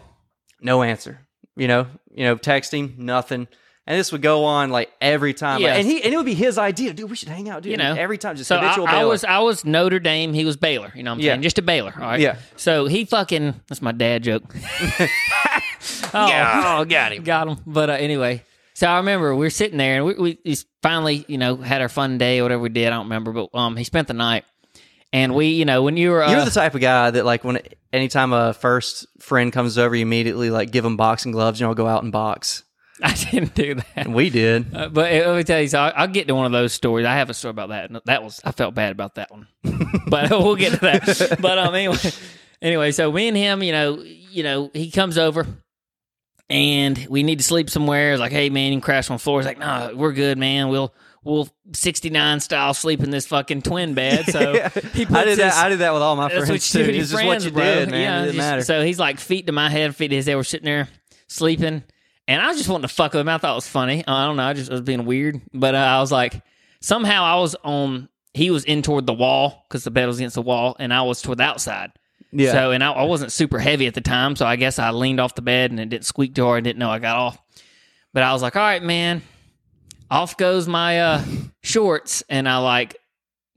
[0.61, 1.19] no answer.
[1.56, 3.48] You know, you know, texting, nothing.
[3.88, 5.61] And this would go on like every time.
[5.61, 7.07] Like, and he and it would be his idea, dude.
[7.10, 7.73] We should hang out, dude.
[7.73, 7.94] You know.
[7.94, 10.34] every time, just so I, I was I was Notre Dame.
[10.34, 10.91] He was Baylor.
[10.95, 11.32] You know what I'm Yeah.
[11.34, 11.44] saying?
[11.44, 11.94] Just a Baylor.
[11.95, 12.19] All right.
[12.19, 12.38] Yeah.
[12.56, 14.44] So he fucking that's my dad joke.
[16.14, 17.23] oh, oh, got him.
[17.23, 17.57] Got him.
[17.65, 21.23] But uh, anyway, so I remember we were sitting there and we, we we finally
[21.27, 22.88] you know had our fun day or whatever we did.
[22.88, 24.45] I don't remember, but um he spent the night.
[25.14, 27.44] And we, you know, when you were, uh, You're the type of guy that like
[27.44, 27.60] when
[27.94, 31.76] anytime a first friend comes over, you immediately like give them boxing gloves and y'all
[31.76, 32.64] go out and box.
[33.03, 33.88] I didn't do that.
[33.95, 34.73] And we did.
[34.73, 36.73] Uh, but uh, let me tell you, so I'll, I'll get to one of those
[36.73, 37.06] stories.
[37.06, 38.06] I have a story about that.
[38.06, 39.48] That was I felt bad about that one,
[40.07, 41.38] but we'll get to that.
[41.41, 41.98] But um, anyway,
[42.61, 45.45] anyway, so me and him, you know, you know, he comes over,
[46.49, 48.14] and we need to sleep somewhere.
[48.14, 49.40] It's like, hey man, you can crash on the floor.
[49.40, 50.69] He's like, nah, we're good, man.
[50.69, 50.94] We'll
[51.26, 54.26] we'll sixty nine style sleep in this fucking twin bed.
[54.27, 54.53] So
[54.93, 55.53] he puts I did that.
[55.56, 56.80] I did that with all my friends too.
[56.80, 57.64] It's just what you bro.
[57.64, 58.02] did, man.
[58.02, 58.61] Yeah, it didn't just- matter.
[58.64, 60.35] So he's like feet to my head, feet to his head.
[60.35, 60.88] We're sitting there
[61.27, 61.84] sleeping,
[62.27, 63.27] and I was just wanting to fuck with him.
[63.30, 64.03] I thought it was funny.
[64.07, 64.43] I don't know.
[64.47, 66.41] I just was being weird, but uh, I was like,
[66.80, 68.07] somehow I was on.
[68.34, 71.02] He was in toward the wall because the bed was against the wall, and I
[71.03, 71.91] was toward the outside.
[72.34, 72.52] yeah.
[72.52, 75.22] So, and I, I wasn't super heavy at the time, so I guess I leaned
[75.22, 76.57] off the bed and it didn't squeak too hard.
[76.57, 77.38] I didn't know I got off.
[78.14, 79.22] But I was like, all right, man.
[80.16, 81.24] Off goes my uh,
[81.62, 82.96] shorts, and I like,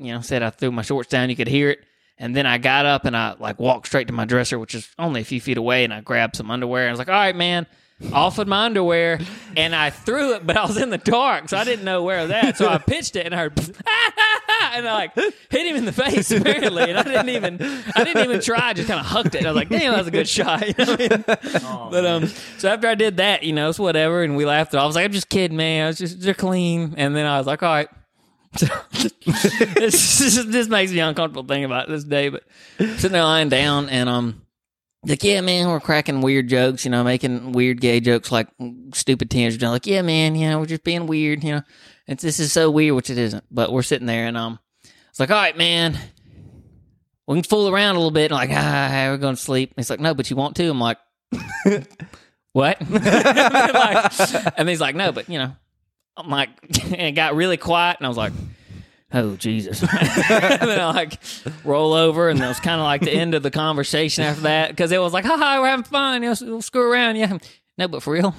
[0.01, 1.31] you know, said I threw my shorts down.
[1.31, 1.79] You could hear it,
[2.19, 4.89] and then I got up and I like walked straight to my dresser, which is
[4.99, 6.83] only a few feet away, and I grabbed some underwear.
[6.83, 7.69] And I was like, all right, man.
[8.13, 9.19] Off of my underwear,
[9.57, 12.29] and I threw it, but I was in the dark, so I didn't know where
[12.29, 12.57] that.
[12.57, 13.59] So I pitched it, and I heard,
[14.73, 17.61] and I like hit him in the face apparently, and I didn't even,
[17.97, 18.69] I didn't even try.
[18.69, 19.39] I just kind of hucked it.
[19.39, 20.63] And I was like, damn, that was a good shot.
[20.69, 21.25] You know I mean?
[21.65, 22.27] Oh, But um,
[22.59, 24.77] so after I did that, you know, it's whatever, and we laughed.
[24.77, 25.85] I was like, I'm just kidding, man.
[25.85, 27.89] I was just they're clean, and then I was like, all right.
[28.59, 29.13] this,
[29.75, 32.45] this this makes me uncomfortable thinking about this day, but
[32.79, 34.43] sitting there lying down, and um,
[35.09, 38.49] like yeah, man, we're cracking weird jokes, you know, making weird gay jokes like
[38.95, 39.61] stupid teenagers.
[39.61, 41.63] Like yeah, man, you know, we're just being weird, you know.
[42.07, 44.59] It's this is so weird, which it isn't, but we're sitting there, and um,
[45.11, 45.99] it's like all right, man.
[47.27, 49.75] We can fool around a little bit, And like ah, we're going to sleep.
[49.77, 50.71] He's like, no, but you want to?
[50.71, 50.97] I'm like,
[52.55, 52.81] what?
[54.57, 55.55] and he's like, no, but you know,
[56.17, 56.49] I'm like,
[56.85, 58.33] and it got really quiet, and I was like,
[59.13, 59.83] oh Jesus.
[59.83, 61.19] and then I like
[61.65, 64.71] roll over, and it was kind of like the end of the conversation after that
[64.71, 67.39] because it was like, haha, we're having fun, you know, we'll screw around, yeah.
[67.77, 68.35] No, but for real.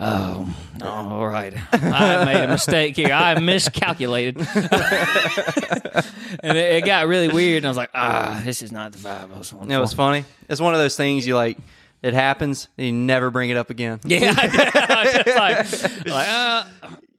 [0.00, 1.52] Oh, oh, all right.
[1.72, 3.12] I made a mistake here.
[3.12, 4.36] I miscalculated.
[6.40, 8.98] and it, it got really weird, and I was like, ah, this is not the
[8.98, 9.68] vibe I was on.
[9.68, 10.24] It was funny.
[10.48, 11.58] It's one of those things you like
[12.00, 13.98] It happens, and you never bring it up again.
[14.04, 14.30] Yeah,
[15.26, 15.66] like,
[16.06, 16.64] like uh,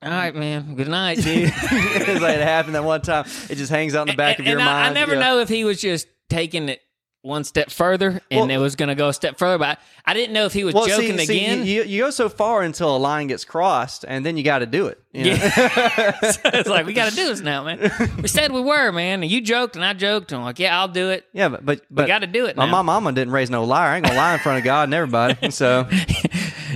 [0.02, 0.76] all right, man.
[0.76, 1.52] Good night, dude.
[1.54, 3.26] it's like it happened that one time.
[3.50, 4.88] It just hangs out in the back and, of your and I, mind.
[4.90, 5.20] I never Yeah.
[5.20, 6.82] know if he was just taking it
[7.22, 9.58] one step further and Well- it was going to go a step further.
[9.58, 11.66] But I, I didn't know if he was Well, joking see, see, again.
[11.66, 14.66] you, you go so far until a line gets crossed, and then you got to
[14.66, 15.04] do it.
[15.12, 15.32] you know?
[15.32, 16.20] Yeah.
[16.22, 17.92] So it's like we got to do this now, man.
[18.22, 19.22] We said we were, man.
[19.22, 21.26] And you joked and I joked, and I'm like, yeah, I'll do it.
[21.34, 22.72] Yeah, but but, but gotta do it My, now.
[22.72, 23.90] my mama didn't raise no liar.
[23.92, 25.52] I ain't gonna lie in front of God and everybody.
[25.52, 25.90] So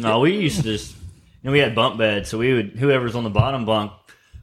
[0.02, 0.94] No, we used to just,
[1.44, 3.92] you know, we had bunk beds, so we would whoever's on the bottom bunk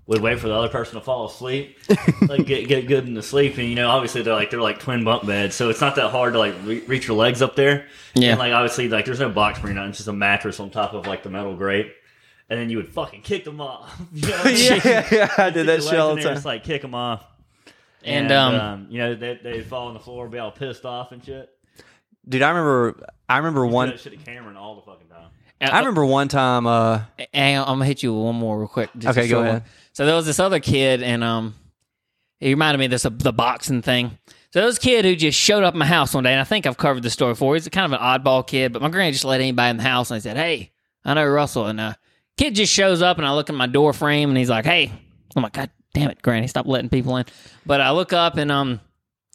[0.07, 1.79] would wait for the other person to fall asleep,
[2.23, 5.03] like get get good into sleep, and you know, obviously they're like they're like twin
[5.05, 7.87] bunk beds, so it's not that hard to like re- reach your legs up there.
[8.15, 8.31] Yeah.
[8.31, 10.93] and like obviously like there's no box spring, nothing, it's just a mattress on top
[10.95, 11.93] of like the metal grate,
[12.51, 13.99] and then you would fucking kick them off.
[14.13, 14.43] You know?
[14.45, 16.35] yeah, yeah, I did that shit all the time.
[16.35, 17.25] Just like kick them off,
[18.05, 21.25] And, um, you know they they'd fall on the floor, be all pissed off and
[21.25, 21.49] shit.
[22.29, 23.07] Dude, I remember.
[23.29, 23.97] I remember One one.
[23.99, 25.10] shit Cameron all the fucking time.
[25.61, 26.67] I remember one time.
[26.67, 27.01] Uh,
[27.35, 28.91] Hang on, I'm gonna hit you with one more real quick.
[28.97, 29.53] just Okay, go ahead.
[29.53, 29.63] one.
[29.93, 31.55] So there was this other kid, and um,
[32.39, 34.19] he reminded me of this uh, the boxing thing.
[34.53, 36.41] So there was a kid who just showed up at my house one day, and
[36.41, 37.55] I think I've covered the story before.
[37.55, 40.11] He's kind of an oddball kid, but my granny just let anybody in the house,
[40.11, 40.73] and I said, "Hey,
[41.05, 41.95] I know Russell." And uh,
[42.37, 44.91] kid just shows up, and I look at my door frame, and he's like, "Hey,"
[45.37, 47.27] I'm like, "God damn it, Granny, stop letting people in."
[47.67, 48.81] But I look up, and um,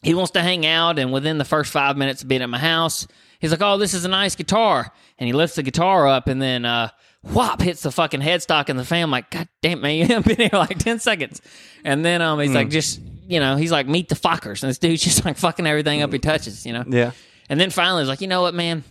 [0.02, 2.60] he wants to hang out, and within the first five minutes of being at my
[2.60, 3.08] house,
[3.46, 6.42] he's like, "Oh, this is a nice guitar," and he lifts the guitar up, and
[6.42, 6.90] then uh,
[7.24, 9.04] whop hits the fucking headstock in the fan.
[9.04, 11.42] I'm like, "God damn, man, you haven't been here like ten seconds,"
[11.84, 14.78] and then um, he's like, just you know, he's like, "Meet the fuckers," and this
[14.78, 16.84] dude's just like fucking everything up he touches, you know.
[16.88, 17.12] yeah,
[17.50, 18.84] And then finally, he's like, you know what, man?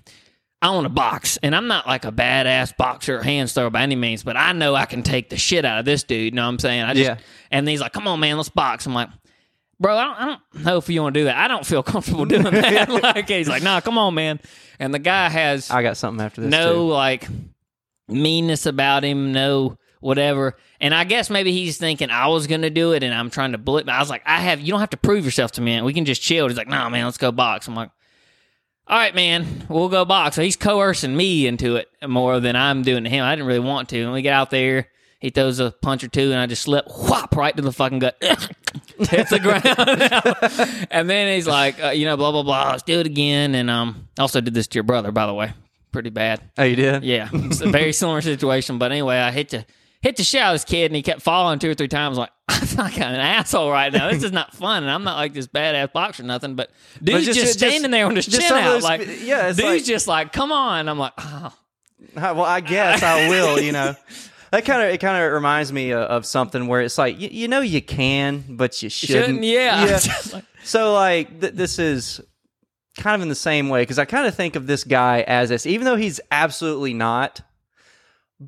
[0.63, 1.37] I want to box.
[1.43, 4.53] And I'm not like a badass boxer or hands thrower by any means, but I
[4.53, 6.25] know I can take the shit out of this dude.
[6.25, 6.83] You know what I'm saying?
[6.85, 7.17] I just, Yeah.
[7.51, 8.87] And he's like, come on, man, let's box.
[8.87, 9.11] I'm like,
[9.81, 11.37] bro, I don't, I don't know if you want to do that.
[11.37, 12.89] I don't feel comfortable doing that.
[13.03, 14.41] like, he's like, nah, come on, man.
[14.79, 16.51] And the guy has I got something after this.
[16.51, 16.89] no too.
[16.89, 17.29] like
[18.09, 20.57] meanness about him, no whatever.
[20.81, 23.59] And I guess maybe he's thinking I was gonna do it, and I'm trying to
[23.59, 23.89] bullet.
[23.89, 24.61] I was like, I have.
[24.61, 25.81] You don't have to prove yourself to me.
[25.81, 26.49] We can just chill.
[26.49, 27.69] He's like, Nah, man, let's go box.
[27.69, 27.91] I'm like,
[28.87, 30.37] All right, man, we'll go box.
[30.37, 33.25] So he's coercing me into it more than I'm doing to him.
[33.25, 34.01] I didn't really want to.
[34.03, 34.89] And we get out there.
[35.21, 38.01] He throws a punch or two, and I just slip whop right to the fucking
[38.01, 38.21] gut.
[39.11, 42.71] Hits the ground, and then he's like, uh, you know, blah blah blah.
[42.71, 43.55] Let's do it again.
[43.55, 45.53] And um, also did this to your brother, by the way.
[45.93, 46.41] Pretty bad.
[46.59, 47.03] Oh, you did?
[47.05, 48.79] Yeah, it's a very similar situation.
[48.79, 49.65] But anyway, I hit to
[50.01, 52.19] hit the shit out of this kid, and he kept falling two or three times.
[52.19, 54.11] Like I feel like I'm an asshole right now.
[54.11, 56.55] This is not fun, and I'm not like this badass boxer or nothing.
[56.57, 56.71] But
[57.03, 59.63] dude's just- just, just- standing there with his chin out, those- like yeah, it's dude's
[59.63, 60.89] like- just like, come on.
[60.89, 61.53] I'm like, oh,
[62.17, 63.61] Well, I guess I will.
[63.61, 63.95] You know,
[64.55, 67.29] that kind of it kind of reminds me of, of something where it's like you,
[67.31, 69.25] you know you can, but you shouldn't.
[69.27, 69.99] shouldn't yeah.
[70.33, 70.41] yeah.
[70.65, 72.23] So like th- this is
[72.97, 75.51] kind of in the same way because I kind of think of this guy as
[75.51, 77.43] this, even though he's absolutely not.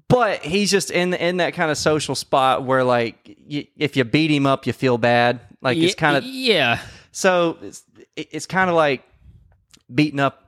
[0.09, 4.31] But he's just in in that kind of social spot where like if you beat
[4.31, 5.41] him up, you feel bad.
[5.61, 6.81] Like it's kind of yeah.
[7.13, 7.83] so it's,
[8.17, 9.05] it's kind of like
[9.93, 10.47] beating up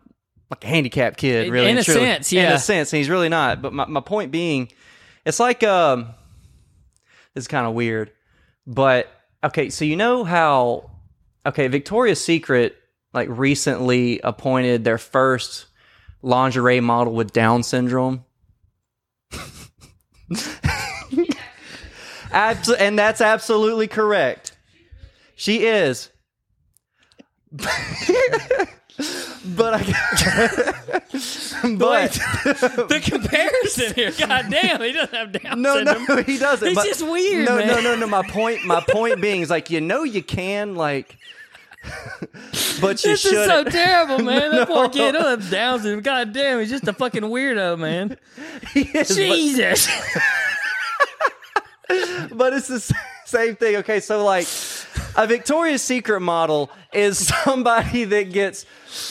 [0.50, 1.70] like a handicapped kid, really.
[1.70, 3.60] in a sense, In a sense, and he's really not.
[3.60, 4.70] But my, my point being,
[5.28, 6.14] it's like um,
[7.34, 8.10] it's kind of weird,
[8.66, 9.12] but
[9.44, 9.68] okay.
[9.68, 10.90] So you know how
[11.44, 12.74] okay, Victoria's Secret
[13.12, 15.66] like recently appointed their first
[16.22, 18.24] lingerie model with Down syndrome.
[22.32, 24.56] Abs- and that's absolutely correct.
[25.34, 26.08] She is.
[29.56, 29.78] but I
[31.76, 32.12] but
[32.88, 36.04] The comparison here, god damn, he doesn't have Down no, syndrome.
[36.08, 36.66] no, he doesn't.
[36.68, 37.66] He's but- just weird, No, man.
[37.68, 38.06] no, no, no.
[38.06, 41.16] My point, my point being is like you know you can like,
[42.20, 42.36] but you
[42.96, 43.34] should This should.
[43.34, 44.50] is so terrible, man.
[44.50, 44.88] That poor No.
[44.88, 46.02] kid doesn't have Down syndrome.
[46.02, 48.16] God damn, he's just a fucking weirdo, man.
[48.72, 49.14] Jesus.
[49.16, 49.88] Jesus.
[52.32, 52.94] but it's the
[53.24, 53.76] same thing.
[53.76, 54.46] Okay, so like
[55.16, 58.66] a Victoria's Secret model is somebody that gets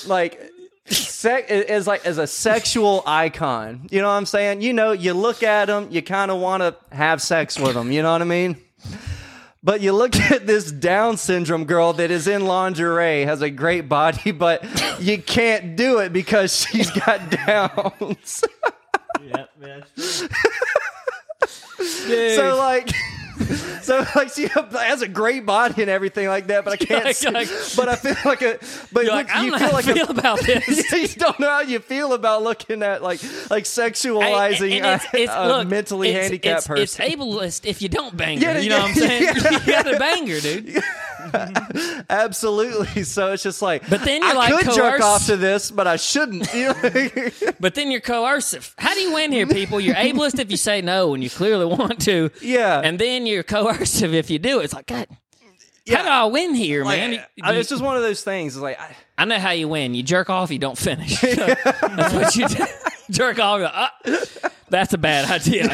[0.08, 0.52] like
[0.86, 3.88] sec- is like as a sexual icon.
[3.92, 4.62] You know what I'm saying?
[4.62, 7.92] You know, you look at them, you kind of want to have sex with them.
[7.92, 8.58] You know what I mean?
[9.64, 13.90] But you look at this Down syndrome girl that is in lingerie, has a great
[13.90, 14.64] body, but
[15.02, 18.44] you can't do it because she's got downs.
[19.22, 19.84] Yeah, man.
[21.80, 22.90] So like,
[23.82, 27.06] so like she has a great body and everything like that, but I can't.
[27.06, 28.60] Like- see- like- but I feel like a.
[28.92, 30.92] But You're like, I you feel how like feel a, about this.
[30.92, 35.18] you don't know how you feel about looking at like like sexualizing And it's, a,
[35.24, 37.06] it's, a look, mentally it's, handicapped it's, person.
[37.06, 38.60] It's ableist if you don't bang Yeah, her.
[38.60, 39.24] You know yeah, what I'm saying?
[39.24, 39.52] yeah.
[39.66, 40.84] You got to bang her, dude.
[42.10, 43.04] Absolutely.
[43.04, 45.88] So it's just like, But then you're I like could jerk off to this, but
[45.88, 46.48] I shouldn't.
[47.60, 48.74] But then you're coercive.
[48.78, 49.80] How do you win here, people?
[49.80, 52.32] You're ableist if you say no and you clearly want to.
[52.42, 52.80] Yeah.
[52.84, 54.60] And then you're coercive if you do.
[54.60, 55.08] It's like, God,
[55.90, 57.24] how do I win here, Like, man?
[57.42, 58.56] I- it's just one of those things.
[58.56, 59.94] It's like, I, I know how you win.
[59.96, 61.20] You jerk off, you don't finish.
[61.22, 62.66] That's what you do.
[63.10, 63.94] jerk off, like, ah,
[64.70, 65.66] that's a bad idea.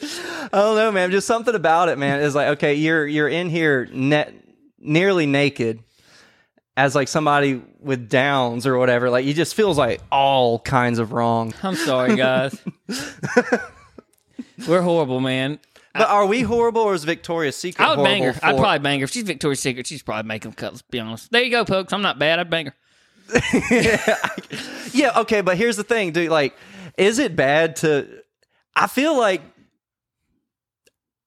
[0.00, 1.10] I don't know, man.
[1.10, 2.20] Just something about it, man.
[2.20, 4.32] Is like, okay, you're you're in here net
[4.78, 5.82] nearly naked
[6.76, 9.10] as like somebody with downs or whatever.
[9.10, 11.52] Like, you just feels like all kinds of wrong.
[11.62, 12.56] I'm sorry, guys.
[14.68, 15.58] We're horrible, man.
[15.98, 18.34] But are we horrible or is Victoria's Secret I would bang her.
[18.42, 19.04] I'd probably bang her.
[19.04, 20.74] If she's Victoria's Secret, she's probably making cuts.
[20.74, 21.30] Let's be honest.
[21.32, 21.92] There you go, folks.
[21.92, 22.38] I'm not bad.
[22.38, 22.74] I'd bang her.
[24.92, 26.30] Yeah, okay, but here's the thing, dude.
[26.30, 26.56] Like,
[26.96, 28.06] is it bad to?
[28.74, 29.42] I feel like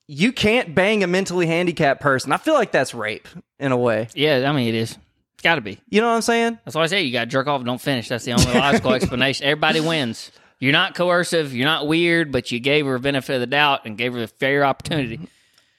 [0.08, 2.32] you can't bang a mentally handicapped person.
[2.32, 3.28] I feel like that's rape
[3.60, 4.08] in a way.
[4.16, 4.98] Yeah, I mean, it is.
[5.36, 5.80] It's got to be.
[5.90, 6.58] You know what I'm saying?
[6.66, 8.08] That's why I say you got to jerk off and don't finish.
[8.08, 9.46] That's the only logical explanation.
[9.46, 10.32] Everybody wins.
[10.60, 11.54] You're not coercive.
[11.56, 14.24] You're not weird, but you gave her a benefit of the doubt and gave her
[14.24, 15.20] a fair opportunity.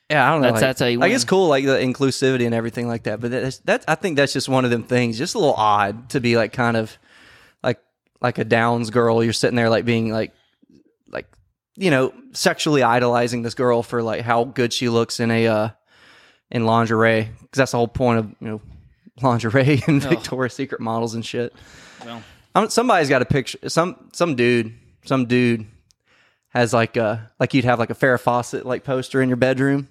[0.08, 0.48] Yeah, I don't know.
[0.48, 1.14] That's- like, that's how you Like win.
[1.16, 3.20] it's cool, like the inclusivity and everything like that.
[3.20, 5.18] But that's, that's I think that's just one of them things.
[5.18, 6.96] Just a little odd to be like kind of
[7.62, 7.78] like
[8.20, 9.22] like a Downs girl.
[9.22, 10.32] You're sitting there like being like
[11.08, 11.26] like
[11.76, 15.68] you know sexually idolizing this girl for like how good she looks in a uh
[16.50, 18.60] in lingerie because that's the whole point of you know
[19.22, 21.54] lingerie and Victoria's Secret models and shit.
[22.04, 22.22] Well,
[22.54, 23.58] Um, somebody's got a picture.
[23.68, 24.72] Some some dude,
[25.04, 25.66] some dude
[26.48, 29.88] has like a like you'd have like a Farrah Fawcett like poster in your bedroom.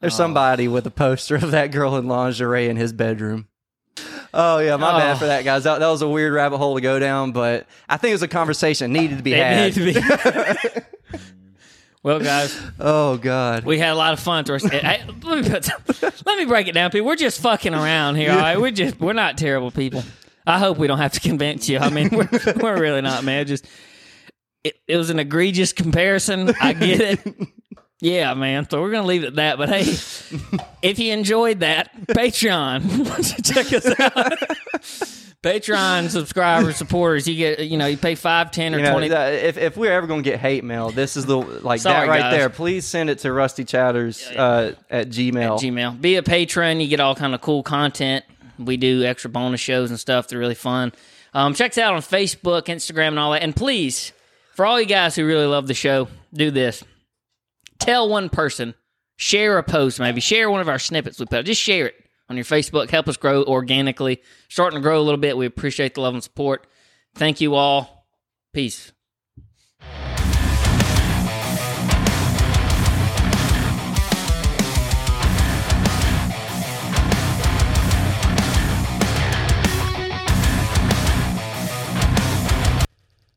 [0.00, 3.46] There's somebody with a poster of that girl in lingerie in his bedroom.
[4.34, 4.98] Oh yeah, my Oh.
[4.98, 5.62] bad for that, guys.
[5.64, 8.22] That, that was a weird rabbit hole to go down, but I think it was
[8.22, 9.74] a conversation needed to be had.
[9.74, 11.20] to be.
[12.02, 14.44] well, guys, Oh god, we had a lot of fun.
[14.44, 17.06] To hey, let me put, let me break it down, people.
[17.06, 18.32] We're just fucking around here.
[18.32, 20.02] All right, we're just we're not terrible people.
[20.46, 21.78] I hope we don't have to convince you.
[21.78, 22.28] I mean, we're,
[22.60, 23.46] we're really not, man.
[23.46, 23.66] Just
[24.64, 26.52] it, it was an egregious comparison.
[26.60, 27.20] I get it.
[28.04, 28.68] Yeah, man.
[28.68, 29.58] So we're gonna leave it at that.
[29.58, 29.82] But hey,
[30.82, 34.32] if you enjoyed that, Patreon, check us out.
[35.40, 39.06] Patreon subscribers, supporters, you get you know you pay five, ten, or you know, twenty.
[39.06, 42.20] if if we're ever gonna get hate mail, this is the like Sorry, that right
[42.22, 42.32] guys.
[42.36, 42.50] there.
[42.50, 45.60] Please send it to Rusty Chatters uh, at Gmail.
[45.60, 46.00] Gmail.
[46.00, 46.80] Be a patron.
[46.80, 48.24] You get all kind of cool content.
[48.58, 50.28] We do extra bonus shows and stuff.
[50.28, 50.92] They're really fun.
[51.34, 53.42] Um, check us out on Facebook, Instagram, and all that.
[53.42, 54.12] And please,
[54.54, 56.84] for all you guys who really love the show, do this.
[57.78, 58.74] Tell one person.
[59.16, 60.20] Share a post, maybe.
[60.20, 61.46] Share one of our snippets we put.
[61.46, 61.94] Just share it
[62.28, 62.90] on your Facebook.
[62.90, 64.22] Help us grow organically.
[64.48, 65.36] Starting to grow a little bit.
[65.36, 66.66] We appreciate the love and support.
[67.14, 68.06] Thank you all.
[68.52, 68.91] Peace.